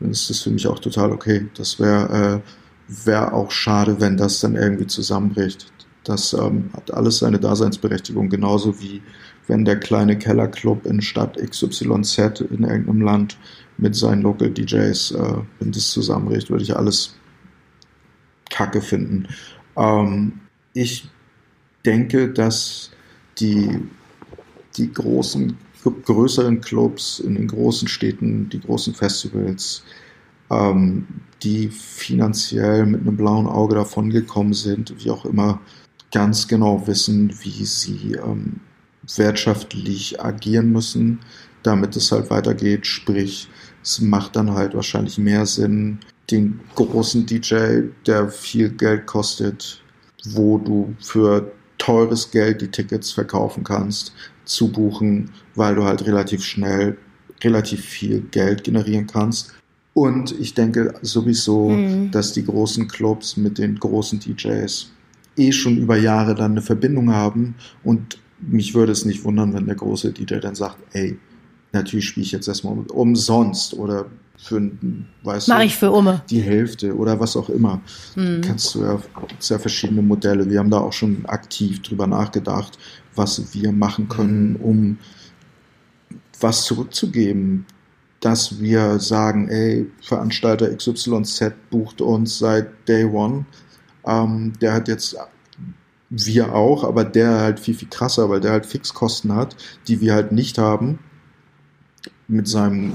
dann 0.00 0.10
ist 0.10 0.28
das 0.28 0.40
für 0.40 0.50
mich 0.50 0.66
auch 0.66 0.78
total 0.78 1.12
okay. 1.12 1.48
Das 1.54 1.78
wäre 1.78 2.42
äh, 2.42 3.06
wär 3.06 3.32
auch 3.32 3.50
schade, 3.50 4.00
wenn 4.00 4.16
das 4.16 4.40
dann 4.40 4.56
irgendwie 4.56 4.86
zusammenbricht. 4.86 5.72
Das 6.02 6.32
ähm, 6.34 6.70
hat 6.74 6.92
alles 6.92 7.18
seine 7.18 7.38
Daseinsberechtigung, 7.38 8.28
genauso 8.28 8.80
wie 8.80 9.02
wenn 9.46 9.64
der 9.64 9.78
kleine 9.78 10.18
Kellerclub 10.18 10.86
in 10.86 11.00
Stadt 11.00 11.36
XYZ 11.36 12.40
in 12.50 12.64
irgendeinem 12.64 13.02
Land 13.02 13.38
mit 13.76 13.94
seinen 13.96 14.22
Local 14.22 14.50
DJs, 14.50 15.10
äh, 15.12 15.36
wenn 15.58 15.72
das 15.72 15.90
zusammenbricht, 15.90 16.50
würde 16.50 16.64
ich 16.64 16.76
alles 16.76 17.16
kacke 18.50 18.80
finden. 18.80 19.28
Ähm, 19.76 20.40
ich 20.72 21.08
denke, 21.84 22.32
dass 22.32 22.90
die, 23.38 23.80
die 24.76 24.92
großen, 24.92 25.56
größeren 26.04 26.60
Clubs 26.60 27.20
in 27.20 27.34
den 27.34 27.48
großen 27.48 27.88
Städten, 27.88 28.48
die 28.48 28.60
großen 28.60 28.94
Festivals, 28.94 29.84
ähm, 30.50 31.06
die 31.42 31.68
finanziell 31.68 32.86
mit 32.86 33.02
einem 33.02 33.16
blauen 33.16 33.46
Auge 33.46 33.74
davongekommen 33.74 34.54
sind, 34.54 34.94
wie 35.04 35.10
auch 35.10 35.24
immer, 35.24 35.60
ganz 36.12 36.48
genau 36.48 36.86
wissen, 36.86 37.34
wie 37.42 37.64
sie 37.64 38.16
ähm, 38.24 38.60
wirtschaftlich 39.16 40.22
agieren 40.22 40.72
müssen, 40.72 41.18
damit 41.64 41.96
es 41.96 42.12
halt 42.12 42.30
weitergeht. 42.30 42.86
Sprich, 42.86 43.48
es 43.82 44.00
macht 44.00 44.36
dann 44.36 44.52
halt 44.52 44.74
wahrscheinlich 44.74 45.18
mehr 45.18 45.44
Sinn, 45.46 45.98
den 46.30 46.60
großen 46.74 47.26
DJ, 47.26 47.88
der 48.06 48.28
viel 48.28 48.70
Geld 48.70 49.06
kostet, 49.06 49.82
wo 50.24 50.58
du 50.58 50.94
für 51.00 51.52
teures 51.78 52.30
Geld 52.30 52.62
die 52.62 52.70
Tickets 52.70 53.10
verkaufen 53.12 53.64
kannst, 53.64 54.14
zu 54.44 54.70
buchen, 54.70 55.30
weil 55.54 55.74
du 55.74 55.84
halt 55.84 56.06
relativ 56.06 56.44
schnell 56.44 56.96
relativ 57.42 57.84
viel 57.84 58.20
Geld 58.30 58.64
generieren 58.64 59.06
kannst. 59.06 59.52
Und 59.92 60.38
ich 60.40 60.54
denke 60.54 60.94
sowieso, 61.02 61.70
mhm. 61.70 62.10
dass 62.10 62.32
die 62.32 62.44
großen 62.44 62.88
Clubs 62.88 63.36
mit 63.36 63.58
den 63.58 63.78
großen 63.78 64.18
DJs 64.18 64.90
eh 65.36 65.52
schon 65.52 65.76
über 65.76 65.96
Jahre 65.96 66.34
dann 66.34 66.52
eine 66.52 66.62
Verbindung 66.62 67.12
haben. 67.12 67.54
Und 67.82 68.18
mich 68.40 68.74
würde 68.74 68.92
es 68.92 69.04
nicht 69.04 69.24
wundern, 69.24 69.54
wenn 69.54 69.66
der 69.66 69.76
große 69.76 70.12
DJ 70.12 70.36
dann 70.36 70.54
sagt, 70.54 70.78
ey, 70.92 71.16
natürlich 71.74 72.06
spiele 72.06 72.24
ich 72.24 72.32
jetzt 72.32 72.48
erstmal 72.48 72.78
umsonst 72.88 73.74
oder 73.74 74.06
für, 74.36 74.70
weißt 75.22 75.48
Mach 75.48 75.58
du, 75.58 75.64
ich 75.64 75.76
für 75.76 75.90
Umme. 75.90 76.22
die 76.28 76.40
Hälfte 76.40 76.96
oder 76.96 77.18
was 77.20 77.36
auch 77.36 77.48
immer. 77.48 77.80
Mhm. 78.16 78.40
Kannst 78.40 78.74
du 78.74 78.82
ja, 78.82 78.98
sehr 79.38 79.58
verschiedene 79.58 80.02
Modelle. 80.02 80.48
Wir 80.48 80.58
haben 80.58 80.70
da 80.70 80.78
auch 80.78 80.92
schon 80.92 81.24
aktiv 81.26 81.82
drüber 81.82 82.06
nachgedacht, 82.06 82.78
was 83.14 83.54
wir 83.54 83.72
machen 83.72 84.08
können, 84.08 84.52
mhm. 84.52 84.60
um 84.60 84.98
was 86.40 86.64
zurückzugeben. 86.64 87.66
Dass 88.20 88.60
wir 88.60 88.98
sagen, 89.00 89.48
ey, 89.48 89.90
Veranstalter 90.00 90.74
XYZ 90.74 91.52
bucht 91.70 92.00
uns 92.00 92.38
seit 92.38 92.88
Day 92.88 93.04
One. 93.04 93.44
Ähm, 94.06 94.54
der 94.60 94.72
hat 94.72 94.88
jetzt 94.88 95.16
wir 96.10 96.54
auch, 96.54 96.84
aber 96.84 97.04
der 97.04 97.40
halt 97.40 97.60
viel, 97.60 97.74
viel 97.74 97.88
krasser, 97.88 98.30
weil 98.30 98.40
der 98.40 98.52
halt 98.52 98.66
Fixkosten 98.66 99.34
hat, 99.34 99.56
die 99.88 100.00
wir 100.00 100.14
halt 100.14 100.32
nicht 100.32 100.58
haben 100.58 100.98
mit 102.28 102.48
seinem 102.48 102.92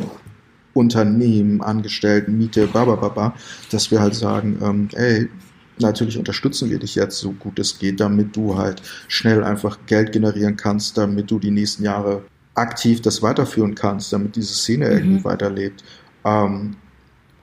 Unternehmen, 0.73 1.61
Angestellten, 1.61 2.37
Miete, 2.37 2.67
babababa, 2.67 3.33
dass 3.71 3.91
wir 3.91 3.99
halt 3.99 4.15
sagen, 4.15 4.59
ähm, 4.61 4.89
ey, 4.93 5.29
natürlich 5.79 6.17
unterstützen 6.17 6.69
wir 6.69 6.79
dich 6.79 6.95
jetzt 6.95 7.19
so 7.19 7.31
gut 7.31 7.59
es 7.59 7.79
geht, 7.79 7.99
damit 7.99 8.35
du 8.35 8.57
halt 8.57 8.81
schnell 9.07 9.43
einfach 9.43 9.79
Geld 9.87 10.11
generieren 10.11 10.57
kannst, 10.57 10.97
damit 10.97 11.31
du 11.31 11.39
die 11.39 11.51
nächsten 11.51 11.83
Jahre 11.83 12.23
aktiv 12.55 13.01
das 13.01 13.21
weiterführen 13.21 13.75
kannst, 13.75 14.11
damit 14.13 14.35
diese 14.35 14.53
Szene 14.53 14.89
mhm. 14.89 14.97
irgendwie 14.97 15.23
weiterlebt. 15.23 15.83
Ähm, 16.25 16.75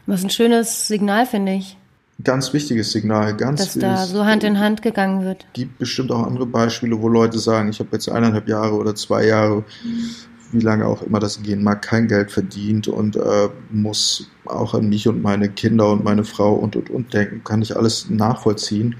Was 0.06 0.22
ein 0.22 0.30
schönes 0.30 0.88
Signal, 0.88 1.26
finde 1.26 1.54
ich. 1.54 1.76
Ganz 2.24 2.54
wichtiges 2.54 2.92
Signal, 2.92 3.36
ganz 3.36 3.60
Dass 3.60 3.74
da 3.74 4.06
so 4.06 4.24
Hand 4.24 4.42
in 4.42 4.58
Hand 4.58 4.80
gegangen 4.80 5.22
wird. 5.22 5.46
Gibt 5.52 5.78
bestimmt 5.78 6.10
auch 6.10 6.26
andere 6.26 6.46
Beispiele, 6.46 7.00
wo 7.00 7.08
Leute 7.08 7.38
sagen, 7.38 7.68
ich 7.68 7.78
habe 7.78 7.90
jetzt 7.92 8.08
eineinhalb 8.08 8.48
Jahre 8.48 8.74
oder 8.74 8.94
zwei 8.94 9.26
Jahre 9.26 9.64
mhm 9.84 10.10
wie 10.52 10.60
lange 10.60 10.86
auch 10.86 11.02
immer 11.02 11.18
das 11.18 11.42
gehen 11.42 11.62
mag, 11.62 11.82
kein 11.82 12.08
Geld 12.08 12.30
verdient 12.30 12.88
und 12.88 13.16
äh, 13.16 13.48
muss 13.70 14.30
auch 14.44 14.74
an 14.74 14.88
mich 14.88 15.08
und 15.08 15.22
meine 15.22 15.48
Kinder 15.48 15.90
und 15.92 16.04
meine 16.04 16.24
Frau 16.24 16.54
und 16.54 16.76
und 16.76 16.90
und 16.90 17.12
denken, 17.12 17.42
kann 17.44 17.62
ich 17.62 17.76
alles 17.76 18.08
nachvollziehen. 18.10 18.96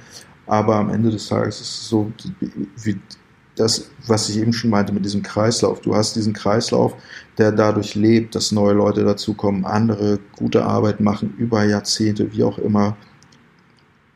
Aber 0.47 0.77
am 0.77 0.91
Ende 0.91 1.11
des 1.11 1.29
Tages 1.29 1.61
ist 1.61 1.69
es 1.69 1.89
so, 1.89 2.13
wie 2.83 2.97
das, 3.57 3.91
was 4.07 4.29
ich 4.29 4.39
eben 4.39 4.53
schon 4.53 4.71
meinte 4.71 4.93
mit 4.93 5.05
diesem 5.05 5.23
Kreislauf. 5.23 5.81
Du 5.81 5.95
hast 5.95 6.15
diesen 6.15 6.35
Kreislauf, 6.35 6.95
der 7.39 7.53
dadurch 7.53 7.95
lebt, 7.95 8.35
dass 8.35 8.53
neue 8.53 8.75
Leute 8.75 9.05
dazukommen, 9.05 9.65
andere 9.65 10.21
gute 10.37 10.65
Arbeit 10.65 11.01
machen 11.01 11.35
über 11.39 11.65
Jahrzehnte, 11.65 12.33
wie 12.33 12.45
auch 12.45 12.59
immer. 12.59 12.97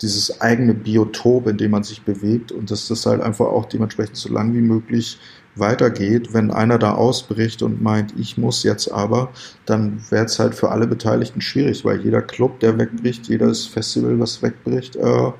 Dieses 0.02 0.40
eigene 0.40 0.72
Biotop, 0.72 1.46
in 1.46 1.58
dem 1.58 1.72
man 1.72 1.84
sich 1.84 2.02
bewegt 2.02 2.52
und 2.52 2.70
dass 2.70 2.88
das 2.88 3.04
halt 3.04 3.20
einfach 3.20 3.46
auch 3.46 3.66
dementsprechend 3.66 4.16
so 4.16 4.32
lang 4.32 4.54
wie 4.54 4.60
möglich 4.60 5.18
weitergeht, 5.56 6.32
wenn 6.32 6.50
einer 6.50 6.78
da 6.78 6.94
ausbricht 6.94 7.62
und 7.62 7.82
meint, 7.82 8.14
ich 8.18 8.38
muss 8.38 8.62
jetzt 8.62 8.88
aber, 8.88 9.30
dann 9.66 10.00
wäre 10.10 10.24
es 10.26 10.38
halt 10.38 10.54
für 10.54 10.70
alle 10.70 10.86
Beteiligten 10.86 11.40
schwierig, 11.40 11.84
weil 11.84 12.00
jeder 12.00 12.22
Club, 12.22 12.60
der 12.60 12.78
wegbricht, 12.78 13.28
jedes 13.28 13.66
Festival, 13.66 14.18
was 14.20 14.42
wegbricht, 14.42 14.96
äh, 14.96 15.32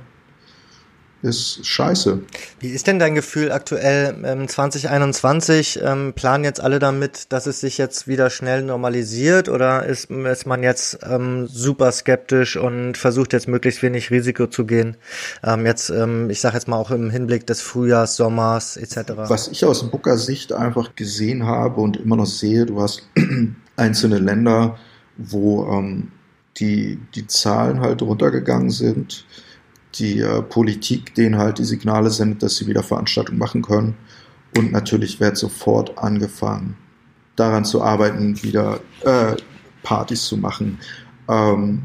ist 1.23 1.67
scheiße. 1.67 2.21
Wie 2.61 2.69
ist 2.69 2.87
denn 2.87 2.99
dein 2.99 3.15
Gefühl 3.15 3.53
aktuell 3.53 4.15
ähm, 4.25 4.49
2021? 4.49 5.81
Ähm, 5.83 6.13
planen 6.15 6.45
jetzt 6.45 6.61
alle 6.61 6.79
damit, 6.79 7.33
dass 7.33 7.47
es 7.47 7.61
sich 7.61 7.77
jetzt 7.79 8.09
wieder 8.09 8.31
schnell 8.31 8.63
normalisiert 8.63 9.49
oder 9.49 9.85
ist, 9.85 10.11
ist 10.11 10.47
man 10.47 10.63
jetzt 10.63 10.99
ähm, 11.03 11.47
super 11.47 11.93
skeptisch 11.93 12.57
und 12.57 12.97
versucht 12.97 13.33
jetzt 13.33 13.49
möglichst 13.49 13.83
wenig 13.83 14.11
Risiko 14.11 14.47
zu 14.47 14.65
gehen? 14.65 14.97
Ähm, 15.45 15.67
jetzt, 15.67 15.91
ähm, 15.91 16.31
ich 16.31 16.41
sage 16.41 16.55
jetzt 16.57 16.69
mal 16.69 16.77
auch 16.77 16.91
im 16.91 17.11
Hinblick 17.11 17.47
des 17.47 17.61
Frühjahrs, 17.61 18.17
Sommers 18.17 18.77
etc. 18.77 19.13
Was 19.17 19.49
ich 19.49 19.65
aus 19.65 19.91
Booker 19.91 20.17
Sicht 20.17 20.53
einfach 20.53 20.95
gesehen 20.97 21.45
habe 21.45 21.81
und 21.81 21.99
immer 21.99 22.17
noch 22.17 22.27
sehe, 22.27 22.65
du 22.65 22.81
hast 22.81 23.03
einzelne 23.77 24.19
Länder, 24.19 24.79
wo 25.19 25.67
ähm, 25.71 26.13
die, 26.57 26.99
die 27.15 27.27
Zahlen 27.27 27.81
halt 27.81 28.01
runtergegangen 28.01 28.71
sind 28.71 29.27
die 29.95 30.21
äh, 30.21 30.43
Politik 30.43 31.15
denen 31.15 31.39
halt 31.39 31.59
die 31.59 31.65
Signale 31.65 32.11
sendet, 32.11 32.43
dass 32.43 32.57
sie 32.57 32.67
wieder 32.67 32.83
Veranstaltungen 32.83 33.39
machen 33.39 33.63
können. 33.63 33.95
Und 34.57 34.73
natürlich 34.73 35.21
wird 35.21 35.37
sofort 35.37 35.99
angefangen, 35.99 36.77
daran 37.37 37.65
zu 37.65 37.83
arbeiten, 37.83 38.43
wieder 38.43 38.81
äh, 39.05 39.37
Partys 39.83 40.27
zu 40.27 40.37
machen. 40.37 40.79
Ähm, 41.29 41.83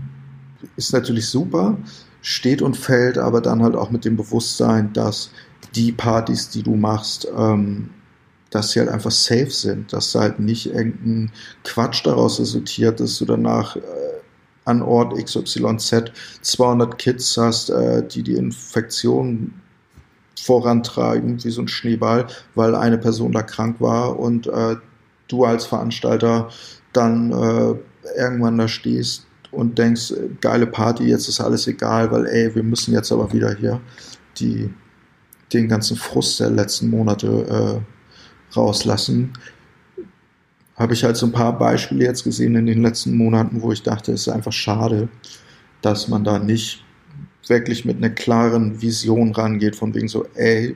ist 0.76 0.94
natürlich 0.94 1.28
super, 1.28 1.78
steht 2.22 2.62
und 2.62 2.76
fällt 2.76 3.18
aber 3.18 3.42
dann 3.42 3.62
halt 3.62 3.76
auch 3.76 3.92
mit 3.92 4.06
dem 4.06 4.18
Bewusstsein, 4.18 4.94
dass 4.94 5.32
die 5.76 5.92
Partys, 5.92 6.50
die 6.50 6.64
du 6.64 6.76
machst, 6.76 7.28
ähm, 7.38 7.90
dass 8.50 8.72
sie 8.72 8.80
halt 8.80 8.90
einfach 8.90 9.12
safe 9.12 9.50
sind, 9.50 9.92
dass 9.94 10.16
halt 10.16 10.40
nicht 10.40 10.68
irgendein 10.68 11.32
Quatsch 11.64 12.06
daraus 12.06 12.40
resultiert, 12.40 13.00
dass 13.00 13.18
du 13.18 13.26
danach 13.26 13.76
an 14.66 14.82
Ort 14.82 15.14
XYZ 15.24 16.12
200 16.42 16.98
Kids 16.98 17.38
hast, 17.38 17.70
äh, 17.70 18.06
die 18.06 18.24
die 18.24 18.34
Infektion 18.36 19.54
vorantreiben, 20.40 21.44
wie 21.44 21.50
so 21.50 21.62
ein 21.62 21.68
Schneeball, 21.68 22.28
weil 22.56 22.76
eine 22.76 22.98
Person 22.98 23.32
da 23.32 23.42
krank 23.42 23.80
war 23.80 24.20
und 24.20 24.48
äh, 24.48 24.76
du 25.28 25.46
als 25.46 25.66
Veranstalter 25.66 26.50
dann 26.94 27.32
äh, 27.32 27.76
irgendwann 28.18 28.58
da 28.58 28.68
stehst 28.68 29.26
und 29.52 29.78
denkst, 29.78 30.14
geile 30.42 30.68
Party, 30.68 31.06
jetzt 31.06 31.30
ist 31.30 31.40
alles 31.40 31.68
egal, 31.68 32.12
weil 32.12 32.26
ey, 32.28 32.54
wir 32.54 32.64
müssen 32.64 32.94
jetzt 32.94 33.12
aber 33.12 33.32
wieder 33.32 33.54
hier 33.56 33.80
die, 34.38 34.70
den 35.54 35.70
ganzen 35.70 35.96
Frust 35.96 36.40
der 36.40 36.50
letzten 36.50 36.90
Monate 36.90 37.84
äh, 37.84 38.56
rauslassen 38.56 39.34
habe 40.76 40.94
ich 40.94 41.04
halt 41.04 41.18
so 41.18 41.26
ein 41.26 41.32
paar 41.32 41.58
Beispiele 41.58 42.04
jetzt 42.04 42.24
gesehen 42.24 42.56
in 42.56 42.66
den 42.66 42.82
letzten 42.82 43.16
Monaten, 43.16 43.62
wo 43.62 43.72
ich 43.72 43.84
dachte, 43.84 44.12
es 44.12 44.22
ist 44.22 44.34
einfach 44.34 44.52
schade, 44.52 45.08
dass 45.82 46.08
man 46.08 46.24
da 46.24 46.40
nicht 46.40 46.84
wirklich 47.48 47.86
mit 47.86 47.98
einer 47.98 48.10
klaren 48.10 48.82
Vision 48.82 49.32
rangeht, 49.34 49.76
von 49.76 49.94
wegen 49.94 50.08
so, 50.08 50.26
ey, 50.36 50.76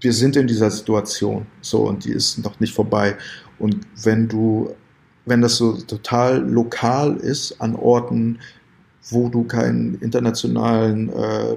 wir 0.00 0.12
sind 0.12 0.36
in 0.36 0.46
dieser 0.46 0.70
Situation, 0.70 1.46
so, 1.60 1.88
und 1.88 2.04
die 2.04 2.10
ist 2.10 2.38
noch 2.38 2.60
nicht 2.60 2.74
vorbei. 2.74 3.16
Und 3.58 3.78
wenn 4.02 4.28
du, 4.28 4.74
wenn 5.24 5.40
das 5.40 5.56
so 5.56 5.72
total 5.72 6.42
lokal 6.46 7.16
ist 7.16 7.60
an 7.60 7.74
Orten, 7.76 8.40
wo 9.10 9.28
du 9.28 9.44
keinen 9.44 9.94
internationalen 10.00 11.08
äh, 11.10 11.56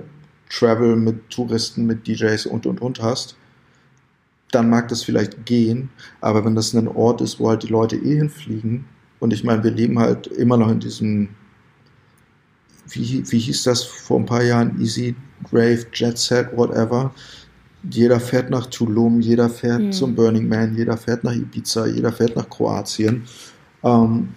Travel 0.49 0.95
mit 0.95 1.29
Touristen, 1.29 1.85
mit 1.85 2.07
DJs 2.07 2.45
und 2.45 2.65
und 2.65 2.81
und 2.81 3.01
hast, 3.01 3.35
dann 4.51 4.69
mag 4.69 4.87
das 4.87 5.03
vielleicht 5.03 5.45
gehen, 5.45 5.89
aber 6.21 6.45
wenn 6.45 6.55
das 6.55 6.73
ein 6.73 6.87
Ort 6.87 7.21
ist, 7.21 7.39
wo 7.39 7.49
halt 7.49 7.63
die 7.63 7.67
Leute 7.67 7.95
eh 7.97 8.17
hinfliegen, 8.17 8.85
und 9.19 9.33
ich 9.33 9.43
meine, 9.43 9.63
wir 9.63 9.71
leben 9.71 9.99
halt 9.99 10.27
immer 10.27 10.57
noch 10.57 10.69
in 10.69 10.79
diesem, 10.79 11.29
wie, 12.89 13.23
wie 13.31 13.39
hieß 13.39 13.63
das 13.63 13.83
vor 13.83 14.19
ein 14.19 14.25
paar 14.25 14.43
Jahren, 14.43 14.79
Easy, 14.79 15.15
Grave, 15.49 15.85
Jet 15.93 16.17
Set, 16.17 16.55
whatever. 16.55 17.13
Jeder 17.89 18.19
fährt 18.19 18.49
nach 18.49 18.65
Tulum, 18.67 19.19
jeder 19.19 19.49
fährt 19.49 19.81
mhm. 19.81 19.91
zum 19.91 20.15
Burning 20.15 20.47
Man, 20.47 20.75
jeder 20.75 20.97
fährt 20.97 21.23
nach 21.23 21.33
Ibiza, 21.33 21.87
jeder 21.87 22.11
fährt 22.11 22.35
nach 22.35 22.49
Kroatien. 22.49 23.23
Ähm, 23.83 24.29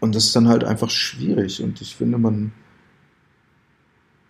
und 0.00 0.14
das 0.14 0.24
ist 0.24 0.36
dann 0.36 0.48
halt 0.48 0.64
einfach 0.64 0.90
schwierig. 0.90 1.62
Und 1.62 1.80
ich 1.80 1.94
finde, 1.94 2.18
man, 2.18 2.52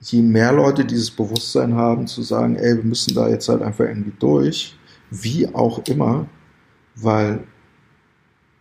je 0.00 0.22
mehr 0.22 0.52
Leute 0.52 0.84
dieses 0.84 1.10
Bewusstsein 1.10 1.74
haben, 1.74 2.06
zu 2.06 2.22
sagen, 2.22 2.56
ey, 2.56 2.76
wir 2.76 2.84
müssen 2.84 3.14
da 3.14 3.28
jetzt 3.28 3.48
halt 3.48 3.62
einfach 3.62 3.84
irgendwie 3.84 4.14
durch, 4.18 4.76
wie 5.10 5.52
auch 5.54 5.80
immer, 5.86 6.26
weil 6.96 7.44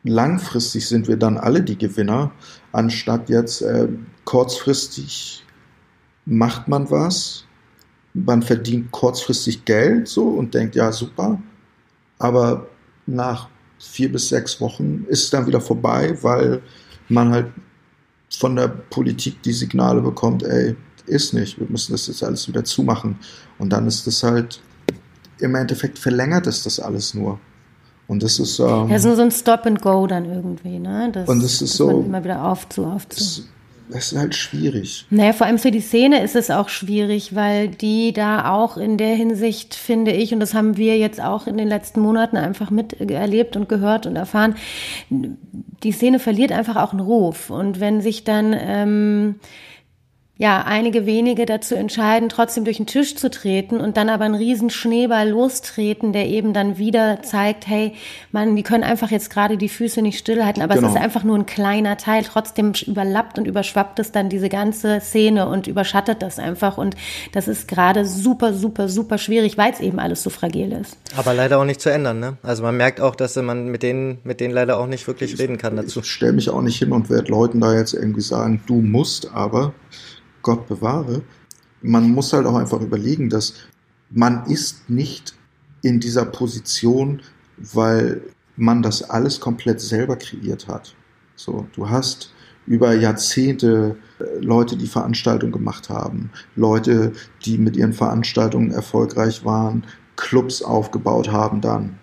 langfristig 0.04 0.88
sind 0.88 1.08
wir 1.08 1.18
dann 1.18 1.38
alle 1.38 1.62
die 1.62 1.78
Gewinner, 1.78 2.32
anstatt 2.72 3.30
jetzt 3.30 3.62
äh, 3.62 3.88
kurzfristig 4.26 5.46
macht 6.26 6.68
man 6.68 6.92
was, 6.92 7.46
man 8.14 8.42
verdient 8.44 8.92
kurzfristig 8.92 9.66
Geld 9.66 10.08
so 10.08 10.28
und 10.30 10.54
denkt, 10.54 10.76
ja, 10.76 10.92
super, 10.92 11.42
aber 12.18 12.68
nach 13.06 13.50
vier 13.80 14.12
bis 14.12 14.30
sechs 14.30 14.60
Wochen 14.60 15.06
ist 15.08 15.24
es 15.24 15.30
dann 15.30 15.48
wieder 15.48 15.62
vorbei, 15.62 16.18
weil 16.22 16.62
man 17.08 17.32
halt 17.32 17.48
von 18.30 18.56
der 18.56 18.68
Politik 18.68 19.42
die 19.44 19.54
Signale 19.54 20.02
bekommt, 20.02 20.44
ey, 20.44 20.76
ist 21.10 21.34
nicht. 21.34 21.60
Wir 21.60 21.68
müssen 21.70 21.92
das 21.92 22.08
jetzt 22.08 22.24
alles 22.24 22.48
wieder 22.48 22.64
zumachen. 22.64 23.18
Und 23.58 23.72
dann 23.72 23.88
ist 23.88 24.08
das 24.08 24.24
halt 24.24 24.62
im 25.40 25.56
Endeffekt 25.56 25.98
verlängert 25.98 26.48
es 26.48 26.64
das 26.64 26.80
alles 26.80 27.14
nur. 27.14 27.40
Und 28.08 28.24
das 28.24 28.40
ist. 28.40 28.60
Ähm, 28.60 28.90
ja, 28.90 29.00
so, 29.00 29.16
so 29.16 29.22
ein 29.22 29.32
Stop 29.32 29.66
and 29.66 29.82
Go 29.82 30.08
dann 30.08 30.26
irgendwie, 30.26 30.80
ne? 30.80 31.10
Das, 31.14 31.30
und 31.30 31.44
das 31.44 31.62
ist 31.62 31.74
so. 31.76 32.02
Immer 32.02 32.24
wieder 32.24 32.44
auf 32.44 32.68
zu, 32.70 32.86
auf 32.86 33.08
zu. 33.08 33.44
Das 33.92 34.12
ist 34.12 34.18
halt 34.18 34.36
schwierig. 34.36 35.08
Naja, 35.10 35.34
vor 35.34 35.48
allem 35.48 35.58
für 35.58 35.72
die 35.72 35.82
Szene 35.82 36.24
ist 36.24 36.36
es 36.36 36.52
auch 36.52 36.70
schwierig, 36.70 37.34
weil 37.34 37.70
die 37.70 38.14
da 38.14 38.52
auch 38.52 38.78
in 38.78 38.98
der 38.98 39.16
Hinsicht, 39.16 39.74
finde 39.74 40.12
ich, 40.12 40.32
und 40.32 40.40
das 40.40 40.54
haben 40.54 40.78
wir 40.78 40.98
jetzt 41.00 41.20
auch 41.20 41.48
in 41.48 41.58
den 41.58 41.68
letzten 41.68 42.00
Monaten 42.00 42.38
einfach 42.38 42.70
miterlebt 42.70 43.56
und 43.56 43.68
gehört 43.68 44.06
und 44.06 44.16
erfahren, 44.16 44.56
die 45.10 45.92
Szene 45.92 46.20
verliert 46.20 46.52
einfach 46.52 46.76
auch 46.76 46.92
einen 46.92 47.00
Ruf. 47.00 47.50
Und 47.50 47.80
wenn 47.80 48.02
sich 48.02 48.24
dann 48.24 48.56
ähm, 48.56 49.36
ja, 50.42 50.62
einige 50.62 51.06
wenige 51.06 51.46
dazu 51.46 51.76
entscheiden, 51.76 52.30
trotzdem 52.30 52.64
durch 52.64 52.78
den 52.78 52.86
Tisch 52.86 53.18
zu 53.18 53.30
treten 53.30 53.82
und 53.82 53.98
dann 53.98 54.08
aber 54.08 54.24
einen 54.24 54.36
riesen 54.36 54.70
Schneeball 54.70 55.28
lostreten, 55.28 56.14
der 56.14 56.28
eben 56.28 56.54
dann 56.54 56.78
wieder 56.78 57.22
zeigt, 57.24 57.68
hey, 57.68 57.92
man, 58.32 58.56
die 58.56 58.64
können 58.64 58.86
einfach 58.86 59.12
jetzt 59.12 59.32
gerade 59.32 59.58
die 59.58 59.68
Füße 59.68 60.02
nicht 60.02 60.18
stillhalten, 60.18 60.64
aber 60.64 60.76
genau. 60.76 60.88
es 60.88 60.96
ist 60.96 61.02
einfach 61.02 61.26
nur 61.26 61.38
ein 61.38 61.46
kleiner 61.46 61.98
Teil. 61.98 62.24
Trotzdem 62.24 62.72
überlappt 62.88 63.38
und 63.38 63.48
überschwappt 63.48 64.00
es 64.00 64.14
dann 64.14 64.30
diese 64.30 64.48
ganze 64.48 65.02
Szene 65.02 65.46
und 65.46 65.68
überschattet 65.68 66.22
das 66.22 66.40
einfach 66.40 66.78
und 66.78 66.96
das 67.34 67.50
ist 67.50 67.68
gerade 67.68 68.06
super, 68.06 68.54
super, 68.54 68.88
super 68.88 69.18
schwierig, 69.18 69.58
weil 69.58 69.74
es 69.74 69.82
eben 69.82 70.00
alles 70.00 70.24
so 70.24 70.30
fragil 70.30 70.72
ist. 70.72 70.96
Aber 71.18 71.34
leider 71.34 71.60
auch 71.60 71.66
nicht 71.66 71.82
zu 71.82 71.92
ändern, 71.92 72.22
ne? 72.22 72.38
Also 72.44 72.64
man 72.64 72.78
merkt 72.78 73.02
auch, 73.02 73.16
dass 73.16 73.36
man 73.36 73.68
mit 73.68 73.84
denen, 73.84 74.20
mit 74.24 74.40
denen 74.40 74.54
leider 74.54 74.80
auch 74.80 74.88
nicht 74.88 75.06
wirklich 75.06 75.38
reden 75.38 75.58
kann 75.58 75.76
dazu. 75.76 76.00
Ich 76.00 76.10
stelle 76.10 76.32
mich 76.32 76.50
auch 76.50 76.62
nicht 76.62 76.80
hin 76.80 76.94
und 76.94 77.10
werde 77.10 77.30
Leuten 77.30 77.60
da 77.60 77.74
jetzt 77.74 77.94
irgendwie 77.94 78.22
sagen, 78.22 78.64
du 78.68 78.76
musst 78.76 79.34
aber 79.34 79.74
Gott 80.50 80.68
bewahre. 80.68 81.22
Man 81.84 82.10
muss 82.10 82.34
halt 82.34 82.48
auch 82.48 82.56
einfach 82.56 82.82
überlegen, 82.82 83.30
dass 83.30 83.54
man 84.10 84.48
ist 84.48 84.90
nicht 84.90 85.36
in 85.84 86.00
dieser 86.00 86.26
Position, 86.26 87.22
weil 87.58 88.24
man 88.56 88.82
das 88.82 89.08
alles 89.08 89.40
komplett 89.40 89.80
selber 89.80 90.16
kreiert 90.16 90.68
hat. 90.68 90.96
So, 91.36 91.68
du 91.76 91.88
hast 91.88 92.34
über 92.66 92.96
Jahrzehnte 92.96 93.96
äh, 94.20 94.40
Leute, 94.44 94.76
die 94.76 94.88
Veranstaltungen 94.88 95.52
gemacht 95.52 95.90
haben, 95.90 96.32
Leute, 96.56 97.14
die 97.46 97.60
mit 97.60 97.78
ihren 97.78 97.94
Veranstaltungen 97.94 98.72
erfolgreich 98.72 99.46
waren, 99.46 99.84
Clubs 100.16 100.64
aufgebaut 100.64 101.32
haben 101.32 101.62
dann 101.62 102.00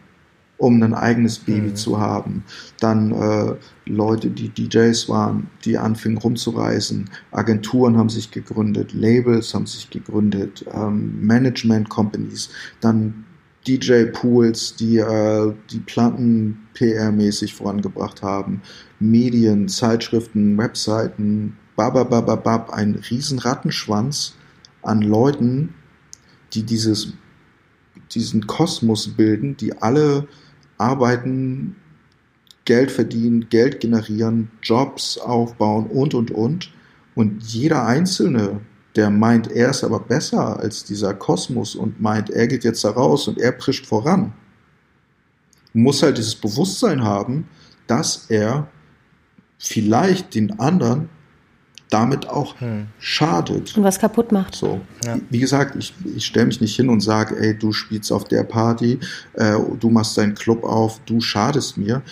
um 0.59 0.83
ein 0.83 0.95
eigenes 0.95 1.39
Baby 1.39 1.69
mhm. 1.69 1.77
zu 1.77 2.01
haben. 2.01 2.45
Dann 2.81 3.13
äh, 3.13 3.55
Leute, 3.87 4.31
die 4.31 4.49
DJs 4.49 5.09
waren, 5.09 5.49
die 5.65 5.79
anfingen 5.79 6.19
rumzureisen. 6.19 7.11
Agenturen 7.31 7.97
haben 7.97 8.09
sich 8.09 8.31
gegründet, 8.31 8.93
Labels 8.93 9.53
haben 9.55 9.67
sich 9.67 9.91
gegründet, 9.91 10.65
ähm, 10.73 11.21
Management 11.21 11.89
Companies, 11.89 12.51
dann 12.81 13.25
DJ-Pools, 13.67 14.77
die 14.77 14.99
äh, 14.99 15.53
die 15.71 15.81
Platten 15.81 16.69
PR-mäßig 16.75 17.55
vorangebracht 17.55 18.23
haben, 18.23 18.63
Medien, 19.01 19.69
Zeitschriften, 19.69 20.57
Webseiten, 20.57 21.57
bababababab, 21.75 22.71
ein 22.71 22.95
riesen 23.11 23.39
Rattenschwanz 23.39 24.35
an 24.83 25.03
Leuten, 25.03 25.75
die 26.55 26.63
dieses, 26.63 27.13
diesen 28.13 28.47
Kosmos 28.47 29.09
bilden, 29.09 29.57
die 29.57 29.77
alle 29.83 30.29
arbeiten, 30.79 31.77
Geld 32.65 32.91
verdienen, 32.91 33.49
Geld 33.49 33.81
generieren, 33.81 34.51
Jobs 34.63 35.19
aufbauen 35.19 35.87
und, 35.87 36.15
und, 36.15 36.31
und. 36.31 36.73
Und 37.15 37.43
jeder 37.45 37.87
Einzelne, 37.87 38.61
der 38.97 39.11
meint, 39.11 39.51
er 39.51 39.71
ist 39.71 39.85
aber 39.85 40.01
besser 40.01 40.59
als 40.59 40.85
dieser 40.85 41.15
Kosmos 41.15 41.75
und 41.75 42.01
meint, 42.01 42.31
er 42.31 42.47
geht 42.47 42.65
jetzt 42.65 42.85
da 42.85 42.91
raus 42.91 43.29
und 43.29 43.39
er 43.39 43.53
prischt 43.53 43.87
voran, 43.87 44.33
muss 45.73 46.03
halt 46.03 46.19
dieses 46.19 46.35
Bewusstsein 46.35 47.05
haben, 47.05 47.49
dass 47.87 48.27
er 48.29 48.69
vielleicht 49.59 50.35
den 50.35 50.59
anderen 50.59 51.09
damit 51.91 52.29
auch 52.29 52.59
hm. 52.61 52.87
schadet. 52.99 53.77
Und 53.77 53.85
was 53.85 53.99
kaputt 53.99 54.33
macht. 54.33 54.55
So. 54.55 54.81
Ja. 55.05 55.19
Wie 55.31 55.39
gesagt, 55.39 55.77
ich, 55.77 55.95
ich 56.17 56.27
stelle 56.27 56.47
mich 56.47 56.61
nicht 56.61 56.75
hin 56.75 56.89
und 56.89 57.01
sage, 57.01 57.37
ey, 57.39 57.57
du 57.57 57.73
spielst 57.73 58.11
auf 58.11 58.25
der 58.25 58.43
Party, 58.43 58.99
äh, 59.35 59.57
du 59.79 59.91
machst 59.91 60.19
deinen 60.19 60.35
Club 60.35 60.65
auf, 60.65 61.01
du 61.07 61.21
schadest 61.21 61.77
mir. 61.77 62.03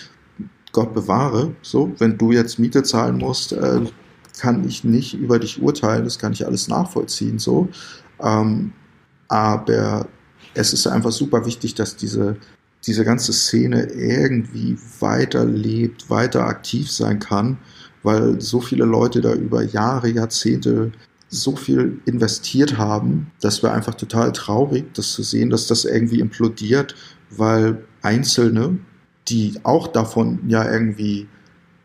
Gott 0.72 0.94
bewahre. 0.94 1.54
So, 1.62 1.92
wenn 1.98 2.18
du 2.18 2.32
jetzt 2.32 2.58
Miete 2.58 2.82
zahlen 2.82 3.18
musst, 3.18 3.52
äh, 3.52 3.80
kann 4.38 4.66
ich 4.66 4.84
nicht 4.84 5.14
über 5.14 5.38
dich 5.38 5.62
urteilen, 5.62 6.04
das 6.04 6.18
kann 6.18 6.32
ich 6.32 6.46
alles 6.46 6.68
nachvollziehen. 6.68 7.38
So. 7.38 7.68
Ähm, 8.20 8.72
aber 9.28 10.06
es 10.54 10.72
ist 10.72 10.86
einfach 10.86 11.12
super 11.12 11.46
wichtig, 11.46 11.74
dass 11.74 11.96
diese, 11.96 12.36
diese 12.86 13.04
ganze 13.04 13.32
Szene 13.32 13.84
irgendwie 13.84 14.76
weiterlebt, 15.00 16.10
weiter 16.10 16.46
aktiv 16.46 16.90
sein 16.90 17.18
kann 17.18 17.58
weil 18.05 18.40
so 18.40 18.61
viele 18.61 18.84
Leute 18.84 19.20
da 19.20 19.34
über 19.34 19.62
Jahre, 19.62 20.09
Jahrzehnte 20.09 20.92
so 21.28 21.57
viel 21.57 22.00
investiert 22.05 22.78
haben, 22.78 23.32
das 23.40 23.62
wäre 23.62 23.72
einfach 23.72 23.94
total 23.96 24.30
traurig, 24.30 24.94
das 24.94 25.12
zu 25.12 25.22
sehen, 25.24 25.50
dass 25.50 25.66
das 25.66 25.84
irgendwie 25.84 26.20
implodiert, 26.20 26.94
weil 27.30 27.84
Einzelne, 28.02 28.78
die 29.26 29.55
auch 29.64 29.88
davon 29.88 30.38
ja 30.46 30.70
irgendwie 30.70 31.26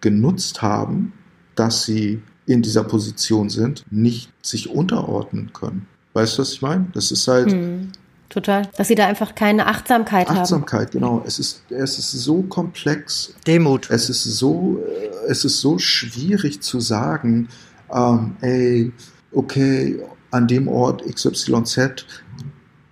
genutzt 0.01 0.61
haben, 0.61 1.13
dass 1.55 1.84
sie 1.84 2.22
in 2.45 2.61
dieser 2.61 2.84
Position 2.84 3.49
sind, 3.49 3.86
nicht 3.89 4.32
sich 4.41 4.70
unterordnen 4.70 5.51
können. 5.53 5.88
Weißt 6.13 6.38
du, 6.38 6.41
was 6.41 6.53
ich 6.53 6.61
meine? 6.61 6.88
Das 6.93 7.11
ist 7.11 7.28
halt, 7.28 7.51
hm. 7.51 7.91
Total. 8.30 8.69
Dass 8.77 8.88
sie 8.88 8.95
da 8.95 9.07
einfach 9.07 9.34
keine 9.34 9.65
Achtsamkeit, 9.65 10.27
Achtsamkeit 10.27 10.30
haben. 10.30 10.38
Achtsamkeit, 10.38 10.91
genau. 10.91 11.23
Es 11.25 11.39
ist, 11.39 11.63
es 11.69 11.97
ist 11.97 12.11
so 12.11 12.43
komplex. 12.43 13.34
Demut. 13.47 13.89
Es 13.89 14.09
ist 14.09 14.23
so, 14.23 14.80
äh, 14.88 15.32
es 15.32 15.43
ist 15.45 15.59
so 15.59 15.80
schwierig 15.80 16.61
zu 16.61 16.80
sagen, 16.80 17.49
ähm, 17.91 18.36
ey, 18.41 18.91
okay, 19.32 19.99
an 20.32 20.47
dem 20.47 20.67
Ort 20.67 21.03
XYZ 21.03 22.05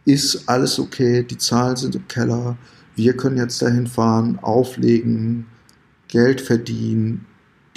ist 0.05 0.47
alles 0.49 0.79
okay, 0.79 1.23
die 1.23 1.37
Zahlen 1.37 1.75
sind 1.75 1.95
im 1.95 2.07
Keller, 2.07 2.57
wir 2.95 3.15
können 3.15 3.37
jetzt 3.37 3.61
dahin 3.61 3.85
fahren, 3.85 4.39
auflegen, 4.41 5.45
Geld 6.07 6.41
verdienen, 6.41 7.25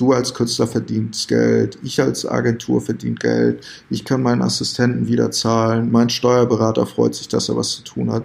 Du 0.01 0.12
als 0.12 0.32
Künstler 0.32 0.66
verdienst 0.66 1.28
Geld, 1.28 1.78
ich 1.82 2.01
als 2.01 2.24
Agentur 2.24 2.80
verdient 2.80 3.20
Geld, 3.20 3.66
ich 3.90 4.07
kann 4.07 4.22
meinen 4.22 4.40
Assistenten 4.40 5.09
wieder 5.09 5.30
zahlen, 5.30 5.92
mein 5.92 6.09
Steuerberater 6.09 6.86
freut 6.86 7.14
sich, 7.14 7.28
dass 7.28 7.51
er 7.51 7.57
was 7.57 7.72
zu 7.72 7.82
tun 7.82 8.11
hat, 8.11 8.24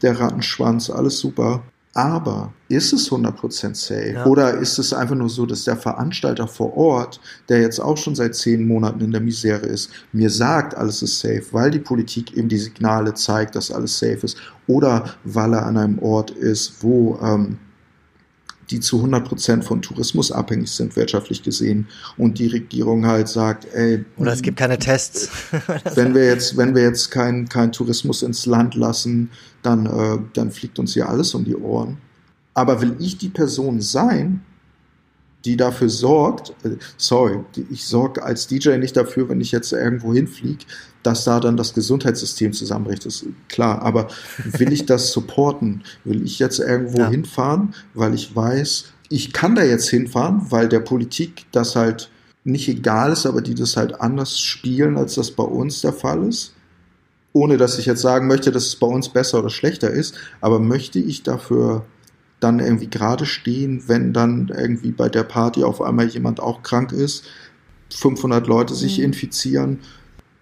der 0.00 0.20
Rattenschwanz, 0.20 0.90
alles 0.90 1.18
super. 1.18 1.64
Aber 1.92 2.52
ist 2.68 2.92
es 2.92 3.10
100% 3.10 3.74
safe? 3.74 4.12
Ja. 4.12 4.26
Oder 4.26 4.58
ist 4.58 4.78
es 4.78 4.92
einfach 4.92 5.16
nur 5.16 5.28
so, 5.28 5.44
dass 5.44 5.64
der 5.64 5.76
Veranstalter 5.76 6.46
vor 6.46 6.76
Ort, 6.76 7.20
der 7.48 7.62
jetzt 7.62 7.80
auch 7.80 7.96
schon 7.96 8.14
seit 8.14 8.36
zehn 8.36 8.68
Monaten 8.68 9.00
in 9.00 9.10
der 9.10 9.20
Misere 9.20 9.66
ist, 9.66 9.90
mir 10.12 10.30
sagt, 10.30 10.76
alles 10.76 11.02
ist 11.02 11.18
safe, 11.18 11.42
weil 11.50 11.72
die 11.72 11.80
Politik 11.80 12.36
eben 12.36 12.48
die 12.48 12.58
Signale 12.58 13.14
zeigt, 13.14 13.56
dass 13.56 13.72
alles 13.72 13.98
safe 13.98 14.20
ist? 14.22 14.36
Oder 14.68 15.16
weil 15.24 15.52
er 15.52 15.66
an 15.66 15.78
einem 15.78 15.98
Ort 15.98 16.30
ist, 16.30 16.74
wo 16.84 17.18
ähm, 17.20 17.58
die 18.70 18.80
zu 18.80 18.96
100 18.98 19.26
Prozent 19.26 19.64
von 19.64 19.82
Tourismus 19.82 20.30
abhängig 20.30 20.70
sind, 20.70 20.96
wirtschaftlich 20.96 21.42
gesehen. 21.42 21.86
Und 22.16 22.38
die 22.38 22.48
Regierung 22.48 23.06
halt 23.06 23.28
sagt, 23.28 23.66
ey. 23.72 24.04
Oder 24.16 24.32
es 24.32 24.42
gibt 24.42 24.58
keine 24.58 24.78
Tests. 24.78 25.30
wenn 25.94 26.14
wir 26.14 26.26
jetzt, 26.26 26.56
wenn 26.56 26.74
wir 26.74 26.82
jetzt 26.82 27.10
keinen 27.10 27.48
kein 27.48 27.72
Tourismus 27.72 28.22
ins 28.22 28.46
Land 28.46 28.74
lassen, 28.74 29.30
dann, 29.62 29.86
äh, 29.86 30.18
dann 30.34 30.50
fliegt 30.50 30.78
uns 30.78 30.94
hier 30.94 31.08
alles 31.08 31.34
um 31.34 31.44
die 31.44 31.56
Ohren. 31.56 31.98
Aber 32.54 32.80
will 32.80 32.96
ich 32.98 33.18
die 33.18 33.28
Person 33.28 33.80
sein, 33.80 34.42
die 35.48 35.56
dafür 35.56 35.88
sorgt, 35.88 36.50
äh, 36.62 36.76
sorry, 36.98 37.40
ich 37.70 37.86
sorge 37.86 38.22
als 38.22 38.48
DJ 38.48 38.76
nicht 38.76 38.98
dafür, 38.98 39.30
wenn 39.30 39.40
ich 39.40 39.50
jetzt 39.50 39.72
irgendwo 39.72 40.12
hinfliege, 40.12 40.66
dass 41.02 41.24
da 41.24 41.40
dann 41.40 41.56
das 41.56 41.72
Gesundheitssystem 41.72 42.52
zusammenbricht, 42.52 43.06
ist 43.06 43.24
klar. 43.48 43.80
Aber 43.80 44.08
will 44.44 44.70
ich 44.74 44.84
das 44.84 45.10
supporten? 45.10 45.84
Will 46.04 46.22
ich 46.22 46.38
jetzt 46.38 46.58
irgendwo 46.58 46.98
ja. 46.98 47.08
hinfahren, 47.08 47.74
weil 47.94 48.12
ich 48.12 48.36
weiß, 48.36 48.92
ich 49.08 49.32
kann 49.32 49.54
da 49.54 49.64
jetzt 49.64 49.88
hinfahren, 49.88 50.42
weil 50.50 50.68
der 50.68 50.80
Politik 50.80 51.46
das 51.50 51.76
halt 51.76 52.10
nicht 52.44 52.68
egal 52.68 53.12
ist, 53.12 53.24
aber 53.24 53.40
die 53.40 53.54
das 53.54 53.78
halt 53.78 54.02
anders 54.02 54.38
spielen, 54.38 54.98
als 54.98 55.14
das 55.14 55.30
bei 55.30 55.44
uns 55.44 55.80
der 55.80 55.94
Fall 55.94 56.28
ist? 56.28 56.52
Ohne 57.32 57.56
dass 57.56 57.78
ich 57.78 57.86
jetzt 57.86 58.02
sagen 58.02 58.26
möchte, 58.26 58.52
dass 58.52 58.66
es 58.66 58.76
bei 58.76 58.86
uns 58.86 59.08
besser 59.08 59.38
oder 59.38 59.50
schlechter 59.50 59.90
ist, 59.90 60.14
aber 60.42 60.58
möchte 60.58 60.98
ich 60.98 61.22
dafür 61.22 61.86
dann 62.40 62.60
irgendwie 62.60 62.88
gerade 62.88 63.26
stehen, 63.26 63.84
wenn 63.86 64.12
dann 64.12 64.48
irgendwie 64.48 64.92
bei 64.92 65.08
der 65.08 65.24
Party 65.24 65.64
auf 65.64 65.82
einmal 65.82 66.06
jemand 66.06 66.40
auch 66.40 66.62
krank 66.62 66.92
ist, 66.92 67.24
500 67.90 68.46
Leute 68.46 68.74
sich 68.74 68.98
mhm. 68.98 69.04
infizieren, 69.04 69.78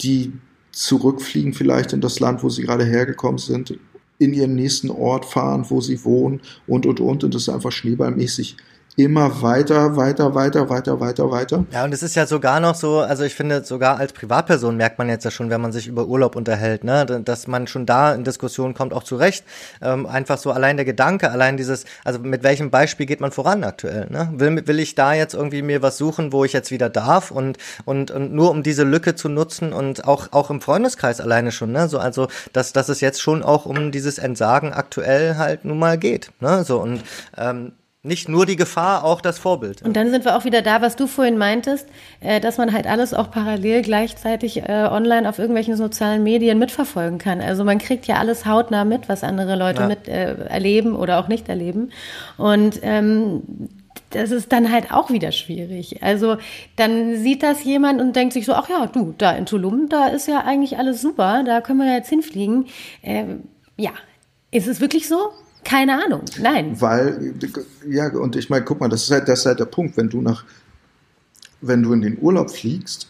die 0.01 0.33
zurückfliegen 0.73 1.55
vielleicht 1.55 1.93
in 1.93 2.01
das 2.01 2.21
Land, 2.21 2.43
wo 2.43 2.51
sie 2.51 2.63
gerade 2.63 2.85
hergekommen 2.85 3.39
sind, 3.39 3.79
in 4.19 4.35
ihren 4.35 4.55
nächsten 4.55 4.91
Ort 4.91 5.25
fahren, 5.25 5.65
wo 5.69 5.81
sie 5.81 6.05
wohnen 6.05 6.41
und, 6.67 6.87
und, 6.87 7.01
und. 7.01 7.25
Und 7.25 7.35
das 7.35 7.43
ist 7.43 7.49
einfach 7.49 7.73
schneeballmäßig 7.73 8.57
immer 8.97 9.43
weiter, 9.43 9.95
weiter, 9.95 10.35
weiter, 10.35 10.71
weiter, 10.71 10.99
weiter, 11.01 11.31
weiter. 11.31 11.65
Ja, 11.71 11.85
und 11.85 11.93
es 11.93 12.03
ist 12.03 12.17
ja 12.17 12.27
sogar 12.27 12.61
noch 12.61 12.75
so, 12.75 13.01
also 13.01 13.25
ich 13.25 13.35
finde, 13.35 13.63
sogar 13.63 13.99
als 13.99 14.15
Privatperson 14.15 14.75
merkt 14.75 14.99
man 14.99 15.11
jetzt 15.11 15.25
ja 15.25 15.31
schon, 15.31 15.51
wenn 15.51 15.61
man 15.61 15.71
sich 15.71 15.87
über 15.87 16.07
Urlaub 16.07 16.35
unterhält, 16.35 16.83
ne, 16.83 17.05
dass 17.05 17.47
man 17.47 17.67
schon 17.67 17.85
da 17.85 18.15
in 18.15 18.25
Diskussionen 18.25 18.73
kommt, 18.73 18.95
auch 18.95 19.03
zu 19.03 19.17
Recht. 19.17 19.45
Ähm, 19.83 20.07
einfach 20.07 20.39
so 20.39 20.51
allein 20.51 20.77
der 20.77 20.87
Gedanke, 20.87 21.31
allein 21.31 21.59
dieses, 21.59 21.85
also 22.05 22.21
mit 22.21 22.43
welchem 22.43 22.71
Beispiel 22.71 23.05
geht 23.05 23.21
man 23.21 23.33
voran 23.33 23.65
aktuell, 23.65 24.07
ne? 24.09 24.33
Will, 24.33 24.67
will 24.67 24.79
ich 24.79 24.95
da 24.95 25.13
jetzt 25.13 25.35
irgendwie 25.35 25.61
mir 25.61 25.83
was 25.83 25.99
suchen, 25.99 26.33
wo 26.33 26.45
ich 26.45 26.55
jetzt 26.55 26.71
wieder 26.71 26.89
darf 26.89 27.31
und, 27.31 27.59
und, 27.85 28.11
und 28.11 28.33
nur 28.33 28.51
um 28.51 28.63
diese 28.63 28.85
Lücke 28.85 29.15
zu 29.15 29.29
nutzen 29.29 29.75
und 29.75 30.07
auch, 30.09 30.29
auch 30.33 30.49
im 30.49 30.63
Freundeskreis 30.63 31.21
alleine 31.21 31.53
schon, 31.53 31.71
ne? 31.71 31.89
So, 31.89 31.99
also, 31.99 32.29
dass, 32.55 32.73
dass 32.73 32.89
es 32.89 33.03
jetzt 33.03 33.21
schon 33.21 33.43
auch 33.43 33.67
um 33.67 33.93
dieses 33.93 34.17
Entsagen 34.17 34.73
aktuell 34.73 35.37
halt 35.37 35.67
nun 35.67 35.79
mal 35.79 35.99
geht, 35.99 36.31
ne? 36.41 36.65
So, 36.65 36.81
und, 36.81 37.03
ähm, 37.37 37.73
nicht 38.07 38.29
nur 38.29 38.47
die 38.47 38.57
Gefahr, 38.57 39.05
auch 39.05 39.21
das 39.21 39.39
Vorbild. 39.39 39.83
Und 39.83 39.97
dann 39.97 40.11
sind 40.11 40.25
wir 40.25 40.37
auch 40.37 40.45
wieder 40.45 40.63
da, 40.63 40.81
was 40.81 40.97
du 40.97 41.07
vorhin 41.07 41.37
meintest, 41.37 41.89
äh, 42.21 42.41
dass 42.41 42.59
man 42.59 42.73
halt 42.73 42.87
alles 42.87 43.13
auch 43.13 43.31
parallel 43.31 43.83
gleichzeitig 43.83 44.63
äh, 44.63 44.89
online 44.91 45.29
auf 45.29 45.39
irgendwelchen 45.39 45.77
sozialen 45.77 46.23
Medien 46.23 46.59
mitverfolgen 46.59 47.19
kann. 47.19 47.41
Also 47.41 47.65
man 47.65 47.79
kriegt 47.79 48.07
ja 48.07 48.17
alles 48.17 48.47
hautnah 48.47 48.85
mit, 48.85 49.09
was 49.09 49.25
andere 49.25 49.57
Leute 49.57 49.83
ja. 49.83 49.89
mit 49.89 50.09
äh, 50.09 50.35
erleben 50.47 50.95
oder 50.95 51.19
auch 51.19 51.29
nicht 51.29 51.49
erleben. 51.49 51.91
Und 52.37 52.81
ähm, 52.83 53.43
das 54.11 54.31
ist 54.31 54.53
dann 54.53 54.71
halt 54.71 54.93
auch 54.93 55.11
wieder 55.11 55.33
schwierig. 55.33 56.03
Also 56.03 56.37
dann 56.77 57.17
sieht 57.17 57.43
das 57.43 57.65
jemand 57.65 58.01
und 58.01 58.15
denkt 58.15 58.33
sich 58.33 58.47
so, 58.47 58.55
ach 58.55 58.69
ja, 58.69 58.87
du, 58.87 59.15
da 59.19 59.33
in 59.33 59.47
Tulum, 59.47 59.89
da 59.89 60.07
ist 60.07 60.29
ja 60.29 60.45
eigentlich 60.45 60.79
alles 60.79 61.03
super, 61.03 61.43
da 61.45 61.61
können 61.61 61.81
wir 61.81 61.93
jetzt 61.93 62.09
hinfliegen. 62.09 62.67
Äh, 63.03 63.25
ja, 63.77 63.91
ist 64.51 64.69
es 64.69 64.81
wirklich 64.81 65.09
so? 65.09 65.31
Keine 65.67 66.05
Ahnung, 66.05 66.23
nein. 66.41 66.81
Weil, 66.81 67.35
ja, 67.89 68.09
und 68.13 68.37
ich 68.37 68.49
meine, 68.49 68.65
guck 68.65 68.79
mal, 68.79 68.89
das 68.89 69.03
ist 69.03 69.11
halt, 69.11 69.29
das 69.29 69.41
ist 69.41 69.47
halt 69.47 69.59
der 69.59 69.65
Punkt, 69.65 69.97
wenn 69.97 70.09
du 70.09 70.23
nach, 70.23 70.45
wenn 71.61 71.83
du 71.83 71.93
in 71.93 72.03
den 72.03 72.19
Urlaub 72.21 72.53
fliegst, 72.53 73.09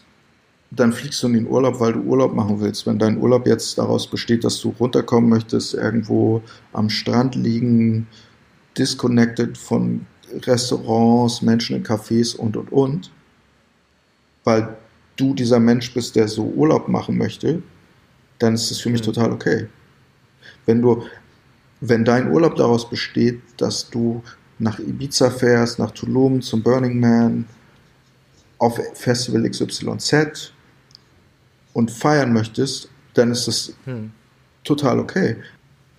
dann 0.71 0.91
fliegst 0.91 1.21
du 1.21 1.27
in 1.27 1.33
den 1.33 1.47
Urlaub, 1.47 1.79
weil 1.79 1.93
du 1.93 1.99
Urlaub 1.99 2.33
machen 2.33 2.59
willst. 2.59 2.87
Wenn 2.87 2.97
dein 2.97 3.19
Urlaub 3.19 3.45
jetzt 3.45 3.77
daraus 3.77 4.09
besteht, 4.09 4.43
dass 4.43 4.59
du 4.59 4.73
runterkommen 4.79 5.29
möchtest, 5.29 5.75
irgendwo 5.75 6.41
am 6.73 6.89
Strand 6.89 7.35
liegen, 7.35 8.07
disconnected 8.75 9.55
von 9.55 10.07
Restaurants, 10.47 11.43
Menschen 11.43 11.75
in 11.75 11.83
Cafés 11.83 12.35
und 12.35 12.57
und 12.57 12.71
und, 12.71 13.11
weil 14.45 14.77
du 15.15 15.35
dieser 15.35 15.59
Mensch 15.59 15.93
bist, 15.93 16.15
der 16.15 16.27
so 16.27 16.43
Urlaub 16.43 16.87
machen 16.87 17.19
möchte, 17.19 17.61
dann 18.39 18.55
ist 18.55 18.71
das 18.71 18.79
für 18.79 18.89
mich 18.89 19.01
mhm. 19.01 19.05
total 19.05 19.31
okay. 19.31 19.67
Wenn 20.65 20.81
du 20.81 21.03
wenn 21.81 22.05
dein 22.05 22.31
Urlaub 22.31 22.55
daraus 22.55 22.89
besteht, 22.89 23.41
dass 23.57 23.89
du 23.89 24.23
nach 24.59 24.79
Ibiza 24.79 25.29
fährst, 25.29 25.79
nach 25.79 25.91
Tulum 25.91 26.41
zum 26.41 26.63
Burning 26.63 26.99
Man, 26.99 27.45
auf 28.57 28.79
Festival 28.93 29.47
XYZ 29.47 30.51
und 31.73 31.91
feiern 31.91 32.33
möchtest, 32.33 32.89
dann 33.13 33.31
ist 33.31 33.47
das 33.47 33.73
hm. 33.85 34.11
total 34.63 34.99
okay. 34.99 35.37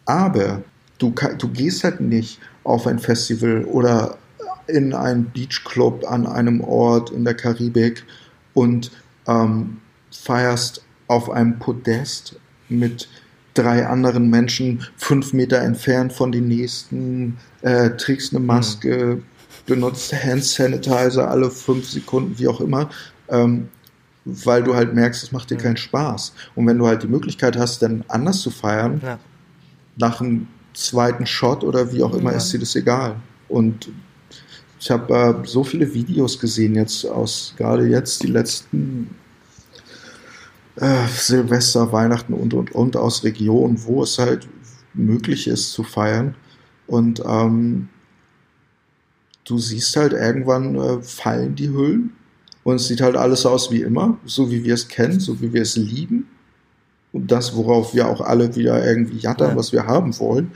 Aber 0.07 0.63
du, 0.99 1.15
du 1.39 1.49
gehst 1.49 1.85
halt 1.85 2.01
nicht 2.01 2.41
auf 2.65 2.87
ein 2.87 2.99
Festival 2.99 3.65
oder 3.65 4.19
in 4.67 4.93
einen 4.93 5.31
Beachclub 5.31 6.05
an 6.09 6.27
einem 6.27 6.61
Ort 6.61 7.11
in 7.11 7.25
der 7.25 7.35
Karibik 7.35 8.05
und 8.55 8.91
ähm, 9.27 9.79
feierst 10.11 10.85
auf 11.07 11.31
einem 11.31 11.59
Podest 11.59 12.39
mit 12.69 13.09
drei 13.59 13.87
anderen 13.87 14.31
Menschen 14.31 14.85
fünf 14.97 15.33
Meter 15.33 15.59
entfernt 15.59 16.13
von 16.13 16.31
den 16.31 16.49
nächsten, 16.49 17.37
äh, 17.63 17.91
trägst 17.91 18.33
eine 18.33 18.45
Maske, 18.45 19.17
mhm. 19.17 19.23
benutzt 19.67 20.13
Hand 20.13 20.45
Sanitizer 20.45 21.29
alle 21.31 21.51
fünf 21.51 21.89
Sekunden, 21.89 22.39
wie 22.39 22.49
auch 22.49 22.61
immer, 22.61 22.89
ähm, 23.29 23.69
weil 24.25 24.63
du 24.63 24.75
halt 24.75 24.95
merkst, 24.95 25.25
es 25.25 25.33
macht 25.33 25.51
dir 25.51 25.57
mhm. 25.57 25.63
keinen 25.63 25.77
Spaß. 25.77 26.35
Und 26.55 26.67
wenn 26.67 26.79
du 26.79 26.87
halt 26.87 27.03
die 27.03 27.09
Möglichkeit 27.09 27.57
hast, 27.57 27.83
dann 27.83 28.05
anders 28.09 28.41
zu 28.41 28.51
feiern, 28.51 29.01
ja. 29.03 29.19
nach 29.97 30.21
einem 30.21 30.47
zweiten 30.75 31.27
Shot 31.27 31.65
oder 31.65 31.93
wie 31.93 32.03
auch 32.03 32.15
immer, 32.15 32.31
ja. 32.31 32.37
ist 32.37 32.53
dir 32.53 32.61
das 32.61 32.77
egal. 32.77 33.17
Und 33.49 33.89
ich 34.81 34.91
habe 34.91 35.13
äh, 35.15 35.47
so 35.47 35.65
viele 35.65 35.93
Videos 35.93 36.39
gesehen 36.39 36.77
jetzt 36.77 37.05
aus, 37.05 37.55
gerade 37.57 37.87
jetzt 37.89 38.23
die 38.23 38.29
letzten 38.29 39.11
äh, 40.81 41.07
Silvester, 41.09 41.93
Weihnachten 41.93 42.35
und, 42.35 42.55
und, 42.55 42.73
und 42.73 42.97
aus 42.97 43.25
Regionen, 43.25 43.85
wo 43.85 44.03
es 44.03 44.19
halt 44.19 44.49
möglich 44.95 45.47
ist 45.47 45.73
zu 45.73 45.83
feiern. 45.83 46.35
Und 46.87 47.23
ähm, 47.27 47.89
du 49.45 49.59
siehst 49.59 49.97
halt 49.97 50.13
irgendwann 50.13 50.75
äh, 50.77 51.03
fallen 51.03 51.55
die 51.55 51.71
Hüllen 51.71 52.13
und 52.65 52.77
es 52.77 52.89
sieht 52.89 53.01
halt 53.01 53.17
alles 53.17 53.47
aus 53.47 53.71
wie 53.71 53.83
immer, 53.83 54.19
so 54.25 54.51
wie 54.51 54.65
wir 54.65 54.75
es 54.75 54.89
kennen, 54.89 55.21
so 55.21 55.41
wie 55.41 55.53
wir 55.53 55.63
es 55.63 55.77
lieben. 55.77 56.29
Und 57.13 57.31
das, 57.31 57.57
worauf 57.57 57.95
wir 57.95 58.07
auch 58.07 58.21
alle 58.21 58.55
wieder 58.55 58.85
irgendwie 58.85 59.19
jattern, 59.19 59.51
ja. 59.51 59.57
was 59.57 59.73
wir 59.73 59.87
haben 59.87 60.19
wollen. 60.19 60.53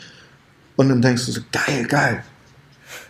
Und 0.77 0.89
dann 0.91 1.01
denkst 1.01 1.27
du 1.27 1.33
so, 1.33 1.41
geil, 1.51 1.87
geil. 1.87 2.25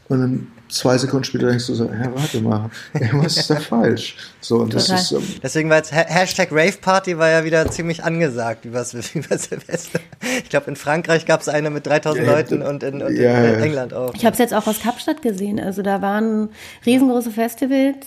Und 0.09 0.21
dann 0.21 0.47
zwei 0.73 0.99
Sekunden 0.99 1.25
später 1.25 1.49
denkst 1.49 1.67
du 1.67 1.75
so, 1.75 1.91
hä, 1.91 2.09
warte 2.15 2.41
mal, 2.41 2.71
was 3.13 3.37
ist 3.37 3.51
da 3.51 3.57
falsch? 3.61 4.17
So, 4.41 4.57
und 4.57 4.75
das 4.75 4.89
ist, 4.89 5.13
ähm, 5.13 5.23
Deswegen 5.43 5.71
war 5.71 5.77
jetzt 5.77 5.93
Hashtag 5.93 6.51
Rave 6.51 6.79
Party 6.81 7.19
war 7.19 7.29
ja 7.29 7.45
wieder 7.45 7.71
ziemlich 7.71 8.03
angesagt 8.03 8.65
über, 8.65 8.81
über 9.15 9.39
Silvester. 9.39 10.01
Ich 10.43 10.49
glaube, 10.49 10.71
in 10.71 10.77
Frankreich 10.77 11.27
gab 11.27 11.41
es 11.41 11.49
eine 11.49 11.71
mit 11.71 11.87
3000 11.87 12.27
ja, 12.27 12.33
Leuten 12.33 12.63
und 12.63 12.83
in, 12.83 13.03
und 13.03 13.17
ja, 13.17 13.45
in 13.45 13.63
England 13.63 13.95
auch. 13.95 14.15
Ich 14.15 14.25
habe 14.25 14.33
es 14.33 14.39
jetzt 14.39 14.55
auch 14.55 14.67
aus 14.67 14.81
Kapstadt 14.81 15.23
gesehen. 15.23 15.61
Also 15.61 15.83
da 15.83 16.01
waren 16.03 16.49
riesengroße 16.87 17.31
Festivals, 17.31 18.07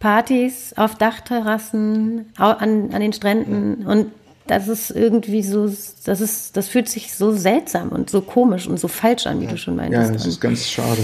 Partys 0.00 0.74
auf 0.76 0.96
Dachterrassen, 0.96 2.26
an, 2.36 2.90
an 2.92 3.00
den 3.00 3.12
Stränden 3.12 3.86
und 3.86 4.12
das 4.46 4.66
ist 4.66 4.90
irgendwie 4.90 5.42
so, 5.42 5.66
das 6.04 6.20
ist, 6.20 6.56
das 6.56 6.68
fühlt 6.68 6.88
sich 6.88 7.14
so 7.14 7.32
seltsam 7.32 7.90
und 7.90 8.10
so 8.10 8.20
komisch 8.20 8.66
und 8.66 8.78
so 8.78 8.88
falsch 8.88 9.26
an, 9.26 9.40
wie 9.40 9.44
ja. 9.44 9.50
du 9.52 9.56
schon 9.56 9.76
meintest. 9.76 10.08
Ja, 10.08 10.12
das 10.12 10.26
ist 10.26 10.40
ganz 10.40 10.68
schade. 10.68 10.98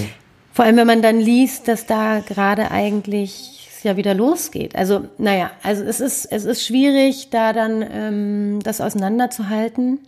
Vor 0.58 0.64
allem, 0.64 0.76
wenn 0.76 0.88
man 0.88 1.02
dann 1.02 1.20
liest, 1.20 1.68
dass 1.68 1.86
da 1.86 2.18
gerade 2.18 2.72
eigentlich 2.72 3.68
es 3.76 3.84
ja 3.84 3.96
wieder 3.96 4.12
losgeht. 4.12 4.74
Also, 4.74 5.04
naja, 5.16 5.52
also 5.62 5.84
es 5.84 6.00
ist, 6.00 6.24
es 6.24 6.44
ist 6.44 6.66
schwierig, 6.66 7.30
da 7.30 7.52
dann 7.52 7.86
ähm, 7.88 8.58
das 8.64 8.80
auseinanderzuhalten, 8.80 10.00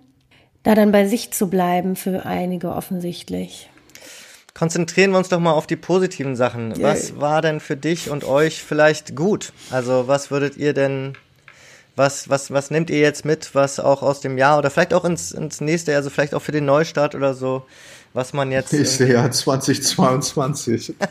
da 0.64 0.74
dann 0.74 0.90
bei 0.90 1.06
sich 1.06 1.30
zu 1.30 1.48
bleiben 1.48 1.94
für 1.94 2.26
einige 2.26 2.74
offensichtlich. 2.74 3.70
Konzentrieren 4.52 5.12
wir 5.12 5.18
uns 5.18 5.28
doch 5.28 5.38
mal 5.38 5.52
auf 5.52 5.68
die 5.68 5.76
positiven 5.76 6.34
Sachen. 6.34 6.76
Yeah. 6.76 6.94
Was 6.94 7.20
war 7.20 7.42
denn 7.42 7.60
für 7.60 7.76
dich 7.76 8.10
und 8.10 8.24
euch 8.24 8.60
vielleicht 8.60 9.14
gut? 9.14 9.52
Also, 9.70 10.08
was 10.08 10.32
würdet 10.32 10.56
ihr 10.56 10.74
denn 10.74 11.16
was, 11.94 12.28
was, 12.28 12.50
was 12.50 12.72
nehmt 12.72 12.90
ihr 12.90 12.98
jetzt 12.98 13.24
mit, 13.24 13.54
was 13.54 13.78
auch 13.78 14.02
aus 14.02 14.20
dem 14.20 14.36
Jahr 14.36 14.58
oder 14.58 14.70
vielleicht 14.70 14.94
auch 14.94 15.04
ins, 15.04 15.30
ins 15.30 15.60
nächste, 15.60 15.94
also 15.94 16.10
vielleicht 16.10 16.34
auch 16.34 16.42
für 16.42 16.50
den 16.50 16.64
Neustart 16.64 17.14
oder 17.14 17.34
so 17.34 17.66
was 18.12 18.32
man 18.32 18.50
jetzt. 18.52 18.72
Nächste 18.72 19.06
Jahr 19.06 19.30
2022. 19.30 20.94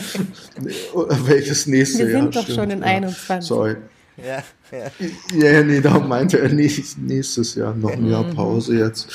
Welches 1.24 1.66
nächste 1.66 1.98
Jahr? 2.02 2.08
Wir 2.08 2.16
sind 2.16 2.34
Jahr, 2.34 2.44
doch 2.44 2.54
schon 2.54 2.70
in 2.70 2.82
21. 2.82 3.48
Sorry. 3.48 3.76
Ja, 4.16 4.42
ja. 4.70 4.90
ja, 5.34 5.62
nee, 5.62 5.80
darum 5.80 6.08
meinte 6.08 6.38
er 6.38 6.50
nicht 6.50 6.98
nächstes 6.98 7.54
Jahr, 7.54 7.74
noch 7.74 7.92
ein 7.92 8.06
Jahr 8.06 8.24
mhm. 8.24 8.34
Pause 8.34 8.78
jetzt. 8.78 9.10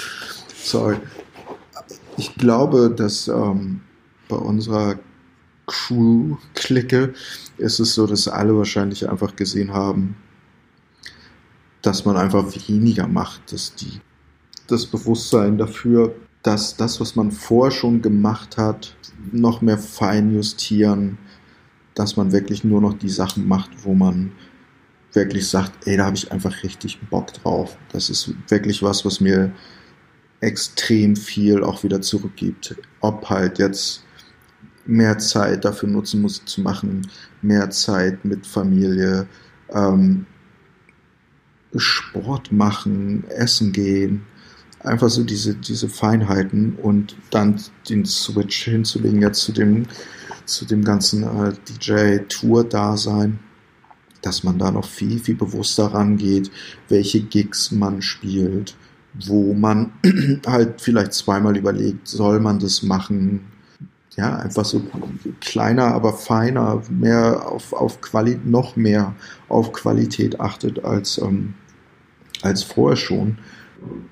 Sorry. 0.56 0.97
Ich 2.18 2.34
glaube, 2.36 2.89
dass 2.95 3.28
ähm, 3.28 3.82
bei 4.28 4.38
unserer 4.38 4.97
Crew-Clique 5.68 7.14
ist 7.58 7.80
es 7.80 7.93
so, 7.93 8.08
dass 8.08 8.28
alle 8.28 8.58
wahrscheinlich 8.58 9.08
einfach 9.10 9.36
gesehen 9.36 9.74
haben, 9.74 10.16
dass 11.82 12.06
man 12.06 12.18
einfach 12.18 12.45
weniger 12.68 13.08
macht, 13.08 13.51
dass 13.51 13.76
die 13.76 13.99
das 14.68 14.88
Bewusstsein 14.88 15.58
dafür 15.58 16.16
dass 16.45 16.77
das, 16.77 17.01
was 17.01 17.15
man 17.15 17.31
vorher 17.31 17.71
schon 17.71 18.03
gemacht 18.03 18.57
hat, 18.57 18.95
noch 19.31 19.61
mehr 19.61 19.79
fein 19.79 20.31
justieren, 20.31 21.17
dass 21.95 22.17
man 22.17 22.31
wirklich 22.31 22.63
nur 22.63 22.81
noch 22.81 22.93
die 22.93 23.09
Sachen 23.09 23.47
macht, 23.47 23.71
wo 23.83 23.95
man 23.95 24.31
wirklich 25.13 25.47
sagt, 25.47 25.87
ey, 25.87 25.97
da 25.97 26.05
habe 26.05 26.17
ich 26.17 26.31
einfach 26.31 26.61
richtig 26.61 26.99
Bock 27.09 27.33
drauf. 27.33 27.77
Das 27.91 28.11
ist 28.11 28.31
wirklich 28.49 28.83
was, 28.83 29.05
was 29.05 29.19
mir 29.21 29.53
extrem 30.39 31.15
viel 31.15 31.63
auch 31.63 31.83
wieder 31.83 32.01
zurückgibt. 32.01 32.75
Ob 32.99 33.27
halt 33.27 33.57
jetzt 33.57 34.03
mehr 34.85 35.17
Zeit 35.17 35.65
dafür 35.65 35.89
nutzen 35.89 36.21
muss 36.21 36.45
zu 36.45 36.61
machen, 36.61 37.09
mehr 37.41 37.71
Zeit 37.71 38.23
mit 38.23 38.45
Familie, 38.45 39.25
ähm, 39.73 40.27
Sport 41.75 42.51
machen, 42.51 43.23
essen 43.29 43.71
gehen, 43.71 44.27
einfach 44.86 45.09
so 45.09 45.23
diese, 45.23 45.55
diese 45.55 45.89
Feinheiten 45.89 46.75
und 46.81 47.15
dann 47.31 47.61
den 47.89 48.05
Switch 48.05 48.63
hinzulegen 48.63 49.21
jetzt 49.21 49.41
zu 49.41 49.51
dem, 49.51 49.86
zu 50.45 50.65
dem 50.65 50.83
ganzen 50.83 51.23
äh, 51.23 51.53
DJ-Tour-Dasein, 51.67 53.39
dass 54.21 54.43
man 54.43 54.57
da 54.57 54.71
noch 54.71 54.86
viel, 54.86 55.19
viel 55.19 55.36
bewusster 55.36 55.88
rangeht, 55.88 56.51
welche 56.89 57.21
Gigs 57.21 57.71
man 57.71 58.01
spielt, 58.01 58.75
wo 59.13 59.53
man 59.53 59.93
halt 60.47 60.81
vielleicht 60.81 61.13
zweimal 61.13 61.57
überlegt, 61.57 62.07
soll 62.07 62.39
man 62.39 62.59
das 62.59 62.83
machen? 62.83 63.41
ja, 64.17 64.38
einfach 64.38 64.63
so 64.63 64.81
kleiner, 65.41 65.88
aber 65.88 66.13
feiner, 66.13 66.81
mehr 66.89 67.51
auf, 67.51 67.73
auf 67.73 68.01
Quali 68.01 68.39
noch 68.45 68.75
mehr 68.75 69.13
auf 69.49 69.73
Qualität 69.73 70.39
achtet 70.39 70.83
als, 70.86 71.17
ähm, 71.17 71.53
als 72.41 72.63
vorher 72.63 72.95
schon, 72.95 73.38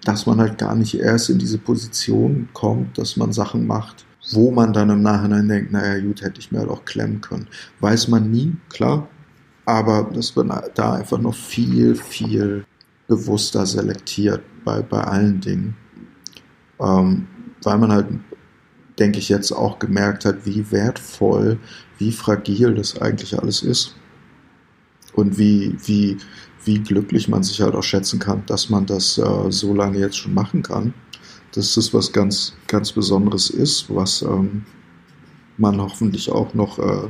dass 0.03 0.25
man 0.25 0.39
halt 0.39 0.57
gar 0.57 0.75
nicht 0.75 0.95
erst 0.95 1.29
in 1.29 1.39
diese 1.39 1.57
Position 1.57 2.49
kommt, 2.53 2.97
dass 2.97 3.17
man 3.17 3.33
Sachen 3.33 3.67
macht, 3.67 4.05
wo 4.31 4.51
man 4.51 4.73
dann 4.73 4.89
im 4.89 5.01
Nachhinein 5.01 5.47
denkt, 5.47 5.71
naja, 5.71 5.99
gut, 5.99 6.21
hätte 6.21 6.39
ich 6.39 6.51
mir 6.51 6.59
halt 6.59 6.69
auch 6.69 6.85
klemmen 6.85 7.21
können. 7.21 7.47
Weiß 7.79 8.07
man 8.07 8.31
nie, 8.31 8.55
klar, 8.69 9.07
aber 9.65 10.09
dass 10.13 10.35
man 10.35 10.51
da 10.75 10.93
einfach 10.93 11.19
noch 11.19 11.35
viel, 11.35 11.95
viel 11.95 12.65
bewusster 13.07 13.65
selektiert 13.65 14.41
bei, 14.63 14.81
bei 14.81 15.01
allen 15.01 15.41
Dingen. 15.41 15.75
Ähm, 16.79 17.27
weil 17.61 17.77
man 17.77 17.91
halt 17.91 18.07
denke 18.99 19.19
ich, 19.19 19.29
jetzt 19.29 19.51
auch 19.51 19.79
gemerkt 19.79 20.25
hat, 20.25 20.45
wie 20.45 20.71
wertvoll, 20.71 21.59
wie 21.97 22.11
fragil 22.11 22.75
das 22.75 22.99
eigentlich 23.01 23.39
alles 23.39 23.63
ist. 23.63 23.95
Und 25.13 25.37
wie, 25.37 25.75
wie, 25.85 26.17
wie 26.65 26.79
glücklich 26.79 27.27
man 27.27 27.43
sich 27.43 27.61
halt 27.61 27.75
auch 27.75 27.83
schätzen 27.83 28.19
kann, 28.19 28.43
dass 28.45 28.69
man 28.69 28.85
das 28.85 29.17
äh, 29.17 29.51
so 29.51 29.73
lange 29.73 29.99
jetzt 29.99 30.17
schon 30.17 30.33
machen 30.33 30.63
kann. 30.63 30.93
Das 31.53 31.77
was 31.93 32.11
ganz, 32.11 32.53
ganz 32.67 32.91
Besonderes 32.91 33.49
ist, 33.49 33.93
was 33.93 34.21
ähm, 34.23 34.65
man 35.57 35.79
hoffentlich 35.79 36.31
auch 36.31 36.53
noch 36.53 36.79
äh, 36.79 37.09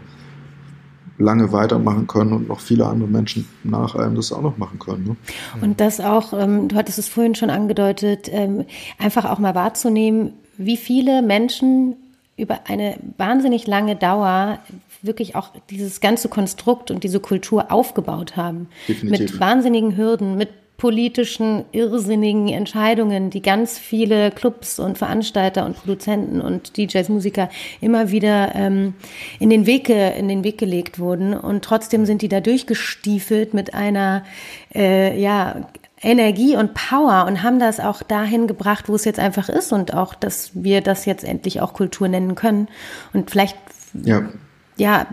lange 1.18 1.52
weitermachen 1.52 2.08
können 2.08 2.34
und 2.34 2.48
noch 2.48 2.60
viele 2.60 2.86
andere 2.86 3.08
Menschen 3.08 3.48
nach 3.64 3.96
einem 3.96 4.16
das 4.16 4.34
auch 4.34 4.42
noch 4.42 4.58
machen 4.58 4.80
können. 4.80 5.04
Ne? 5.04 5.16
Und 5.62 5.80
das 5.80 6.00
auch, 6.00 6.34
ähm, 6.34 6.68
du 6.68 6.76
hattest 6.76 7.00
es 7.00 7.08
vorhin 7.08 7.36
schon 7.36 7.50
angedeutet, 7.50 8.28
ähm, 8.32 8.66
einfach 8.98 9.26
auch 9.26 9.40
mal 9.40 9.56
wahrzunehmen, 9.56 10.34
wie 10.58 10.78
viele 10.78 11.22
Menschen 11.22 11.96
über 12.38 12.62
eine 12.68 12.98
wahnsinnig 13.18 13.68
lange 13.68 13.96
Dauer 13.96 14.60
wirklich 15.02 15.36
auch 15.36 15.50
dieses 15.70 16.02
ganze 16.02 16.30
Konstrukt 16.30 16.90
und 16.90 17.04
diese 17.04 17.20
Kultur 17.20 17.72
aufgebaut 17.72 18.38
haben. 18.38 18.70
Definitiv. 18.88 19.32
Mit 19.32 19.40
wahnsinnigen 19.40 19.98
Hürden, 19.98 20.38
mit 20.38 20.50
politischen, 20.78 21.66
irrsinnigen 21.72 22.50
Entscheidungen, 22.50 23.30
die 23.30 23.42
ganz 23.42 23.78
viele 23.78 24.32
Clubs 24.32 24.80
und 24.80 24.98
Veranstalter 24.98 25.66
und 25.66 25.78
Produzenten 25.78 26.42
und 26.42 26.78
DJs, 26.78 27.08
Musiker 27.10 27.50
immer 27.80 28.12
wieder 28.12 28.54
ähm, 28.56 28.94
in, 29.40 29.50
den 29.50 29.66
Weg, 29.66 29.88
in 29.90 30.28
den 30.28 30.44
Weg 30.44 30.58
gelegt 30.58 31.00
wurden. 31.00 31.36
Und 31.36 31.64
trotzdem 31.64 32.06
sind 32.06 32.22
die 32.22 32.28
da 32.28 32.42
durchgestiefelt 32.42 33.54
mit 33.54 33.74
einer 33.74 34.26
äh, 34.74 35.18
ja, 35.18 35.70
Energie 36.04 36.56
und 36.56 36.74
Power 36.74 37.26
und 37.28 37.44
haben 37.44 37.60
das 37.60 37.80
auch 37.80 38.04
dahin 38.04 38.48
gebracht, 38.48 38.90
wo 38.90 38.96
es 38.96 39.06
jetzt 39.06 39.20
einfach 39.20 39.50
ist 39.50 39.72
und 39.72 39.94
auch, 39.94 40.14
dass 40.14 40.52
wir 40.54 40.82
das 40.82 41.06
jetzt 41.06 41.24
endlich 41.24 41.62
auch 41.62 41.74
Kultur 41.74 42.08
nennen 42.08 42.36
können. 42.36 42.68
Und 43.14 43.32
vielleicht, 43.32 43.58
ja, 43.94 44.30
ja 44.76 45.08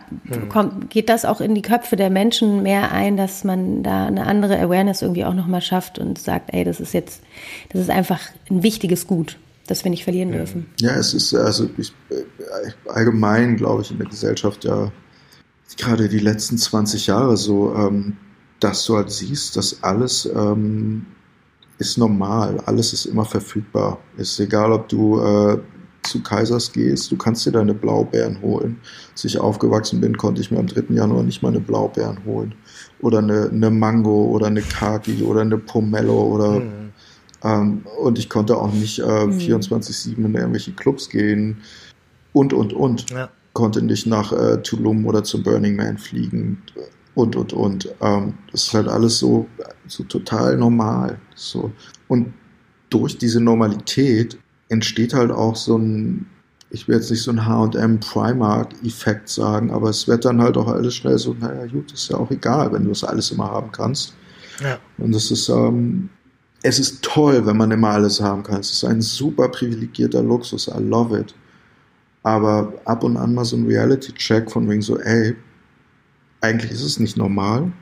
kommt, 0.48 0.90
geht 0.90 1.08
das 1.08 1.24
auch 1.24 1.40
in 1.40 1.54
die 1.54 1.62
Köpfe 1.62 1.94
der 1.96 2.10
Menschen 2.10 2.62
mehr 2.62 2.92
ein, 2.92 3.16
dass 3.16 3.44
man 3.44 3.82
da 3.82 4.06
eine 4.06 4.26
andere 4.26 4.58
Awareness 4.58 5.02
irgendwie 5.02 5.24
auch 5.24 5.34
nochmal 5.34 5.62
schafft 5.62 5.98
und 5.98 6.18
sagt, 6.18 6.52
ey, 6.52 6.64
das 6.64 6.80
ist 6.80 6.92
jetzt, 6.92 7.22
das 7.70 7.82
ist 7.82 7.90
einfach 7.90 8.20
ein 8.50 8.64
wichtiges 8.64 9.06
Gut, 9.06 9.38
das 9.68 9.84
wir 9.84 9.90
nicht 9.90 10.04
verlieren 10.04 10.32
dürfen. 10.32 10.66
Ja, 10.80 10.96
es 10.96 11.14
ist 11.14 11.32
also 11.34 11.70
ich, 11.78 11.92
äh, 12.10 12.90
allgemein, 12.90 13.56
glaube 13.56 13.82
ich, 13.82 13.92
in 13.92 13.98
der 13.98 14.08
Gesellschaft 14.08 14.64
ja 14.64 14.90
gerade 15.76 16.08
die 16.08 16.18
letzten 16.18 16.58
20 16.58 17.06
Jahre 17.06 17.36
so, 17.36 17.74
ähm, 17.76 18.16
dass 18.60 18.84
du 18.84 18.96
halt 18.96 19.10
siehst, 19.10 19.56
dass 19.56 19.82
alles 19.82 20.26
ähm, 20.26 21.06
ist 21.78 21.96
normal, 21.96 22.60
alles 22.66 22.92
ist 22.92 23.06
immer 23.06 23.24
verfügbar. 23.24 23.98
Ist 24.16 24.38
egal, 24.38 24.72
ob 24.72 24.88
du 24.88 25.18
äh, 25.20 25.58
zu 26.02 26.22
Kaisers 26.22 26.72
gehst, 26.72 27.10
du 27.10 27.16
kannst 27.16 27.46
dir 27.46 27.52
deine 27.52 27.74
Blaubeeren 27.74 28.40
holen. 28.42 28.78
Als 29.12 29.24
ich 29.24 29.38
aufgewachsen 29.38 30.00
bin, 30.00 30.16
konnte 30.16 30.40
ich 30.40 30.50
mir 30.50 30.58
am 30.58 30.66
3. 30.66 30.94
Januar 30.94 31.22
nicht 31.22 31.42
meine 31.42 31.60
Blaubeeren 31.60 32.18
holen. 32.24 32.54
Oder 33.00 33.18
eine, 33.18 33.48
eine 33.50 33.70
Mango 33.70 34.26
oder 34.26 34.46
eine 34.46 34.62
Kaki 34.62 35.22
oder 35.22 35.40
eine 35.40 35.58
Pomelo 35.58 36.22
oder 36.22 36.60
mhm. 36.60 36.92
ähm, 37.42 37.86
und 37.98 38.18
ich 38.18 38.28
konnte 38.28 38.56
auch 38.56 38.72
nicht 38.72 38.98
äh, 38.98 39.26
mhm. 39.26 39.38
24-7 39.38 40.16
in 40.16 40.34
irgendwelche 40.34 40.72
Clubs 40.72 41.08
gehen 41.08 41.58
und 42.32 42.52
und 42.52 42.72
und. 42.72 43.10
Ja. 43.10 43.30
Konnte 43.52 43.82
nicht 43.82 44.06
nach 44.06 44.32
äh, 44.32 44.62
Tulum 44.62 45.06
oder 45.06 45.24
zum 45.24 45.42
Burning 45.42 45.74
Man 45.74 45.98
fliegen 45.98 46.62
und, 47.20 47.36
und, 47.36 47.52
und. 47.52 47.88
Ähm, 48.00 48.34
das 48.50 48.64
ist 48.64 48.74
halt 48.74 48.88
alles 48.88 49.18
so, 49.18 49.46
so 49.86 50.04
total 50.04 50.56
normal. 50.56 51.18
So. 51.34 51.72
Und 52.08 52.32
durch 52.90 53.18
diese 53.18 53.40
Normalität 53.40 54.38
entsteht 54.68 55.14
halt 55.14 55.30
auch 55.30 55.56
so 55.56 55.76
ein, 55.76 56.26
ich 56.70 56.86
will 56.88 56.96
jetzt 56.96 57.10
nicht 57.10 57.22
so 57.22 57.30
ein 57.30 57.46
H&M 57.46 58.00
Primark-Effekt 58.00 59.28
sagen, 59.28 59.70
aber 59.70 59.90
es 59.90 60.06
wird 60.06 60.24
dann 60.24 60.40
halt 60.40 60.56
auch 60.56 60.68
alles 60.68 60.94
schnell 60.94 61.18
so, 61.18 61.34
naja, 61.38 61.66
gut, 61.66 61.92
ist 61.92 62.10
ja 62.10 62.16
auch 62.16 62.30
egal, 62.30 62.72
wenn 62.72 62.84
du 62.84 62.90
das 62.90 63.04
alles 63.04 63.30
immer 63.30 63.50
haben 63.50 63.72
kannst. 63.72 64.14
Ja. 64.62 64.78
Und 64.98 65.14
das 65.14 65.30
ist, 65.30 65.48
ähm, 65.48 66.10
es 66.62 66.78
ist 66.78 67.02
toll, 67.02 67.44
wenn 67.46 67.56
man 67.56 67.70
immer 67.70 67.90
alles 67.90 68.20
haben 68.20 68.42
kann. 68.42 68.60
Es 68.60 68.72
ist 68.72 68.84
ein 68.84 69.00
super 69.00 69.48
privilegierter 69.48 70.22
Luxus. 70.22 70.68
I 70.68 70.80
love 70.80 71.18
it. 71.18 71.34
Aber 72.22 72.74
ab 72.84 73.02
und 73.02 73.16
an 73.16 73.34
mal 73.34 73.44
so 73.44 73.56
ein 73.56 73.66
Reality-Check 73.66 74.50
von 74.50 74.68
wegen 74.68 74.82
so, 74.82 74.98
ey, 74.98 75.34
eigentlich 76.40 76.72
ist 76.72 76.82
es 76.82 76.98
nicht 76.98 77.16
normal, 77.16 77.72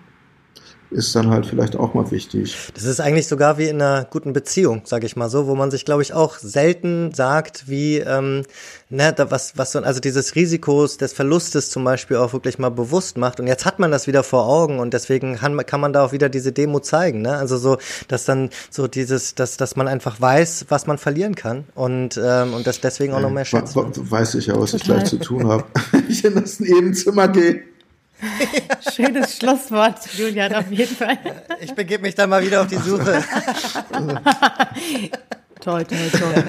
ist 0.90 1.14
dann 1.14 1.28
halt 1.28 1.44
vielleicht 1.44 1.76
auch 1.76 1.94
mal 1.94 2.11
wichtig. 2.11 2.56
Das 2.74 2.84
ist 2.84 3.00
eigentlich 3.00 3.26
sogar 3.26 3.59
wie 3.59 3.68
in 3.68 3.80
einer 3.80 4.04
guten 4.04 4.32
Beziehung, 4.32 4.82
sage 4.84 5.06
ich 5.06 5.16
mal 5.16 5.28
so, 5.28 5.46
wo 5.46 5.54
man 5.54 5.70
sich, 5.70 5.84
glaube 5.84 6.02
ich, 6.02 6.14
auch 6.14 6.38
selten 6.38 7.12
sagt, 7.12 7.68
wie, 7.68 7.98
ähm, 7.98 8.44
ne, 8.88 9.12
da 9.12 9.30
was, 9.30 9.59
was 9.59 9.72
so, 9.72 9.80
also 9.80 10.00
dieses 10.00 10.34
Risikos 10.34 10.96
des 10.96 11.12
Verlustes 11.12 11.70
zum 11.70 11.84
Beispiel 11.84 12.16
auch 12.16 12.32
wirklich 12.32 12.59
mal 12.59 12.70
bewusst 12.70 13.18
macht. 13.18 13.38
Und 13.38 13.46
jetzt 13.48 13.66
hat 13.66 13.78
man 13.78 13.90
das 13.90 14.06
wieder 14.06 14.22
vor 14.22 14.46
Augen 14.46 14.78
und 14.78 14.94
deswegen 14.94 15.36
kann, 15.36 15.59
kann 15.66 15.80
man 15.80 15.92
da 15.92 16.04
auch 16.04 16.12
wieder 16.12 16.30
diese 16.30 16.52
Demo 16.52 16.80
zeigen, 16.80 17.22
ne? 17.22 17.36
Also 17.36 17.59
so, 17.59 17.76
dass 18.09 18.24
dann 18.24 18.48
so 18.70 18.88
dieses, 18.88 19.34
dass, 19.34 19.59
dass 19.59 19.76
man 19.76 19.88
einfach 19.88 20.20
weiß, 20.20 20.66
was 20.70 20.86
man 20.86 20.96
verlieren 20.96 21.34
kann 21.34 21.64
und, 21.74 22.18
ähm, 22.22 22.54
und 22.54 22.66
das 22.66 22.80
deswegen 22.80 23.12
auch 23.12 23.20
noch 23.20 23.30
mehr 23.30 23.44
schätzt. 23.44 23.76
Weiß 23.76 24.36
ich 24.36 24.46
ja, 24.46 24.59
was 24.59 24.70
Total. 24.70 24.78
ich 24.80 24.84
gleich 24.84 25.04
zu 25.04 25.18
tun 25.18 25.48
habe. 25.48 25.64
ich 26.09 26.24
in 26.24 26.34
das 26.34 26.61
Nebenzimmer 26.61 27.28
gehe. 27.28 27.62
Schönes 28.94 29.36
Schlusswort, 29.36 29.98
Julian, 30.16 30.54
auf 30.54 30.70
jeden 30.70 30.94
Fall. 30.94 31.18
Ich 31.60 31.74
begebe 31.74 32.02
mich 32.02 32.14
dann 32.14 32.30
mal 32.30 32.44
wieder 32.44 32.62
auf 32.62 32.66
die 32.66 32.76
Suche. 32.76 33.22
toll, 35.60 35.84
toll, 35.84 36.10
toll. 36.12 36.44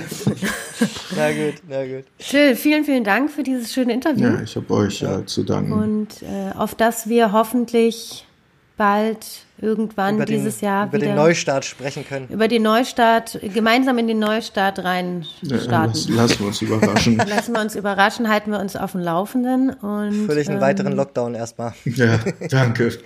Na 1.16 1.32
gut, 1.32 1.56
na 1.68 1.86
gut. 1.86 2.06
Jill, 2.20 2.56
vielen, 2.56 2.84
vielen 2.86 3.04
Dank 3.04 3.32
für 3.32 3.44
dieses 3.44 3.72
schöne 3.74 3.94
Interview. 3.94 4.30
Ja, 4.30 4.42
ich 4.42 4.56
habe 4.56 4.74
euch 4.74 5.02
ja. 5.02 5.26
zu 5.26 5.44
danken. 5.44 5.74
Und 5.74 6.22
äh, 6.24 6.52
auf 6.58 6.76
das 6.76 7.08
wir 7.08 7.32
hoffentlich 7.32 8.26
bald 8.78 9.26
irgendwann 9.62 10.16
über 10.16 10.26
dieses 10.26 10.60
den, 10.60 10.66
Jahr 10.66 10.88
über 10.88 10.94
wieder 10.98 11.08
den 11.08 11.16
Neustart 11.16 11.66
sprechen 11.66 12.06
können. 12.08 12.28
Über 12.30 12.48
den 12.48 12.64
Neustart, 12.64 13.40
gemeinsam 13.54 13.98
in 13.98 14.08
den 14.08 14.20
Neustart 14.20 14.84
rein 14.84 15.26
starten. 15.46 15.70
Ja, 15.70 15.80
lass, 15.82 16.10
lassen 16.10 16.40
wir 16.40 16.48
uns 16.48 16.62
überraschen. 16.62 17.18
lassen 17.28 17.54
wir 17.54 17.62
uns 17.62 17.76
überraschen, 17.76 18.30
halten 18.30 18.52
wir 18.52 18.60
uns 18.60 18.76
auf 18.76 18.94
dem 18.94 19.02
Laufenden 19.02 19.72
und 19.72 20.26
völlig 20.26 20.48
einen 20.48 20.58
ähm, 20.58 20.62
weiteren 20.62 20.94
Lockdown 20.94 21.36
erstmal. 21.36 21.74
Ja, 21.86 22.20
danke. 22.50 22.98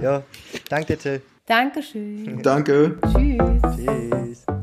ja, 0.00 0.22
danke 0.68 0.96
Till. 0.96 1.22
Dankeschön. 1.46 2.40
Danke. 2.42 2.96
Tschüss. 3.12 3.62
Tschüss. 3.76 4.61